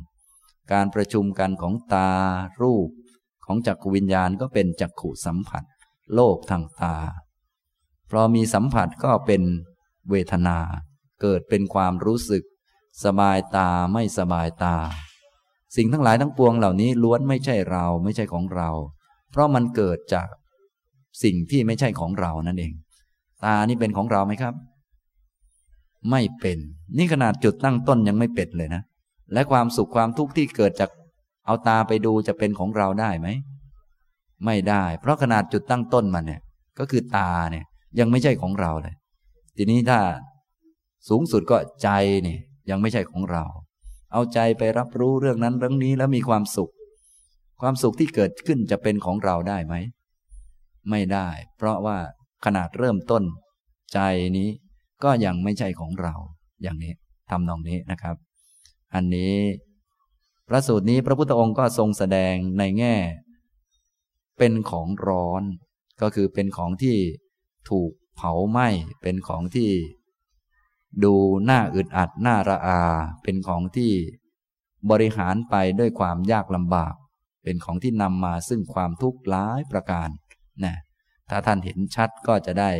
[0.72, 2.10] การประชุมกันของตา
[2.62, 2.88] รูป
[3.46, 5.64] ของจักขุวิญญาณก็เป็นจักขุสัมผัส
[6.14, 6.96] โลกทางตา
[8.10, 9.42] พอมีสัมผัสก็เป็น
[10.10, 10.58] เวทนา
[11.22, 12.44] เกิดเป็นความรู้สึก
[13.04, 14.76] สบายตาไม่สบายตา
[15.76, 18.70] สิ่งทั้งหลายทั้งปวงเหล่านี้ล้วนไม่ใช่เราไม่ใช่ของเรา
[19.30, 20.28] เพราะมันเกิดจาก
[21.22, 22.72] สิ่งที่ไม่ใช่ของเรานั่นเอง
[23.44, 24.54] ตานี่เป็นของเราไหมครับ
[26.10, 26.58] ไม่เป็น
[26.98, 28.82] นี่ขนาดจุดตั้งต้นยังไม่เป็ดเลยนะ
[29.32, 30.90] และความสุขความทุกข์ที่เกิดจาก
[31.46, 33.28] เอาตาไปดูจะเป็นของเราได้ไหม
[34.44, 36.40] ไม่ได้ เพราะขนาดจุดตั้งต้นมันเนี่ย
[36.78, 37.64] ก็คือตาเนี่ย
[37.98, 38.94] ยังไม่ใช่ของเราเลย
[39.56, 39.98] ทีนี้ถ้า
[41.08, 41.88] สูงสุดก็ใจ
[42.22, 43.44] เนี่ยยังไม่ใช่ของเรา
[44.12, 46.72] เอาใจไปรับรู้เรื่องนั้นเรื่องนี้แล้วมีความสุข
[47.60, 49.74] ความสุขที่เกิดขึ้นจะเป็นของเราได้ไหม
[50.90, 51.98] ไม่ได้ เพราะว่า
[52.44, 53.22] ขนาดเริ่มต้น
[53.92, 53.98] ใจ
[54.36, 54.48] นี้
[55.04, 56.14] ก็ยังไม่ใช่ของเรา
[56.62, 56.92] อย่างนี้
[57.30, 58.16] ทำนองนี้นะครับ
[58.94, 59.36] อันนี้
[60.48, 62.96] พระสูตรนี้พระพุทธองค์ก็ทรงแสดงในแง่
[64.38, 65.42] เป็นของร้อน
[66.00, 66.96] ก็คือเป็นของที่
[67.70, 68.68] ถูกเผาไหม้
[69.02, 69.70] เป็นของที่
[71.04, 71.14] ดู
[71.44, 72.80] หน้าอึดอัดหน้าระอา
[73.22, 73.92] เป็นของที่
[74.90, 76.94] บริหารไปด้วยความยากลำบาก
[77.44, 80.08] เป็นของที่นำมาซึ่งความทุกข์ร้ายประการ
[80.64, 80.74] นะ
[81.30, 82.70] ถ้าท่านเห็นชัดก็จะได้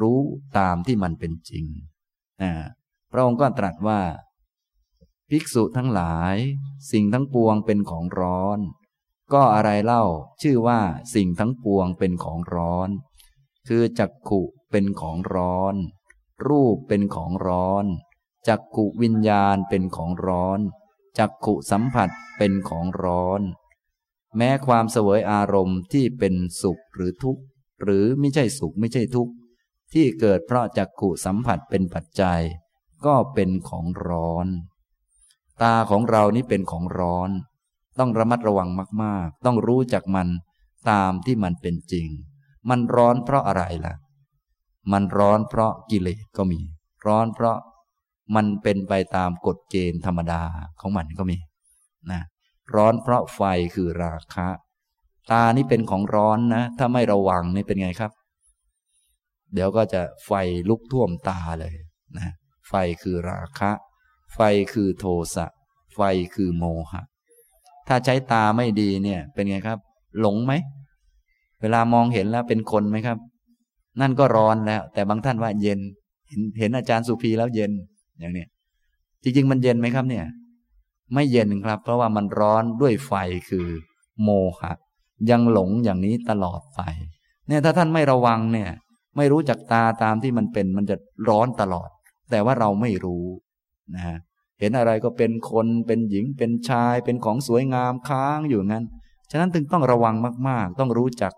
[0.00, 0.18] รู้
[0.58, 1.64] ตามที่มันเป็นจริง
[2.42, 2.52] นะ
[3.12, 4.00] พระองค์ก็ตรัสว่า
[5.34, 6.36] ภิกษุทั้งหลาย
[6.92, 8.58] สิ่งทั้งปวงเป็นของร้อน
[9.32, 10.04] ก็อะไรเล่า
[10.42, 10.80] ชื่อว่า
[11.14, 12.88] สิ่งทั้งปวงเป็นของร้อน
[13.68, 15.74] คือจักขุเป็นของร้อน
[16.46, 17.84] รูปเป็นของร้อน
[18.48, 20.60] จักขุวิญญาณเป็นของร้อน
[21.18, 23.40] จักขุสัมผัสเป็นของร้อน
[24.36, 27.42] แม้ความเสวยอารมณ์ที่เป็นสุขหรือทุกข์
[27.82, 29.32] หรือไม่ใช่สุขไม่ใช่ทุกข์
[29.92, 32.40] ที่เกิดเพราะจักขุสัมผัสเป็นปัจจัย
[33.06, 34.48] ก็เป็นของร้อน
[35.62, 37.30] ตาของเรานี่เป็นของร้อน
[37.98, 38.68] ต้องระมัดระวัง
[39.02, 40.28] มาก ๆ ต้องรู้จักมัน
[40.90, 42.08] ตามที่มันเป็นจริง
[42.68, 43.94] มันร้อนเพราะอะไรล่ะ
[44.92, 46.60] มันร้อนเพราะกิเลสก็มี
[47.06, 47.56] ร้อนเพราะ
[48.34, 50.42] มันเป็นไปตามกฎเกณฑ์ธรรมดา
[50.80, 51.36] ของมันก็มี
[52.10, 52.20] นะ
[52.74, 53.40] ร้อนเพราะไฟ
[53.74, 54.48] คือราคะ
[55.30, 58.12] ตานี่เป็นของร้อนนะ ถ้าไม่ระวังนี่เป็นไงครับ
[59.54, 60.30] เดี๋ยวก็จะไฟ
[60.68, 61.74] ลุกท่วมตาเลย
[62.16, 62.32] นะ
[62.68, 63.70] ไฟคือราคะ
[64.34, 64.40] ไฟ
[64.72, 65.04] คือโท
[65.34, 65.46] สะ
[65.94, 66.00] ไฟ
[66.34, 67.02] คือโมหะ
[67.88, 69.78] ถ้าใช้ตาไม่ดีเนี่ย เป็นไงครับ
[70.20, 70.52] หลงไหม
[71.60, 73.18] เวลามองเห็นแล้วเป็นคนไหมครับ
[74.00, 75.80] นั่นก็ร้อนแล้ว แต่บางท่านว่าเย็น
[76.28, 77.70] เห็นเห็นอาจารย์สุภีแล้วเย็น
[78.18, 78.44] อย่างนี้
[79.22, 80.24] จริง ๆ มันเย็นไหมครับเนี่ย
[81.14, 83.12] ไม่เย็นครับ เพราะว่ามันร้อนด้วยไฟ
[83.48, 83.66] คือ
[84.22, 84.30] โม
[84.60, 84.72] หะ
[85.30, 86.80] ยังหลงอย่างนี้ตลอดไป
[87.48, 88.68] เนี่ยถ้าท่านไม่ระวังเนี่ย
[89.16, 90.96] ไม่รู้จักตาตามที่มันเป็น มันจะ
[91.28, 91.88] ร้อนตลอด
[92.30, 93.24] แต่ว่าเราไม่รู้
[93.94, 94.02] นะ
[94.60, 98.84] เห็นอะไรก็เป็นคนเป็นหญิงเป็นชาย เป็นของสวยงามค้างอยู่งั้น
[99.30, 100.14] ฉะนั้นจึงต้องระวัง
[100.48, 101.32] มาก ๆ ต้องรู้จัก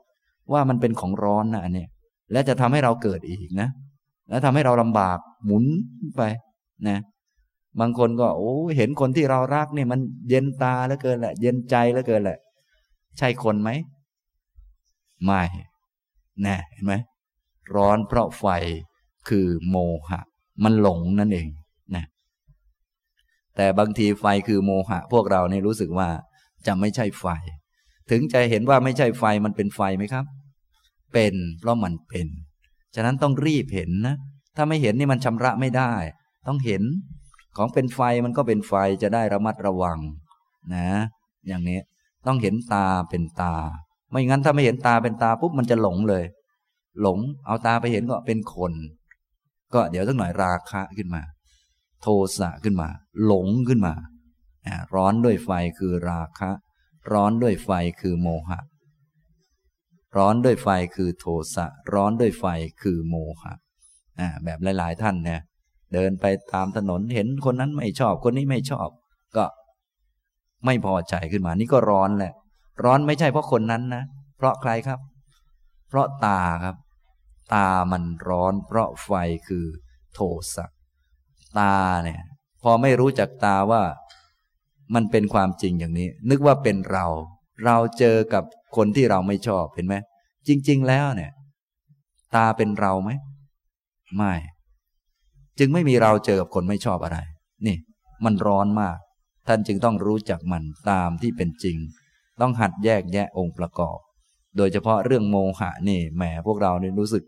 [0.52, 1.86] ว่ามันเป็นของร้อนนะอันนี้
[2.32, 3.68] และจะทำให้เราเกิดอีกนะ
[4.28, 5.64] และทำให้เราลำบากหมุน
[6.16, 6.22] ไป
[6.88, 6.98] นะ
[7.80, 12.38] บางคนก็โอ้เห็นคนที่เรารักเนี่ยมันเย็นตาแล้วเกินแหละ เย็นใจแล้วเกินแหละ
[13.18, 13.70] ใช่คนไหม
[15.24, 15.42] ไม่
[16.42, 16.94] แน่เห็นไหม
[17.74, 18.46] ร้อนเพราะไฟ
[19.28, 19.76] คือโม
[20.10, 20.20] หะ
[20.64, 21.48] มันหลงนั่นเอง
[23.56, 26.08] แต่บางทีไฟคือโมหะ พวกเราเนี่ยรู้สึกว่า
[26.66, 27.26] จะไม่ใช่ไฟ
[28.10, 30.24] ถึงจะเห็นว่าไม่ใช่ไฟมันเป็นไฟไหมครับ
[31.12, 32.26] เป็นเพราะมันเป็น
[32.94, 34.16] ฉะนั้นต้องรีบเห็นนะ
[34.56, 35.92] ถ้าไม่เห็นนี่มันชำระไม่ได้
[36.46, 36.82] ต้องเห็น
[37.56, 39.98] ของเป็นไฟมันก็เป็นไฟจะได้ระมัดระวัง
[40.74, 40.88] นะ
[41.46, 41.80] อย่างนี้
[42.26, 43.54] ต้องเห็นตาเป็นตา
[44.10, 46.24] ไม่งั้นถ้าไม่เห็นตาเป็นตาปุ๊บมันจะหลงเลย
[47.00, 48.72] หลงเอาตาไปเห็นก็เป็นคน
[49.74, 51.22] ก็เดี๋ยวสักหน่อยราคะขึ้นมา
[52.04, 52.88] โทสะขึ้นมา
[53.24, 53.94] หลงขึ้นมา
[54.94, 56.50] ร้อนด้วยไฟคือราคะ
[57.12, 58.60] ร้อนด้วยไฟคือโมหะ
[60.16, 62.44] ร้อนด้วยไฟคือโทสะ ร้อนด้วยไฟ
[62.82, 63.54] คือโมหะ
[64.44, 65.40] แบบหลาย ๆ ท่านเนี่ย
[65.94, 68.88] เดินไปตามถนนเห็นคนนั้นไม่ชอบ คนนี้ไม่ชอบ
[69.36, 69.44] ก็
[70.64, 72.32] ไม่พอใจขึ้นมา นี่ก็ร้อนแหละ
[72.84, 74.04] ร้อนไม่ใช่เพราะคนนั้นนะ
[74.36, 75.00] เพราะใครครับ
[75.88, 76.76] เพราะตาครับ
[77.54, 79.10] ตามันร้อน เพราะไฟ
[79.48, 79.64] คือ
[80.14, 80.20] โท
[80.54, 80.66] สะ
[81.58, 82.22] ตาเนี่ย
[82.62, 83.82] พอไม่รู้จักตาว่า
[84.94, 87.06] มันเป็นความจริงอย่างนี้ นึกว่าเป็นเรา
[87.64, 88.44] เราเจอกับ
[88.76, 89.94] คนที่เราไม่ชอบเห็นไหม
[90.48, 91.32] จริง ๆ แล้วเนี่ย
[92.34, 93.10] ตาเป็นเราไหม
[94.16, 94.34] ไม่
[95.58, 97.18] จึงไม่มีเราเจอกับคนไม่ชอบอะไร
[97.66, 97.76] นี่
[98.24, 98.96] มันร้อนมาก
[99.48, 101.76] ท่านจึงต้องรู้จักมันตามที่เป็นจริง
[102.40, 103.98] ต้องหัดแยกแยะองค์ประกอบ
[104.56, 107.24] โดยเฉพาะเรื่องโมหะนี่แหมพวกเราเนี่ยรู้สึก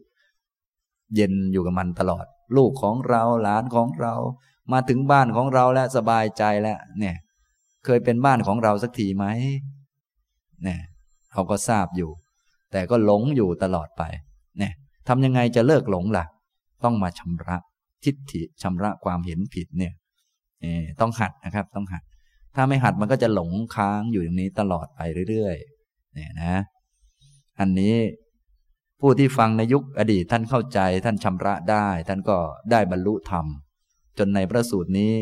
[1.14, 4.14] เย็นอยู่กับมันตลอด ลูกของเราหลานของเรา
[4.72, 7.16] มาถึงบ้านของเราแล้วสบายใจแล้วเนี่ย
[7.84, 9.26] เคยเป็นบ้านของเราสักทีไหม
[10.64, 10.80] เนี่ย
[11.32, 12.10] เขาก็ทราบอยู่
[12.72, 14.02] แต่ก็หลงอยู่ตลอดไป
[14.58, 14.72] เนี่ย
[15.08, 16.24] ทำยังไงจะเลิกหลงล่ะ
[16.84, 17.56] ต้องมาชำระ
[18.04, 19.92] ทิฏฐิชำระความเห็นผิดเนี่ย
[21.00, 22.02] ต้องหัดนะครับ ต้องหัด
[22.54, 26.54] ถ้าไม่หัดมันก็จะหลงค้างอยู่อย่างนี้ตลอดไปเรื่อยๆเนี่ยนะ
[27.60, 27.94] อันนี้
[29.00, 32.38] ผู้ที่ฟังในยุคอดีตท่านเข้าใจท่านชำระได้ ท่านก็
[32.70, 33.46] ได้บรรลุธรรม
[34.18, 35.12] จนในพระสูตรนี้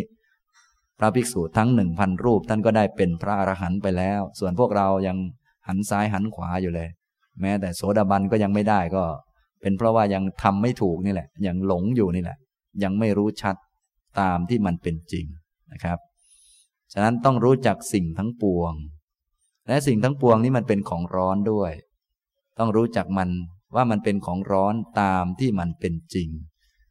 [0.98, 5.16] พระภิกษุทั้งหนึ่งพันรูป ท่านก็ได้เป็นพระอรหันต์ไปแล้ว ส่วนพวกเรายัง
[5.68, 6.88] หันซ้ายหันขวาอยู่เลย
[7.40, 9.04] แม้แต่โสดาบันก็ยังไม่ได้ก็
[9.60, 12.38] เป็นเพราะว่ายังทำไม่ถูกนี่แหละ ยังหลงอยู่นี่แหละ
[12.82, 13.56] ยังไม่รู้ชัด
[14.20, 15.26] ตามที่มันเป็นจริง
[15.72, 15.98] นะครับ
[16.92, 18.72] ฉะนั้นต้องรู้จักสิ่งทั้งปวง
[19.68, 21.72] และสิ่งทั้งปวงนี้มันเป็นของร้อนด้วย
[22.58, 23.28] ต้องรู้จักมัน
[23.74, 26.28] ว่ามันเป็นของร้อนตามที่มันเป็นจริง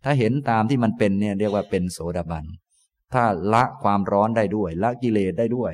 [0.03, 2.45] ถ้าเห็นตามที่มันเป็นเนี่ยเรียกว่าเป็นโสดาบัน
[3.13, 3.23] ถ้า
[3.53, 5.73] ละความร้อนได้ด้วย ละกิเลสได้ด้วย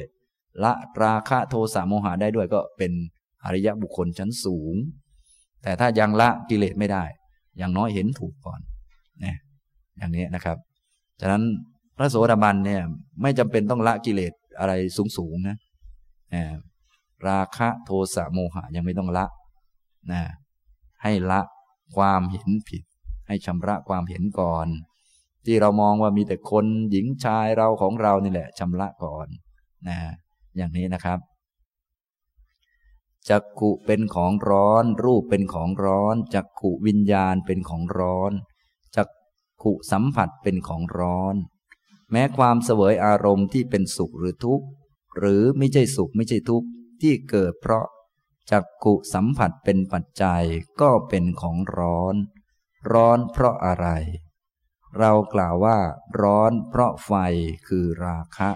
[0.64, 2.91] ละราคะโทสะโมหะได้ด้วยก็เป็น
[3.45, 4.76] อริยบุคคลชั้นสูง
[5.64, 7.03] แต่ถ้ายังละกิเลสไม่ได้
[7.57, 8.60] อย่างน้อยเห็นถูกก่อน
[9.24, 9.38] นี่ย
[9.97, 10.57] อย่างนี้นะครับ
[11.22, 11.43] ฉะนั้น
[11.97, 12.82] พระโสดาบันเนี่ย
[13.22, 14.74] ไม่จำเป็นต้องละกิเลสอะไร
[15.18, 15.57] สูงๆนะ
[17.28, 19.26] ราคะโทสะโมหะยังไม่ต้องละ
[20.12, 20.22] นะ
[21.04, 21.41] ให้ละ
[21.95, 22.84] ความเห็นผิด
[23.28, 24.68] ให้ชำระความเห็นก่อน
[25.45, 29.28] ที่เรามองว่ามีแต่คนหญิงชายเราของเรานี่แหละชำระก่อน
[29.88, 29.97] นะ
[30.58, 31.20] อย่างนี้นะครับ
[33.30, 38.32] จักขุเป็นของร้อน รูปเป็นของร้อนจักขุวิญญาณเป็นของร้อน
[38.95, 39.10] จัก
[39.62, 41.36] ขุสัมผัสเป็นของร้อน
[42.12, 44.66] แม้ความเสวยอารมณ์ที่เป็นสุขหรือทุกข์
[45.18, 46.68] หรือไม่ใช่สุขไม่ใช่ทุกข์
[47.02, 47.86] ที่เกิดเพราะ
[48.52, 50.43] จักกุสัมผัสเป็นปัจจัย
[50.82, 52.16] ก็เป็นของร้อน
[52.93, 53.88] ร้อนเพราะอะไร
[54.97, 55.78] เรากล่าวว่า
[56.22, 57.14] ร้อนเพราะไฟ
[57.68, 58.50] คือราคะ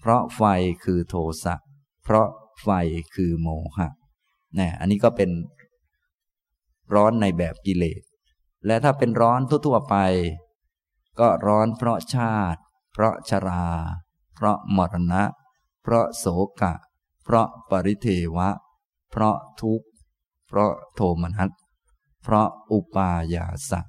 [0.00, 0.42] เพราะไฟ
[0.84, 1.14] คือโท
[1.44, 1.54] สะ
[2.04, 2.28] เพราะ
[2.62, 2.68] ไฟ
[3.14, 3.88] คือโมหะ
[4.58, 5.30] นี่อันนี้ก็เป็น
[6.94, 8.02] ร้อนในแบบกิเลส
[8.66, 9.96] และถ้าเป็นร้อนทั่วๆไป
[11.20, 12.60] ก็ร้อนเพราะชาติ
[12.92, 13.66] เพราะชรา
[14.34, 15.24] เพราะมรณะ
[15.82, 16.26] เพราะโศ
[16.60, 16.74] กะ
[17.24, 18.48] เพราะปริเทวะ
[19.10, 19.86] เพราะทุกข์
[20.48, 21.50] เพราะโทมนัส
[22.22, 23.80] เพราะอุปายาสะ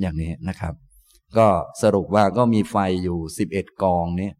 [0.00, 0.74] อย่างนี้นะครับ
[1.38, 1.48] ก็
[1.82, 4.30] สรุปว่าก็มีไฟอยู่สิบเอ็ดกองนี้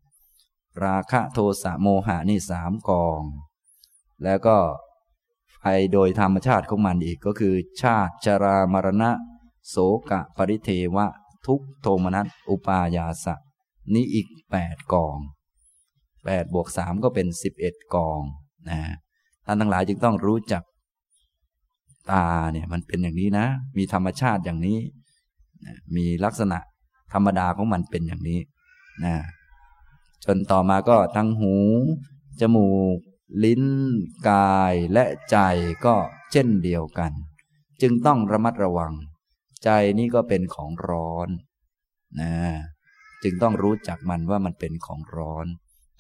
[0.85, 3.23] ราคะโทสะโมหะนี่สามกอง
[4.25, 4.57] แล้วก็
[5.59, 9.11] ไฟโดยธรรมชาติของมันอีกก็คือ ชาติชรามรณะ
[9.69, 9.77] โส
[10.11, 11.07] กะปริเทวะ
[11.47, 13.35] ทุกโทมนัสอุปายาสะ
[13.95, 15.19] นี้อีกแปดกอง
[16.25, 18.23] แปดบวกสามก็เป็นสิบเอ็ดกอง
[18.71, 18.81] นะ
[19.47, 20.63] ท่านทั้งหลายจึงต้องรู้จัก
[22.11, 24.79] ตาเนี่ยมันเป็นอย่างนี้นะ มีธรรมชาติอย่างนี้
[25.97, 26.59] มีลักษณะ
[27.13, 28.41] ธรรมดาของมันเป็นอย่างนี้
[29.05, 29.15] นะ
[30.25, 31.55] จนต่อมาก็ทั้งหู
[32.41, 32.99] จมูก
[33.45, 33.65] ลิ้น
[34.29, 35.39] กายและใจ
[35.85, 35.95] ก็
[36.33, 37.13] เช่นเดียวกัน
[37.83, 38.93] จึงต้องระมัดระวัง
[39.65, 41.29] ใจนี้ก็เป็นของร้อน
[42.21, 42.33] นะ
[43.23, 45.47] จึงต้องรู้จักมันว่ามันเป็นของร้อน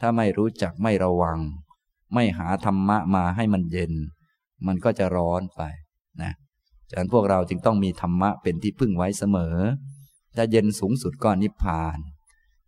[0.01, 1.39] ถ้าไม่รู้จักไม่ระวัง
[2.15, 3.93] ไม่หาธรรมะมาให้มันเย็น
[4.67, 5.63] มันก็จะร้อนไป
[6.23, 6.33] นะ
[6.91, 9.57] ฉะนั้นพวกเราจึงต้องมีธรรมะเป็นที่พึ่งไว้เสมอ
[10.37, 11.99] ถ้าเย็นสูงสุดก็นิพพาน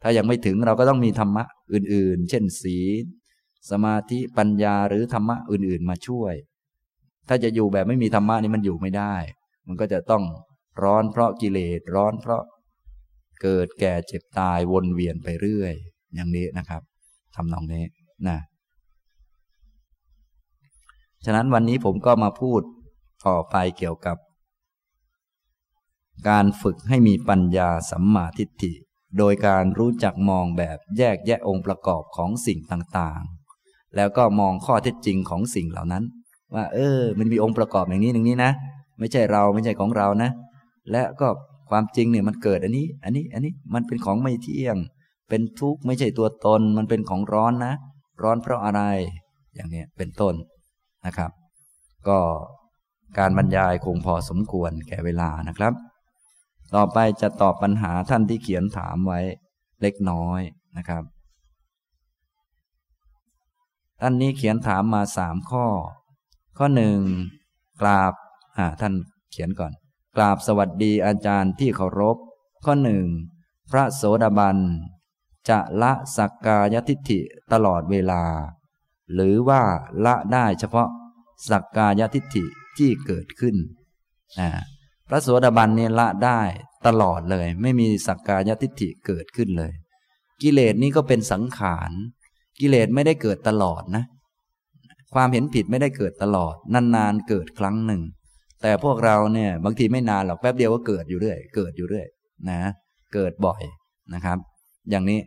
[0.03, 3.05] ถ้ายังไม่ถึงเราก็ต้องมีธรรมะอื่นๆ เช่นศีล
[3.71, 6.35] สมาธิปัญญาหรือธรรมะอื่นๆ มาช่วย
[7.29, 9.15] ถ้าจะอยู่แบบไม่มีธรรมะนี่มันอยู่ไม่ได้
[9.67, 10.25] มันก็จะต้อง
[10.83, 12.43] ร้อนเพราะกิเลสร้อนเพราะ
[13.43, 15.75] เกิดแก่เจ็บตายวนเวียนไปเรื่อย
[16.15, 16.83] อย่างนี้นะครับ
[17.37, 17.85] ทำนองนี้
[18.29, 18.39] นะ
[21.25, 22.61] ฉะนั้นวันนี้ผมก็มาพูด
[23.27, 24.17] ต่อไปเกี่ยวกับ
[26.29, 28.73] การฝึกให้มีปัญญาสัมมาทิฏฐิ
[29.19, 36.05] โดยการรู้จักมองแบบแยกแยะองค์ประกอบของสิ่งต่างๆ แล้วก็มองข้อเท็จจริงของสิ่งเหล่านั้น
[36.55, 38.53] ว่า เออ มันมีองค์ประกอบอย่างนี้อย่างนี้นะ
[38.99, 40.31] ไม่ใช่เราไม่ใช่ของเรานะ
[40.91, 41.29] และก็
[41.71, 44.77] ความจริงเนี่ยมันเกิดอันนี้ อันนี้อันนี้มันเป็นของไม่เที่ยง
[45.29, 47.75] เป็นทุกข์ไม่ใช่ตัวตน มันเป็นของร้อนนะ
[48.23, 48.81] ร้อนเพราะอะไร
[49.55, 50.35] อย่างเนี้ยเป็นต้น
[51.07, 51.31] นะครับ
[52.09, 52.19] ก็
[53.19, 55.73] การบรรยายคงพอสมควรแก่เวลานะครับ
[56.75, 59.21] ต่อไปจะตอบปัญหาท่านที่เขียนถามไว้
[59.83, 60.41] เล็กน้อย
[60.77, 61.03] นะครับ
[64.01, 65.67] ท่านนี้เขียนถามมาสามข้อ
[66.59, 66.99] ข้อหนึ่ง
[67.81, 68.13] กราบ
[68.57, 68.93] อ่าท่าน
[69.31, 69.73] เขียนก่อน
[70.17, 72.17] กราบสวัสดีอาจารย์ที่เคารพ
[72.65, 73.05] ข้อหนึ่ง
[73.71, 74.59] พระโสดาบัน
[75.49, 77.21] จะละสักกายทิฏฐิ
[77.53, 78.23] ตลอดเวลา
[79.13, 79.63] หรือว่า
[80.05, 80.89] ละได้เฉพาะ
[81.49, 82.45] สักกายทิฏฐิ
[82.79, 83.57] ที่เกิดขึ้น
[84.41, 84.51] นะ
[85.09, 86.41] พระโสดาบันเนี่ยละได้
[86.87, 89.73] ตลอดเลย ไม่มีสักกายทิฏฐิเกิดขึ้นเลย
[90.43, 91.91] กิเลสนี้ก็เป็นสังขาร
[92.61, 94.05] กิเลสไม่ได้เกิดตลอดนะ
[95.15, 98.03] ความเห็นผิดไม่ได้เกิดตลอด นานๆเกิดครั้งหนึ่ง
[98.63, 102.07] แต่พวกเราเนี่ยบางทีไม่นานหรอกแป๊บเดียวก็เกิดอยู่เรื่อย เกิดอยู่เรื่อย
[102.51, 102.61] นะ
[103.15, 103.63] เกิดบ่อย
[104.15, 104.39] นะครับ
[104.91, 105.19] อย่างนี้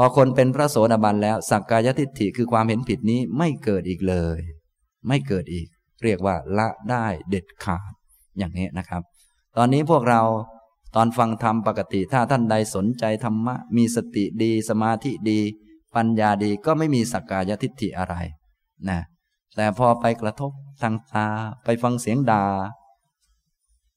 [0.00, 4.38] พอคนเป็นพระโสดาบันแล้ว สักกายทิฏฐิคือความเห็นผิดนี้ไม่เกิดอีกเลย
[5.08, 5.66] ไม่เกิดอีก
[6.02, 7.92] เรียกว่าละได้เด็ดขาด
[8.38, 9.02] อย่างนี้นะครับ
[9.56, 10.22] ตอนนี้พวกเรา
[10.96, 15.40] ตอนฟังธรรมปกติถ้าท่านใดสนใจธรรมะ มีสติดีสมาธิดี
[15.96, 18.14] ปัญญาดีก็ไม่มีสักกายทิฏฐิอะไร
[18.88, 19.00] นะ
[19.56, 20.52] แต่พอไปกระทบ
[20.82, 21.26] ทางตา
[21.64, 22.44] ไปฟังเสียงดา่า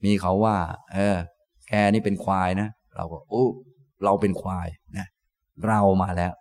[0.03, 0.57] มีเขาว่า
[0.93, 1.17] เออ
[1.67, 3.45] แกนี่เป็นควายนะ เราก็โอ้
[4.03, 4.67] เราเป็นควาย
[5.65, 6.31] เรามาแล้ว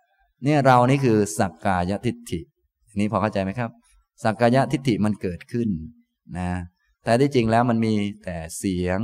[0.43, 2.39] เนี่ยเรานี่คือสักกายทิฏฐิ
[2.99, 3.69] นี้พอเข้าใจไหมครับ
[4.23, 5.69] สักกายทิฏฐิมันเกิดขึ้น
[6.37, 6.51] นะ
[7.03, 7.93] แต่ที่จริงแล้วมันมี
[8.23, 8.99] แต่เสียง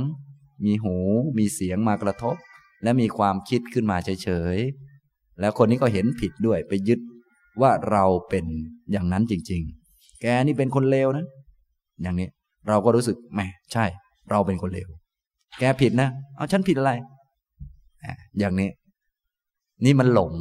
[0.64, 0.96] มีหู
[1.38, 2.36] มีเสียงมากระทบ
[2.82, 7.00] และมีความคิดขึ้นมาเฉยๆแล้วคนนี้ก็เห็นผิดด้วยไปยึด
[7.60, 8.44] ว่าเราเป็น
[8.92, 9.62] อย่างนั้นจริง
[9.92, 11.26] ๆ แกนี่เป็นคนเลวนะ
[12.02, 12.28] อย่างนี้
[12.68, 13.40] เราก็รู้สึกแหม
[13.72, 13.84] ใช่
[14.30, 14.88] เราเป็นคนเลว
[15.58, 16.92] แกผิดนะ เอาฉันผิดอะไร
[18.38, 18.68] อย่างนี้
[19.84, 20.32] นี่มันหลง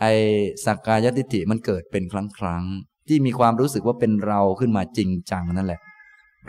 [0.00, 0.04] ไอ
[0.64, 2.64] สักกายทิฏฐิมันเกิดเป็นครั้งครั้ง
[3.08, 5.80] ที่มีความรู้สึกว่าเป็นเราขึ้นมาจริงจังนั่นแหละ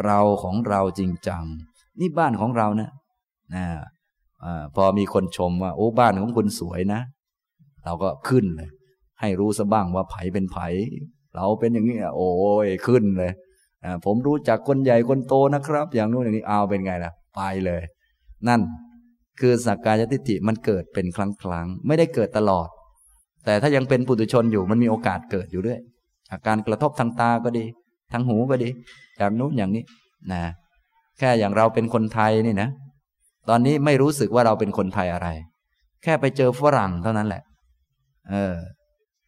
[0.03, 1.43] เราของเราจริงจัง
[1.99, 2.89] นี่บ้านของเรานะ
[3.55, 3.65] นะ
[4.43, 4.45] อ
[4.75, 7.01] พอมีคนชมว่า โอ้บ้านของคุณสวยนะ
[7.83, 8.69] เราก็ขึ้นเลย
[9.21, 10.57] ให้รู้ซะบ้างว่าไผเป็นไผ
[11.35, 12.29] เราเป็นอย่างนี้โอ้
[12.65, 13.31] ยขึ้นเลย
[14.05, 17.81] ผมรู้จักคนใหญ่คนโตนะครับ อย่างนู้นอย่างนี้เอาเป็นไงล่ะ ไปเลย
[18.47, 18.61] นั่น
[19.39, 22.67] คือสักกายทิฏฐิมันเกิดเป็นครั้งครั้งไม่ได้เกิดตลอด
[23.45, 25.79] แต่ถ้ายังเป็นปุถุชนอยู่มันมีโอกาสเกิดอยู่ด้วย
[26.29, 27.65] จากการกระทบทางตาก็ดี
[28.11, 28.69] ทางหูก็ดี
[29.17, 29.83] อย่างนู้นอย่างนี้
[30.31, 30.43] นะ
[31.19, 32.69] แค่อย่างเราเป็นคนไทยนี่นะ
[33.49, 35.27] ตอนนี้ไม่รู้สึกว่าเราเป็นคนไทยอะไร
[36.03, 37.43] แค่ไปเจอฝรั่งเท่านั้นแหละ
[38.29, 38.55] เออ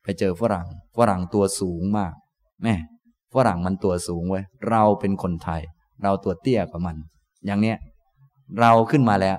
[0.03, 0.67] ไปเจอฝรั่ง
[0.97, 2.13] ฝรั่งตัวสูงมาก
[2.63, 2.75] แม่
[3.35, 5.61] ฝรั่งมันตัวสูงเว้ยเราเป็นคนไทย
[6.03, 6.95] เราตัวเตี้ยกว่ามัน
[7.45, 7.77] อย่างเนี้ย
[8.59, 9.37] เราขึ้นมาแล้ว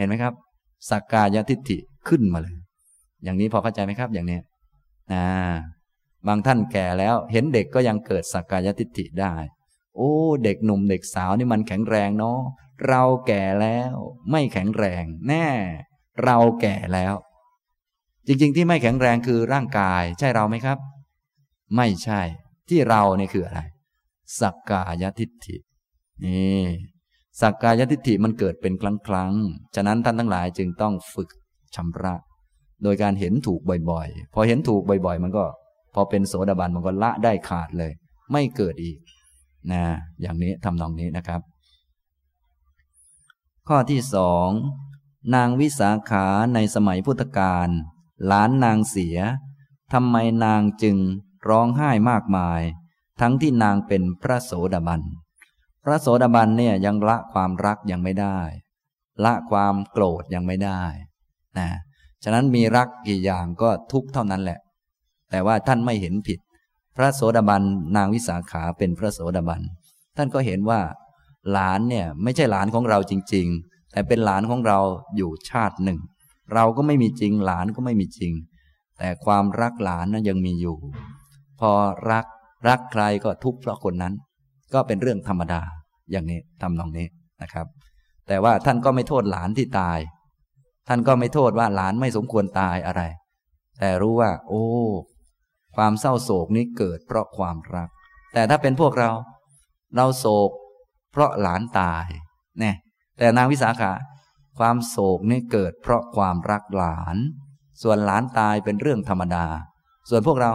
[0.00, 0.34] เห็นไหมครับ
[0.90, 1.78] สักกายทิฏฐิ
[2.08, 2.56] ขึ้นมาเลย
[3.24, 4.38] อย่างนี้พอเข้าใจไหมครับ อย่างนี้
[5.12, 5.26] นะ
[6.26, 9.34] บางท่านแก่แล้วเห็นเด็กก็ยังเกิดสักกายทิฏฐิได้
[9.96, 10.12] โอ้
[10.44, 12.40] เด็กหนุ่มเด็กสาวนี่มันแข็งแรงเนาะ
[12.88, 13.94] เราแก่แล้ว
[14.30, 15.46] ไม่แข็งแรง แน่
[16.24, 17.14] เราแก่แล้ว
[18.26, 20.78] จริง ๆ ที่ไม่แข็งแรงคือร่างกาย ใช่เราไหมครับ
[21.76, 22.20] ไม่ใช่
[22.68, 23.60] ที่เราเนี่ยคืออะไร
[24.40, 25.56] สักกายทิฏฐิ
[26.24, 26.62] นี่
[27.40, 29.32] สักกายทิฏฐิมันเกิดเป็นครั้งครั้ง
[29.74, 31.28] ฉะนั้นท่านทั้งหลายจึงต้องฝึก
[31.74, 32.14] ชำระ
[32.82, 33.60] โดยการเห็นถูก
[33.90, 35.44] บ่อยๆ พอเห็นถูกบ่อยๆ มันก็
[35.94, 37.92] พอเป็นโสดาบันมันก็ละได้ขาดเลย
[38.32, 38.98] ไม่เกิดอีก
[39.72, 39.84] นะ
[40.20, 41.40] อย่างนี้ทำนองนี้นะครับ
[43.68, 44.48] ข้อที่สอง
[45.34, 47.68] นางวิสาขาในสมัยพุทธกาล
[48.26, 49.18] หลานนางเสีย
[49.92, 50.96] ทำไมนางจึง
[51.48, 52.60] ร้องไห้มากมาย
[53.20, 55.02] ทั้งที่นางเป็นพระโสดาบัน
[55.84, 58.38] พระโสดาบันเนี่ยยังละความรักยังไม่ได้
[59.24, 60.82] ละความโกรธยังไม่ได้
[61.58, 61.68] นะ
[62.24, 64.58] ฉะนั้นมีรักกี่อย่างก็ทุกเท่านั้นแหละ
[65.30, 66.38] แต่ว่าท่านไม่เห็นผิด
[66.96, 67.62] พระโสดาบัน
[67.96, 69.62] นางวิสาขาเป็นพระโสดาบัน
[70.16, 70.80] ท่านก็เห็นว่า
[71.52, 74.78] หลานเนี่ยไม่ใช่หลานของเราจริง ๆ แต่เป็นหลานของเรา
[75.16, 75.98] อยู่ชาติหนึ่ง
[76.54, 78.32] เราก็ไม่มีจริง หลานก็ไม่มีจริง
[78.98, 80.76] แต่ความรักหลานนั้นยังมีอยู่
[81.60, 81.70] พอ
[82.10, 82.26] รัก
[82.68, 84.14] รักใครก็ทุกข์เพราะคนนั้น
[84.74, 85.62] ก็เป็นเรื่องธรรมดา
[86.10, 87.06] อย่างนี้ทำนองนี้
[87.42, 87.66] นะครับ
[88.28, 89.98] แต่ว่าท่านก็ไม่โทษหลานที่ตาย
[90.88, 93.02] ท่านก็ไม่โทษว่าหลานไม่สมควรตายอะไร
[93.78, 94.64] แต่รู้ว่า โอ้
[95.76, 97.88] ความเศร้าโศกนี้เกิดเพราะความรัก
[98.34, 99.10] แต่ถ้าเป็นพวกเรา
[99.96, 100.50] เราโศก
[101.12, 102.06] เพราะหลานตาย
[102.58, 102.76] เนี่ย
[103.18, 103.92] แต่นางวิสาขา
[104.58, 107.16] ความโศกนี้เกิดเพราะความรักหลาน
[107.82, 109.46] ส่วนหลานตายเป็นเรื่องธรรมดา
[110.10, 110.52] ส่วนพวกเรา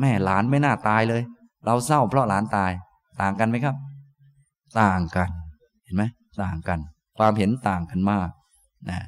[0.00, 1.22] แม่หลานไม่น่าตายเลย
[1.66, 2.72] เราเศร้าเพราะหลานตาย
[3.22, 3.76] ต่างกันไหมครับ
[4.80, 5.30] ต่างกัน
[5.84, 6.04] เห็นไหม
[6.42, 6.78] ต่างกัน
[7.18, 8.30] ความเห็นต่างกันมาก
[8.90, 8.98] นะ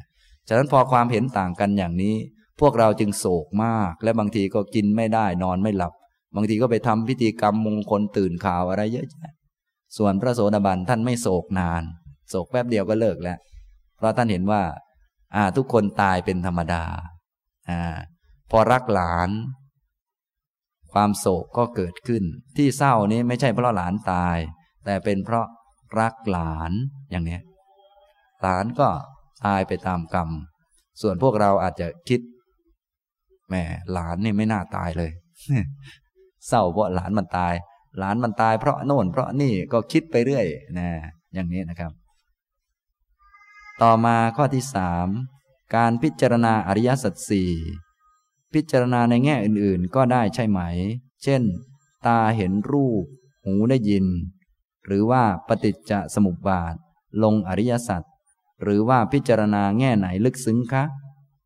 [0.49, 2.15] ฉะนั้นพอความเห็นต่างกันอย่างนี้
[2.61, 5.93] พวกเราจึงโศกมาก และบางทีก็กินไม่ได้นอนไม่หลับ
[6.37, 9.33] บางทีก็ไปทำพิธีกรรมมงคลตื่นข่าวอะไรเยอะแยะ
[9.97, 11.83] ส่วนพระโสดาบันท่านไม่โศกนาน
[12.31, 13.39] โศกแป๊บเดียวก็เลิกแล้ว
[13.97, 14.63] เพราะท่านเห็นว่า
[15.35, 16.85] อ่าทุกคนตายเป็นธรรมดา
[17.71, 17.97] อ่า
[18.51, 19.31] พอรักหลาน
[20.95, 22.23] ความโศกก็เกิดขึ้น
[22.57, 24.39] ที่เศร้านี้ไม่ใช่เพราะหลานตาย
[24.85, 25.47] แต่เป็นเพราะ
[25.99, 26.73] รักหลาน
[27.11, 27.39] อย่างนี้
[28.43, 28.89] หลานก็
[29.45, 30.29] ตายไปตามกรรม
[31.01, 32.21] ส่วนพวกเราอาจจะคิด
[33.49, 33.55] แหม
[33.93, 35.11] หลานนี่ไม่น่าตายเลย
[36.49, 37.55] เศร้าเพราะหลานมันตาย
[37.99, 40.47] หลานมันตายเพราะโน่นเพราะนี่ก็คิดไปเรื่อย
[40.79, 40.89] นะ
[41.35, 41.93] อย่างนี้นะครับ
[43.83, 45.09] ต่อมาข้อที่สาม
[45.77, 47.51] การพิจารณาอริยสัจสี่
[48.55, 50.61] พิจารณาในแง่อื่นๆ ก็ได้ใช่ไหม
[51.23, 51.43] เช่น
[52.07, 53.05] ตาเห็นรูป
[53.45, 54.07] หูได้ยิน
[54.87, 56.75] หรือว่าปฏิจจสมุปบาท
[57.23, 58.03] ลงอริยสัจ
[58.63, 60.85] หรือว่าพิจารณาแง่ไหนลึกซึ้งคะ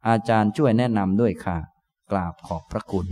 [0.09, 1.59] อาจารย์ช่วยแนะนำด้วยค่ะ
[2.11, 3.07] กราบขอบพระคุณ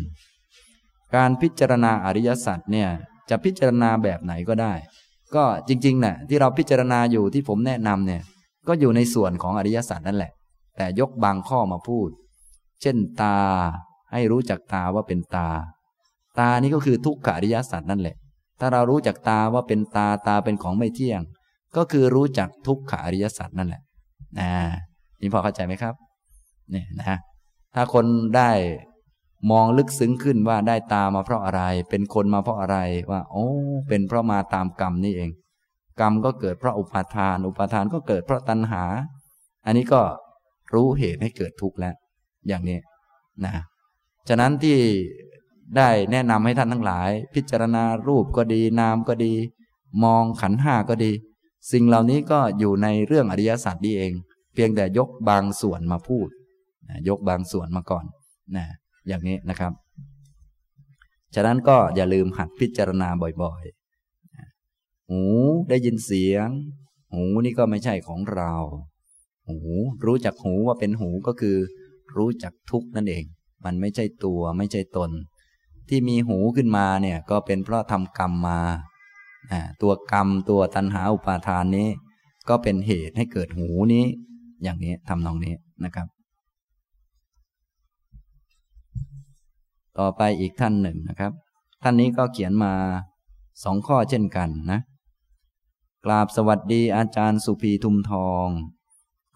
[1.15, 2.89] การพิจารณาอริยสัจเนี่ย
[3.31, 4.73] จะพิจารณาแบบไหนก็ได้
[5.35, 8.23] ก็จริงๆนะ่ะที่เราพิจารณาอยู่ที่ผมแนะนำเนี่ย
[8.69, 10.33] ก็อยู่ในส่วนของอริยสัจนั่นแหละ
[10.77, 12.09] แต่ยกบางข้อมาพูด
[12.83, 13.37] เช่นตา
[14.13, 15.49] ให้รู้จักตาว่าเป็นตา
[16.39, 18.17] ตานี้ก็คือทุกขอริยสัจนั่นแหละ
[18.61, 21.21] ถ้าเรารู้จักตาว่าเป็นตาตาเป็นของไม่เที่ยง
[21.77, 23.83] ก็คือรู้จักทุกขอริยสัจนั่นแหละ
[24.39, 24.51] นะ
[25.21, 25.95] นี่พอเข้าใจไหมครับ
[26.71, 27.19] เนี่ยนะ
[27.75, 28.05] ถ้าคน
[28.37, 28.51] ได้
[29.51, 32.79] มองลึกซึ้งขึ้นว่าได้ตามาเพราะอะไร เป็นคนมาเพราะอะไร
[33.11, 33.47] ว่า โอ้
[33.89, 35.31] เป็นเพราะมาตามกรรมนี่เอง
[36.01, 38.83] กรรมก็เกิดเพราะอุปาทาน อุปาทานก็เกิดเพราะตัณหา
[39.67, 40.01] อันนี้ก็
[40.75, 41.95] รู้เหตุให้เกิดทุกข์แล้ว
[42.49, 42.79] อย่างนี้
[43.45, 43.53] นะ
[44.29, 44.79] ฉะนั้นที่
[45.77, 49.35] ได้แนะนำให้ท่านทั้งหลาย พิจารณารูปก็ดีนามก็ดี
[50.05, 51.13] มองขันห้าก็ดี
[51.73, 54.13] สิ่งเหล่านี้ก็อยู่ในเรื่องอริยสัจดีเอง
[54.55, 56.29] เพียงแต่ยกบางส่วนมาพูด
[56.89, 58.05] นะยกบางส่วนมาก่อน
[58.57, 58.65] นะ
[59.09, 59.73] อย่างนี้นะครับ
[61.35, 63.09] ฉะนั้นก็อย่าลืมหัดพิจารณา
[63.43, 65.23] บ่อยๆ หู
[65.69, 66.49] ได้ยินเสียง
[67.13, 68.55] หูนี่ก็ไม่ใช่ของเรา
[69.49, 69.59] หู
[70.05, 71.57] รู้จักหูว่าเป็นหูก็คือ
[72.17, 73.25] รู้จักทุกนั่นเอง
[73.67, 75.11] มันไม่ใช่ตัวไม่ใช่ตน
[75.89, 78.61] ที่มีหูขึ้นมาเนี่ยก็เป็นเพราะทำกรรมมา
[79.83, 81.89] ตัวกรรมตัวตัณหาอุปาทานนี้
[82.49, 84.05] ก็เป็นเหตุให้เกิดหูนี้
[84.63, 86.07] อย่างนี้ทำนองนี้นะครับ
[89.99, 91.33] ต่อไปอีกท่านหนึ่งนะครับ
[91.83, 92.73] ท่านนี้ก็เขียนมา
[93.65, 94.81] สองข้อเช่นกันนะ
[96.05, 98.47] กราบสวัสดีอาจารย์สุภีทุมทอง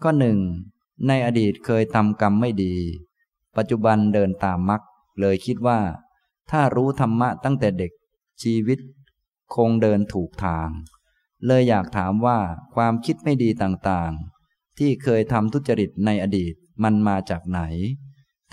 [0.03, 0.39] ข้อหนึ่ง
[1.07, 2.75] ในอดีตเคยทำกรรมไม่ดี
[3.57, 4.81] ปัจจุบันเดินตามมรรค
[5.19, 5.79] เลยคิดว่า
[6.51, 7.91] ถ้ารู้ธรรมะตั้งแต่เด็ก
[8.43, 8.79] ชีวิต
[9.55, 10.69] คงเดินถูกทาง
[11.47, 12.39] เลยอยากถามว่า
[12.75, 16.53] ความคิดไม่ดีต่างๆ ที่เคยทำทุจริตในอดีต
[16.83, 17.61] มันมาจากไหน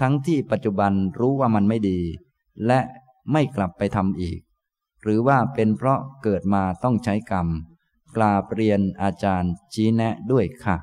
[0.00, 2.00] ทั้งที่ปัจจุบันรู้ว่ามันไม่ดี
[2.66, 2.80] และ
[3.32, 4.40] ไม่กลับไปทำอีก
[5.02, 7.48] หรือว่าเป็นเพราะเกิดมาต้องใช้กรรม
[8.16, 10.76] กลาเรียนอาจารย์ชี้แนะด้วยค่ะ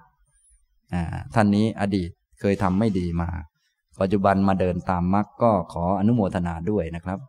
[1.33, 2.09] ท่านนี้อดีต
[2.39, 3.29] เคยทำไม่ดีมา
[3.99, 7.19] ปัจจุบันมาเดินตามมรรคก็ขออนุโมทนาด้วยนะครับ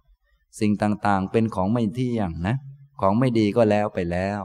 [0.60, 2.56] สิ่งต่างๆเป็นของไม่เที่ยงนะ
[3.00, 4.40] ของไม่ดีก็แล้วไปแล้ว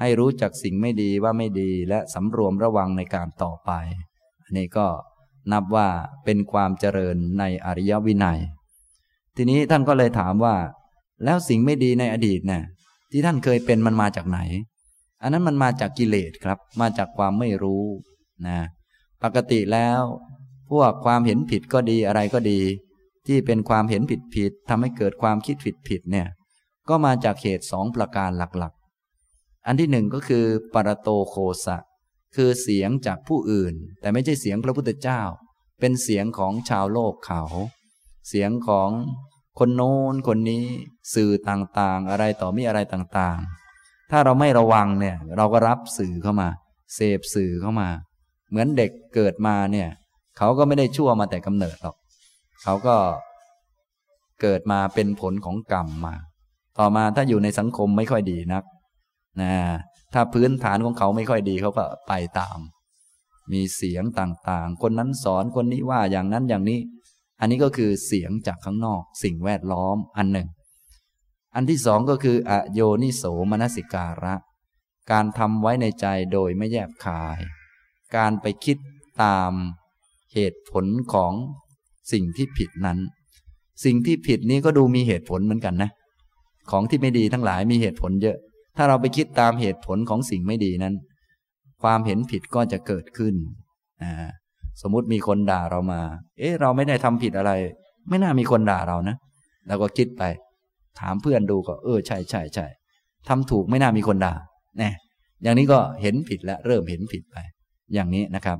[0.00, 3.70] ให้รู้จักสิ่งไม่ดีว่าไม่ดีและสำรวมระวังในการต่อไป
[4.44, 4.86] อันนี้ก็
[5.52, 5.88] นับว่า
[6.24, 8.38] เป็นความเจริญในอริยวินัย
[9.36, 10.56] ทีนี้ท่านก็เลยถามว่า
[11.24, 12.62] แล้วสิ่งไม่ดีในอดีตนะ่ะ
[13.10, 14.40] ที่ท่านเคยเป็นมันมาจากไหน
[15.22, 17.84] อันนั้นมันมาจากกิเลสครับ มาจากความไม่รู้
[18.48, 18.58] นะ
[19.22, 20.00] ปกติแล้ว
[20.70, 22.60] พวกความเห็นผิดก็ดีอะไรก็ดี
[23.26, 26.28] ที่เป็นความเห็นผิดผิดทำให้เกิดความคิดผิดผิดเนี่ย
[26.88, 31.78] ก็มาจากเหตุสองประการหลักๆ อันที่หนึ่งก็คือปรโตโคสะ
[32.36, 35.20] คือเสียงจากผู้อื่น แต่ไม่ใช่เสียงพระพุทธเจ้า
[35.80, 37.42] เป็นเสียงของชาวโลกเขา
[38.28, 38.90] เสียงของ
[39.58, 40.64] คนโน้นคนนี้
[41.14, 46.48] สื่อต่างๆ อะไรต่อมีอะไรต่างๆ ถ้าเราไม่ระวังเนี่ยเราก็รับสื่อเข้ามา
[46.94, 47.88] เสพสื่อเข้ามา
[48.48, 49.88] เหมือนเด็กเกิดมาเนี่ย
[50.38, 51.96] เขาก็ไม่ได้ชั่วมาแต่กำเนิดหรอก
[52.62, 52.96] เขาก็
[54.40, 56.14] เกิดมาเป็นผลของกรรมมา
[56.78, 58.64] ต่อมาถ้าอยู่ในสังคมไม่ค่อยดีนัก
[59.40, 59.54] นะ
[60.14, 62.58] ถ้าพื้นฐานของเขาไม่ค่อยดีเขาก็ไปตาม
[63.52, 66.80] มีเสียงต่างๆ คนนั้นสอนคนนี้ว่าอย่างนั้นอย่างนี้
[67.40, 70.48] อันนี้ก็คือเสียงจากข้างนอก สิ่งแวดล้อมอันหนึ่ง
[71.54, 74.34] อันที่สองก็คืออโยนิโสมนสิการะ
[75.10, 77.38] การทำไว้ในใจโดยไม่แยบคาย
[78.16, 78.78] การไปคิด
[79.22, 79.52] ตาม
[80.38, 81.32] เหตุผลของ
[82.12, 82.98] สิ่งที่ผิดนั้น
[83.84, 85.90] สิ่งที่ผิดนี้ก็ดูมีเหตุผลเหมือนกันนะ
[86.70, 88.36] ของที่ไม่ดีทั้งหลายมีเหตุผลเยอะ
[88.76, 90.94] ถ้าเราไปคิดตามเหตุผลของสิ่งไม่ดีนั้น
[91.82, 93.34] ความเห็นผิดก็จะเกิดขึ้น
[94.02, 94.12] นะ
[94.82, 96.00] สมมุติมีคนด่าเรามา
[96.38, 97.52] เอ๊ะ เราไม่ได้ทำผิดอะไร
[98.08, 99.16] ไม่น่ามีคนด่าเรานะ
[99.68, 100.22] เราก็คิดไป
[101.00, 102.66] ถามเพื่อนดูก็ เออ ใช่ใช่ใช่
[103.28, 104.34] ทำถูกไม่น่ามีคนด่า
[104.78, 104.90] แน่
[105.42, 107.36] อย่างนี้ก็เห็นผิดแล้วเริ่มเห็นผิดไป
[107.94, 108.58] อย่างนี้นะครับ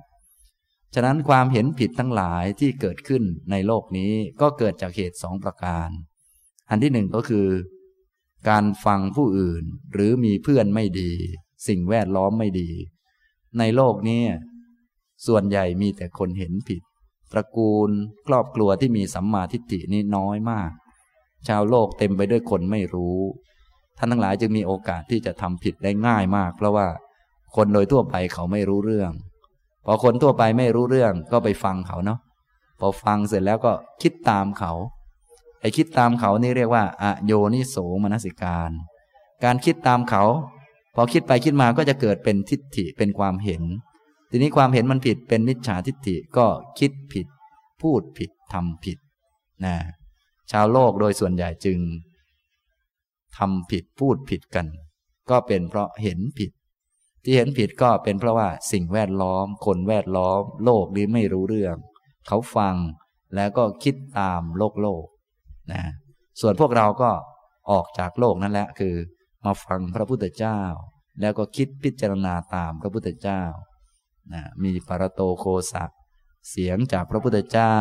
[0.95, 5.89] ฉะนั้นความเห็นผิดทั้งหลายที่เกิดขึ้นในโลกนี้ก็เกิดจากเหตุสองประการ
[6.71, 7.49] อันที่หนึ่งก็คือ
[8.49, 11.13] การฟังผู้อื่นหรือมีเพื่อนไม่ดี
[11.69, 12.71] สิ่งแวดล้อมไม่ดี
[13.59, 14.23] ในโลกนี้
[15.27, 16.83] ส่วนใหญ่มีแต่คนเห็นผิด
[17.33, 17.91] ตระกูล
[18.27, 20.71] ครอบครัวที่มีสัมมาทิฏฐินี่น้อยมาก
[21.49, 23.19] ชาวโลกเต็มไปด้วยคนไม่รู้
[23.99, 26.87] ท่านทั้งหลายจึงมีโอกาสที่จะทำผิดได้ง่ายมาก เพราะว่า
[27.57, 29.13] คนโดยทั่วไปเขาไม่รู้เรื่อง
[29.91, 32.19] พอคนทั่วไปไม่รู้เรื่องก็ไปฟังเขาเนาะ
[32.81, 34.73] พอฟังเสร็จแล้วก็คิดตามเขา
[35.61, 38.71] ไอ้คิดตามเขานี่เรียกว่าอโยนิโสมนสิการ
[39.45, 40.25] การคิดตามเขา
[40.95, 43.63] พอคิดไปคิดมาก็จะเกิดเป็นทิฏฐิเป็นความเห็น
[44.31, 46.47] ทีนี้ความเห็นมันผิดเป็นมิจฉาทิฏฐิก็
[46.79, 47.27] คิดผิด
[47.83, 48.99] พูดผิดทำผิด
[49.65, 49.77] นะ
[50.51, 51.79] ชาวโลกโดยส่วนใหญ่จึง
[53.37, 54.67] ทำผิดพูดผิดกัน
[55.31, 56.51] ก็เป็นเพราะเห็นผิด
[57.29, 61.77] ที่เห็นผิดก็เป็นเพราะว่าสิ่งแวดล้อม คนแวดล้อม โลกนี้ไม่รู้เรื่อง
[62.27, 62.75] เขาฟัง
[63.35, 65.05] แล้วก็คิดตามโลกโลก
[65.73, 65.83] นะ
[66.41, 67.11] ส่วนพวกเราก็
[67.71, 68.95] ออกจากโลกนั่นแหละคือ
[69.45, 70.61] มาฟังพระพุทธเจ้า
[71.21, 73.43] แล้วก็คิดพิจารณาตามพระพุทธเจ้า
[74.33, 75.93] นะมีปรโตโคสัก
[76.51, 77.77] เสียงจากพระพุทธเจ้า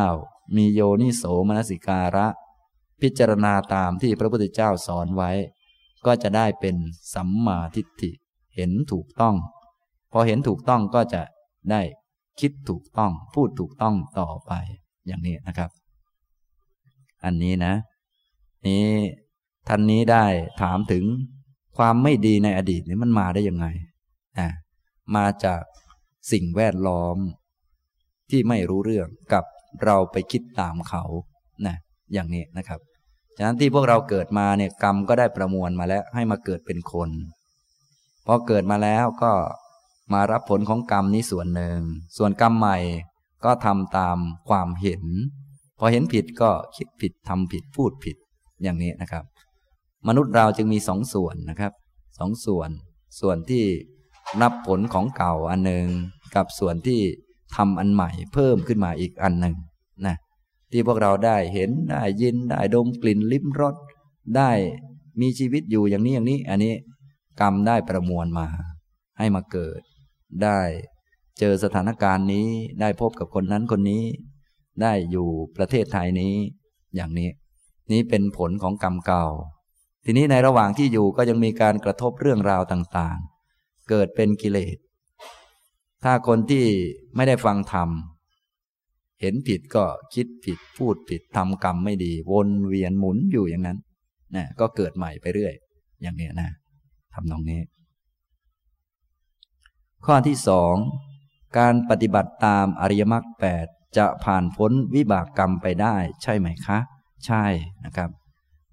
[0.56, 2.26] มีโยนิโสมนสิการะ
[3.02, 5.30] พิจารณาตามที่พระพุทธเจ้าสอนไว้
[6.06, 6.76] ก็จะได้เป็น
[7.14, 8.12] สัมมาทิฏฐิ
[8.58, 9.34] เห็นถูกต้อง
[10.12, 11.22] พอเห็นถูกต้องก็จะ
[11.70, 11.82] ได้
[12.40, 14.52] คิดถูกต้อง พูดถูกต้องต่อไป
[15.06, 15.70] อย่างนี้นะครับ
[17.24, 17.74] อันนี้นะ
[18.66, 18.86] นี้
[19.68, 20.24] ท่านนี้ได้
[20.62, 21.04] ถามถึง
[21.76, 23.66] ความไม่ดีในอดีตนี้มันมาได้ยังไง
[24.38, 24.48] นะ
[25.16, 25.62] มาจาก
[26.32, 27.16] สิ่งแวดล้อม
[28.30, 29.44] ที่ไม่รู้เรื่องกับ
[29.84, 31.04] เราไปคิดตามเขา
[31.66, 31.76] นะ
[32.12, 32.80] อย่างนี้นะครับ
[33.36, 37.10] ฉะนั้นที่พวกเราเกิดมาเนี่ยกรรมก็ได้ประมวลมาแล้วให้มาเกิดเป็นคน
[38.30, 39.32] พอเกิดมาแล้วก็
[40.12, 41.78] มารับผลของกรรมนี้ส่วนหนึ่ง
[42.16, 42.78] ส่วนกรรมใหม่
[43.44, 44.18] ก็ทำตาม
[44.48, 45.04] ความเห็น
[45.78, 48.16] พอเห็นผิดก็คิดผิดทำผิดพูดผิด
[48.62, 49.24] อย่างนี้นะครับ
[50.08, 51.72] มนุษย์เราจึงมีสองส่วนนะครับ
[52.18, 52.70] สองส่วน
[53.20, 53.64] ส่วนที่
[54.42, 55.86] นับผลของเก่าอันหนึ่ง
[56.34, 57.00] กับส่วนที่
[57.56, 59.56] ทำอันใหม่เพิ่มขึ้นมาอีกอันหนึ่ง
[60.06, 60.16] นะ
[60.72, 63.74] ที่พวกเราได้เห็นได้ยินได้ดมกลิ่นลิ้มรส
[64.36, 64.50] ได้
[65.20, 66.74] มีชีวิตอยู่อย่างนี้อย่างนี้ อันนี้
[67.40, 68.48] กรรมได้ประมวลมา
[69.18, 69.80] ให้มาเกิด
[70.42, 70.60] ได้
[71.38, 72.48] เจอสถานการณ์นี้
[72.80, 74.04] ได้พบกับคนนั้นคนนี้
[74.82, 76.34] ได้อยู่ประเทศไทยนี้
[76.96, 77.30] อย่างนี้
[77.92, 79.26] นี้เป็นผลของกรรมเก่า
[80.04, 84.76] ทีนี้ในระหว่างที่อยู่ก็ยังมีการกระทบเรื่องราวต่างๆ เกิดเป็นกิเลส
[86.04, 86.64] ถ้าคนที่
[87.16, 87.88] ไม่ได้ฟังธรรม
[89.20, 89.84] เห็นผิดก็
[90.14, 93.78] คิดผิดพูดผิดทำกรรมไม่ดี วนเวียนหมุนอยู่อย่างนั้น
[94.36, 95.54] นะก็เกิดใหม่ไปเรื่อย
[96.02, 96.50] อย่างนี้นะ
[97.14, 97.60] ทำตรงนี้
[100.06, 100.74] ข้อที่สอง
[101.58, 103.66] การปฏิบัติตามอริยมรรคแปด
[103.96, 106.78] จะผ่านพ้นวิบากกรรมไปได้ใช่ไหมคะ
[107.26, 107.44] ใช่
[107.84, 108.10] นะครับ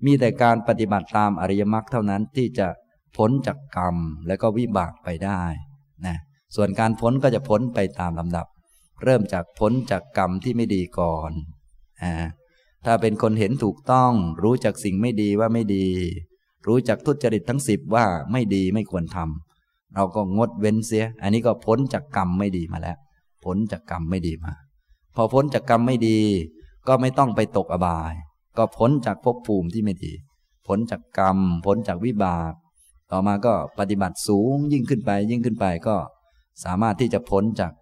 [0.05, 2.67] มีแต่การปฏิบัติตามอริยมรรคเท่านั้นที่จะ
[3.17, 3.95] พ้นจากกรรม
[4.27, 5.43] และก็วิบากไปได้
[6.05, 6.17] นะ
[6.55, 8.47] ส่วนการพ้นก็จะพ้นไปตามลำดับ
[9.03, 11.31] เริ่มจากพ้นจากกรรมที่ไม่ดีก่อน
[12.01, 12.13] อ่า
[12.85, 14.11] ถ้าเป็นคนเห็นถูกต้อง
[14.43, 15.87] รู้จักสิ่งไม่ดีว่าไม่ดี
[16.67, 22.97] รู้จักทุจริตทั้งสิบว่าไม่ดีไม่ควรทำเราก็งดเว้นเสีย อันนี้ก็พ้นจากกรรมไม่ดีมาแล้ว
[23.45, 24.53] พ้นจากกรรมไม่ดีมา
[25.15, 26.19] พอพ้นจากกรรมไม่ดี
[26.87, 28.13] ก็ไม่ต้องไปตกอบาย
[28.57, 30.13] ก็พ้นจากภพภูมิที่ไม่ดี
[30.67, 32.53] พ้นจากกรรม พ้นจากวิบาก
[33.11, 35.95] ต่อมาก็ปฏิบัติสูงยิ่งขึ้นไป ยิ่งขึ้นไปก็
[36.63, 37.73] สามารถที่จะพ้นจาก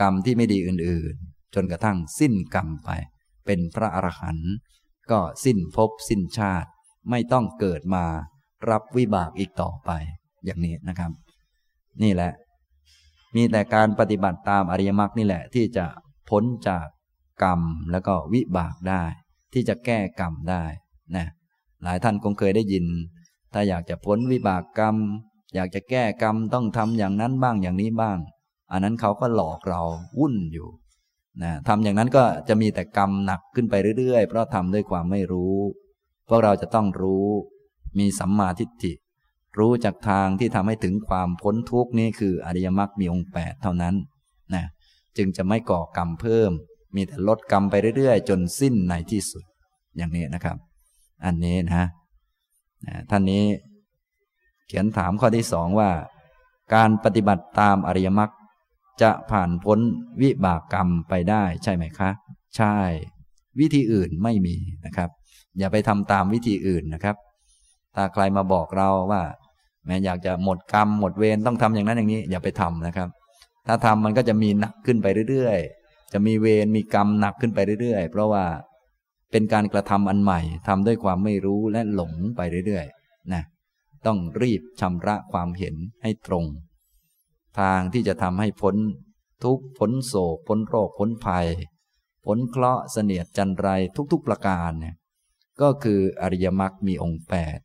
[0.00, 2.90] กรรมที่ไม่ดีอื่น ๆ จนกระทั่งสิ้นกรรมไป
[3.46, 4.52] เป็นพระอรหันต์
[5.10, 6.70] ก็สิ้นภพสิ้นชาติ
[7.10, 8.04] ไม่ต้องเกิดมา
[8.70, 9.90] รับวิบากอีกต่อไป
[10.44, 11.10] อย่างนี้นะครับ
[12.02, 12.32] นี่แหละ
[13.36, 15.86] มีแต่การปฏิบัติตามอริยมรรคนี่แหละ ที่จะ
[16.30, 16.86] พ้นจาก
[17.42, 17.60] กรรม
[17.92, 19.02] แล้วก็วิบากได้
[19.52, 20.64] ที่จะแก้กรรมได้
[21.16, 21.26] นะ
[21.82, 22.84] หลายท่านคงเคยได้ยิน
[23.52, 24.96] ถ้าอยากจะพ้นวิบากกรรม
[25.54, 28.18] อยากจะแก้กรรมต้องทำอย่างนั้นบ้างอย่างนี้บ้าง
[28.72, 29.82] อันนั้นเขาก็หลอกเรา
[30.18, 30.68] วุ่นอยู่
[31.42, 35.56] นะทำอย่างนั้นก็จะมีแต่กรรมหนักขึ้นไปเรื่อยๆ เพราะทำด้วยความไม่รู้
[36.30, 37.28] พวกเราจะต้องรู้
[37.98, 38.92] มีสัมมาทิฏฐิ
[39.58, 43.94] รู้จากทางที่ทำให้ถึงความพ้นทุกนี้คืออริยมรรคมีองค์แปดเท่านั้น
[44.54, 44.64] นะ
[45.16, 46.50] จึงจะไม่ก่อกรรมเพิ่ม
[46.94, 49.44] มีแต่ลดกรรมไปเรื่อย ๆ จนสิ้นในที่สุด
[49.96, 50.56] อย่างนี้นะครับ
[51.24, 51.86] อันนี้นะ
[52.86, 53.44] นะท่านนี้
[54.66, 55.90] เขียนถามข้อที่สองว่า
[56.74, 58.30] การปฏิบัติตามอริยมรรค
[59.02, 59.78] จะผ่านพ้น
[60.22, 62.10] วิบากกรรมไปได้ใช่ไหมคะ
[62.56, 62.76] ใช่
[63.58, 65.10] วิธีอื่นไม่มีนะครับ
[65.58, 67.16] อย่าไปทำตามวิธีอื่นนะครับ
[67.94, 69.22] ถ้าใครมาบอกเราว่า
[69.86, 73.08] แม้อยากจะหมดกรรมหมดเวรต้องทำอย่างนั้นอย่างนี้ อย่าไปทำนะครับ
[73.66, 78.44] ถ้าทำมันก็จะมีหนักขึ้นไปเรื่อยๆ จะมีเวรมีกรรมหนักขึ้นไปเรื่อยๆ เพราะว่า
[79.30, 83.42] เป็นการกระทำอันใหม่ทำด้วยความไม่รู้และหลงไปเรื่อยๆนะ
[84.06, 86.44] ต้องรีบชำระความเห็นให้ตรง
[87.60, 88.76] ทางที่จะทำให้พ้น
[89.44, 91.46] ทุกพ้นโศกพ้นโรคพ้นภัย
[92.26, 93.68] พ้นเคราะห์เสนียดจันไร
[94.12, 94.94] ทุกๆประการเนี่ย
[95.62, 97.58] ก็คืออริยมรรคมีองค์แปด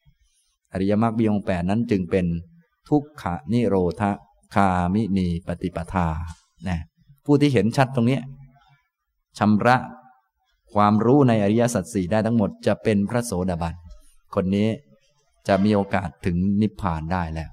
[0.73, 2.25] อริยมรรคมีองค์แปดนั้นจึงเป็น
[2.89, 3.23] ทุกข
[3.53, 4.01] นิโรธ
[4.55, 6.07] คามินีปฏิปทา
[6.69, 6.79] นะ
[7.25, 8.19] ผู้ที่เห็นชัดตรงนี้
[9.39, 9.77] ชำระ
[10.73, 13.75] ความรู้ในอริยสัจสี่ได้ทั้งหมดจะเป็นพระโสดาบัน
[14.35, 14.67] คนนี้
[15.47, 17.49] จะมีโอกาสถึงนิพพานได้แล้ว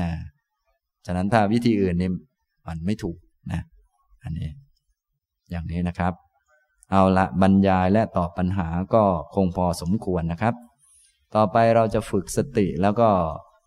[0.00, 0.10] นะ
[1.06, 2.10] ฉะนั้นถ้าวิธีอื่นนี่
[2.68, 3.16] มันไม่ถูก
[3.52, 3.60] นะ
[4.22, 4.48] อันนี้
[5.50, 6.12] อย่างนี้นะครับ
[6.92, 9.04] เอาละบรรยายและตอบปัญหาก็
[9.34, 10.54] คงพอสมควรนะครับ
[11.34, 13.10] ต่อไปเราจะฝึกสติแล้วก็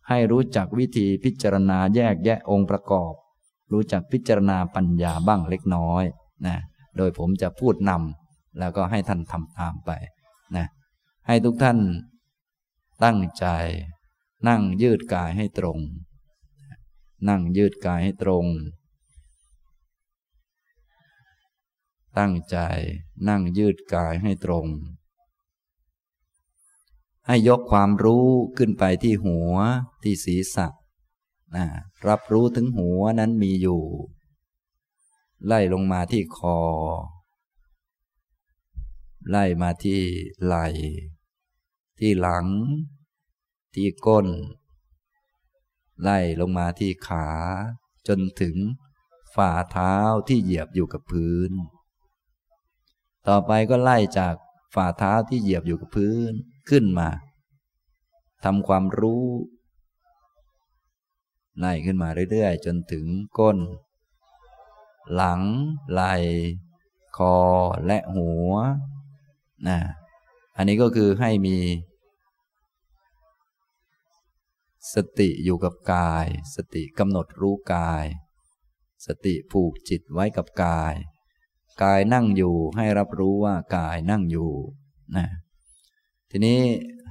[0.10, 3.14] ให้รู้จักวิธีพิจารณาแยกแยะองค์ประกอบ
[3.72, 6.04] รู้จักพิจารณาปัญญาบ้างเล็กน้อย
[6.48, 6.58] นะ
[6.98, 9.92] โดยผมจะพูดนำแล้วก็ให้ท่านทำตามไป
[10.56, 10.66] นะ
[11.28, 11.80] ให้ทุกท่าน
[13.04, 13.46] ตั้งใจ
[14.48, 15.80] นั่งยืดกายให้ตรง
[17.30, 18.46] นั่งยืดกายให้ตรง
[22.18, 22.58] ตั้งใจ
[23.28, 24.68] นั่งยืดกายให้ตรง
[27.28, 28.28] ให้ยกความรู้
[28.58, 29.54] ขึ้นไปที่หัว
[30.04, 30.68] ที่ศีรษะ
[31.56, 31.66] นะ
[32.08, 33.84] รับรู้ถึงหัวนั้นมีอยู่
[35.46, 36.60] ไล่ลงมาที่คอ
[39.30, 40.02] ไล่มาที่
[40.44, 40.68] ไหล่
[42.00, 42.48] ที่หลัง
[43.76, 44.28] ที่ก้น
[46.02, 47.28] ไล่ลงมาที่ขา
[48.08, 48.56] จนถึง
[49.36, 49.96] ฝ่าเท้า
[50.28, 51.52] ที่เหยียบอยู่กับพื้น
[53.28, 54.36] ต่อไปก็ไล่จาก
[54.76, 56.34] ฝ่าเท้าที่เหยียบอยู่กับพื้น
[56.70, 57.10] ขึ้นมา
[58.44, 59.26] ทำความรู้
[61.60, 63.06] ไล่ขึ้นมาเรื่อยๆ จนถึง
[63.40, 63.58] ก้น
[65.14, 65.42] หลัง
[65.92, 66.16] ไหล่
[67.18, 67.38] คอ
[67.86, 68.52] และหัว
[69.68, 69.80] นะ
[70.58, 71.58] อันนี้ก็คือให้มี
[74.94, 76.26] สติอยู่กับกาย
[76.56, 78.06] สติกำหนดรู้กาย
[79.08, 80.94] สติผูกจิตไว้กับกาย
[81.84, 84.50] กายนั่งอยู่ให้รับรู้ว่ากายนั่งอยู่
[85.18, 85.28] นะ
[86.32, 86.60] ทีนี้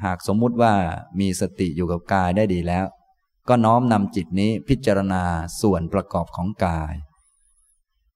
[0.05, 0.75] หากสมมุติว่า
[1.21, 2.87] มีสติอยู่กับกายได้ดีแล้ว
[3.49, 5.23] ก็น้อมนำจิตนี้พิจารณา
[5.61, 6.95] ส่วนประกอบของกาย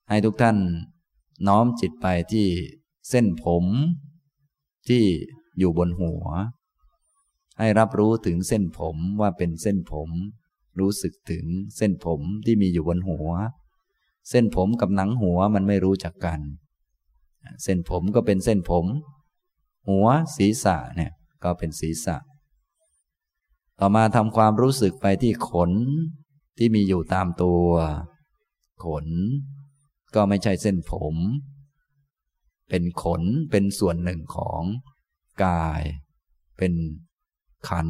[0.09, 0.59] ให้ทุกท่าน
[1.49, 2.47] น้อมจิตไปที่
[3.11, 3.65] เส้นผม
[4.89, 5.05] ที่
[5.59, 6.25] อยู่บนหัว
[7.59, 10.11] ให้รับรู้ถึงเส้นผมว่าเป็นเส้นผม
[10.81, 11.45] รู้สึกถึง
[11.77, 13.29] เส้นผมที่มีอยู่บนหัว
[14.31, 16.41] เส้นผมกับหนังหัวมันไม่รู้จักกัน
[17.63, 18.87] เส้นผมก็เป็นเส้นผม
[19.89, 20.07] หัว
[20.37, 21.13] ศีรษะเนี่ย
[21.45, 22.17] ก็เป็นศีรษะ
[23.81, 25.73] ต่อมาทำความรู้สึกไปที่ขน
[26.59, 27.67] ที่มีอยู่ตามตัว
[28.85, 29.07] ขน
[30.15, 31.15] ก็ไม่ใช่เส้นผม
[32.69, 34.63] เป็นขนเป็นส่วนหนึ่งของ
[35.45, 35.83] กาย
[36.59, 36.73] เป็น
[37.69, 37.89] ขัน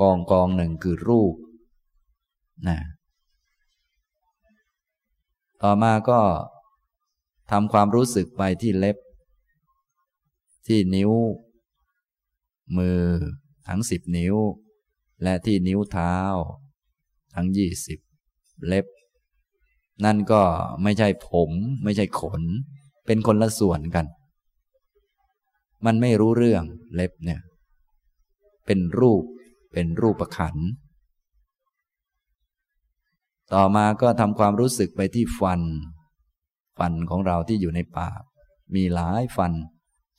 [0.00, 1.34] กองกองหนึ่งคือรูป
[2.68, 2.78] นะ
[5.66, 6.20] ต่อมาก็
[7.50, 8.96] ทำความรู้สึกไปที่เล็บ
[10.66, 11.12] ที่นิ้ว
[12.76, 13.02] มือ
[13.68, 14.36] ทั้งสิบนิ้ว
[15.22, 16.16] และที่นิ้วเท้า
[17.34, 17.98] ทั้งยี่สิบ
[18.66, 18.86] เล็บ
[20.04, 20.42] นั่นก็
[20.82, 21.50] ไม่ใช่ผม
[21.84, 22.42] ไม่ใช่ขน
[23.06, 24.06] เป็นคนละส่วนกัน
[25.84, 26.64] มันไม่รู้เรื่อง
[26.94, 27.40] เล็บเนี่ย
[28.66, 29.22] เป็นรูป
[29.72, 30.56] เป็นรูปประขัน
[33.54, 35.60] ต่อมาก็ทำความรู้สึกไปที่ฟัน
[36.78, 38.20] ฟันของเราที่อยู่ในปาก
[38.74, 39.52] มีหลายฟัน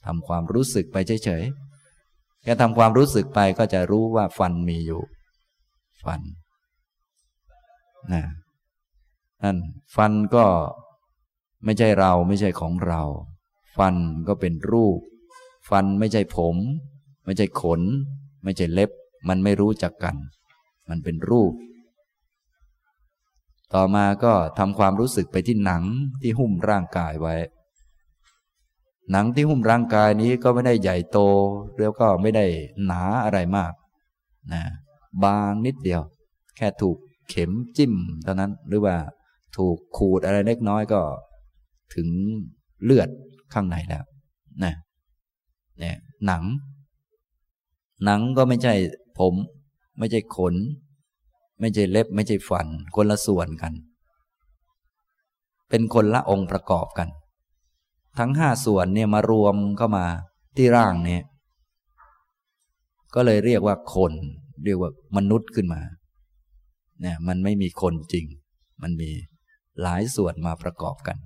[0.06, 5.02] ทำความรู้สึกไปเฉยๆแค่ทำความรู้สึกไปก็จะรู้ว่าฟันมีอยู่
[6.03, 6.22] ฟัน
[8.14, 8.24] นะ
[9.44, 9.57] นั่น
[9.95, 10.45] ฟันก็
[11.66, 13.02] ไม่ใช่เราไม่ใช่ของเรา
[13.78, 13.95] ฟัน
[14.28, 14.99] ก็เป็นรูป
[15.70, 16.56] ฟันไม่ใช่ผม
[17.26, 17.82] ไม่ใช่ขน
[18.44, 18.91] ไม่ใช่เล็บ
[19.28, 20.16] มันไม่รู้จักกัน
[20.90, 21.53] มันเป็นรูป
[23.74, 25.84] ต่อมาก็ทำความรู้สึกไปที่หนัง
[26.22, 27.36] ที่หุ้มร่างกายไว้
[29.12, 31.20] หนังที่หุ้มร่างกายนี้ก็ไม่ได้ใหญ่โต
[31.80, 32.46] แล้วก็ไม่ได้
[32.86, 33.74] หนาอะไรมาก
[34.54, 34.64] นะ
[35.24, 36.02] บางนิดเดียว
[36.58, 36.98] แค่ถูก
[37.30, 37.94] เข็มจิ้ม
[38.24, 38.96] เท่านั้นหรือว่า
[39.58, 41.02] ถูกขูดอะไรเล็กน้อยก็
[41.96, 42.08] ถึง
[42.84, 43.10] เลือด
[43.54, 44.04] ข้างในแล้ว
[44.64, 44.74] นะ
[45.80, 46.44] เนี่ยหนัง
[48.06, 48.74] หนังก็ไม่ใช่
[49.20, 49.34] ผม
[50.00, 50.56] ไม่ใช่ขน
[51.60, 53.73] ไม่ใช่เล็บไม่ใช่ฟัน คนละส่วนกัน
[55.69, 57.10] เป็นคนละองค์ประกอบกัน
[58.18, 60.06] ทั้งห้าส่วนเนี่ยมารวมเข้ามา
[60.57, 61.23] ที่ร่างเนี่ย
[63.15, 64.14] ก็เลยเรียกว่าคน
[64.65, 65.82] เรียกว่ามนุษย์ขึ้นมา
[67.02, 68.26] เนี่ยมันไม่มีคนจริง
[68.82, 69.10] มันมี
[69.82, 71.18] หลายส่วนมาประกอบกัน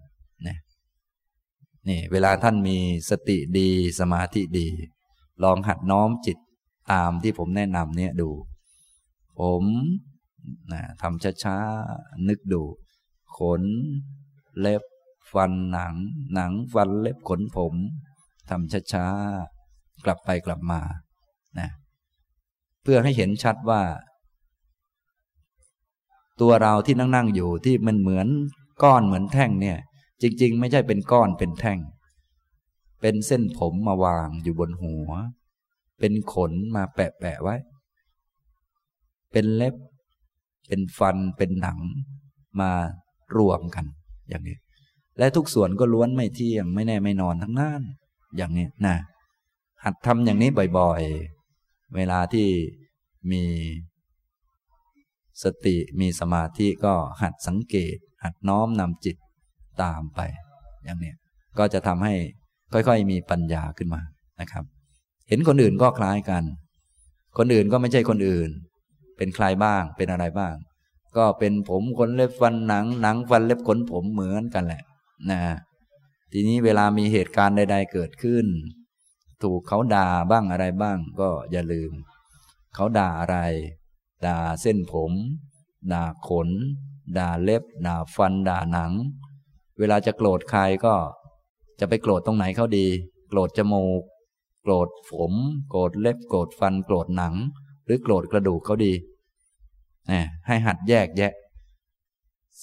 [0.47, 0.57] นะ
[1.87, 2.77] นี่เวลาท่านมี
[3.09, 3.69] สติดี
[3.99, 4.67] สมาธิดี
[5.43, 6.37] ลองหัดน้อมจิต
[6.91, 8.29] ตามที่ผมแนะนำเนี่ยดู
[9.39, 9.63] ผม
[10.71, 12.61] นะทำช้าๆนึกดู
[13.37, 13.63] ขน
[14.59, 14.83] เล็บ
[15.33, 15.95] ฟันหนัง
[16.33, 17.73] หนังฟันเล็บขนผม
[18.49, 20.81] ทำช้าๆกลับไปกลับมา
[21.59, 21.69] นะ
[22.83, 23.81] เพื่อให้เห็นชัดว่า
[26.41, 28.27] ตัวเราที่นั่งนั่งอยู่ที่มันเหมือน
[28.83, 29.77] ก้อนเหมือนแท่งเนี่ย
[30.21, 31.79] จริง ๆ ไม่ใช่เป็นก้อนเป็นแท่ง
[33.01, 35.09] เป็นเส้นผมมาวางอยู่บนหัว
[35.99, 37.55] เป็นขนมาแปะแปะไว้
[39.31, 39.75] เป็นเล็บ
[40.69, 41.79] เป็นฟันเป็นหนัง
[42.59, 42.71] มา
[43.37, 43.85] รวมกัน
[44.29, 44.57] อย่างนี้
[45.19, 47.81] และทุกส่วนก็ล้วนไม่เที่ยงไม่แน่ไม่นอนทั้งนั้น
[48.37, 48.95] อย่างนี้นะ
[49.83, 52.47] หัดทำอย่างนี้บ่อยๆ เวลาที่
[53.31, 53.43] มี
[55.43, 59.17] สติมีสมาธิก็หัดสังเกต หัดน้อมนำจิต
[59.81, 60.19] ตามไป
[60.83, 61.13] อย่างนี้
[61.57, 62.13] ก็จะทำให้
[62.73, 64.01] ค่อยๆ มีปัญญาขึ้นมา
[64.41, 64.63] นะครับ
[65.29, 66.43] เห็นคนอื่นก็คล้ายกัน
[67.37, 68.49] คนอื่นก็ไม่ใช่คนอื่น
[69.19, 70.55] เป็นใครบ้าง เป็นอะไรบ้าง
[71.17, 74.83] ก็เป็นผมขนเล็บฟันหนัง หนังฟันเล็บขนผมเหมือนกันแหละ
[75.29, 75.39] นะ
[76.31, 78.45] ทีนี้เวลามีเหตุการณ์ใด ๆ เกิดขึ้น
[79.43, 81.91] ถูกเขาด่าบ้างอะไรบ้าง ก็อย่าลืม
[82.75, 83.37] เขาด่าอะไร
[84.25, 85.11] ด่าเส้นผม
[85.93, 86.49] ด่าขน
[87.17, 88.91] ด่าเล็บ ด่าฟัน ด่าหนัง
[89.79, 90.95] เวลาจะโกรธใครก็
[91.79, 92.87] จะไปโกรธตรงไหนเขาดี
[93.29, 94.01] โกรธจมูก
[94.63, 95.33] โกรธผม
[95.69, 97.35] โกรธเล็บ โกรธฟัน โกรธหนัง
[97.85, 98.93] หรือโกรธกระดูกเขาดี
[100.11, 101.31] นะให้หัดแยกแยะ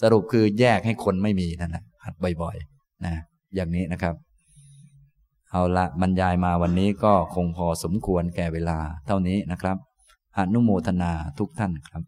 [0.01, 3.15] สรุปคือแยกให้คนไม่มีนั่นแหละหัดบ่อยๆนะ
[3.55, 4.15] อย่างนี้นะครับ
[5.51, 9.77] เอาละบรรยายมาวันนี้ก็คงพอสมควรแก่เวลาเท่านี้นะครับ
[10.39, 12.03] อนุโมทนาทุกท่านครับ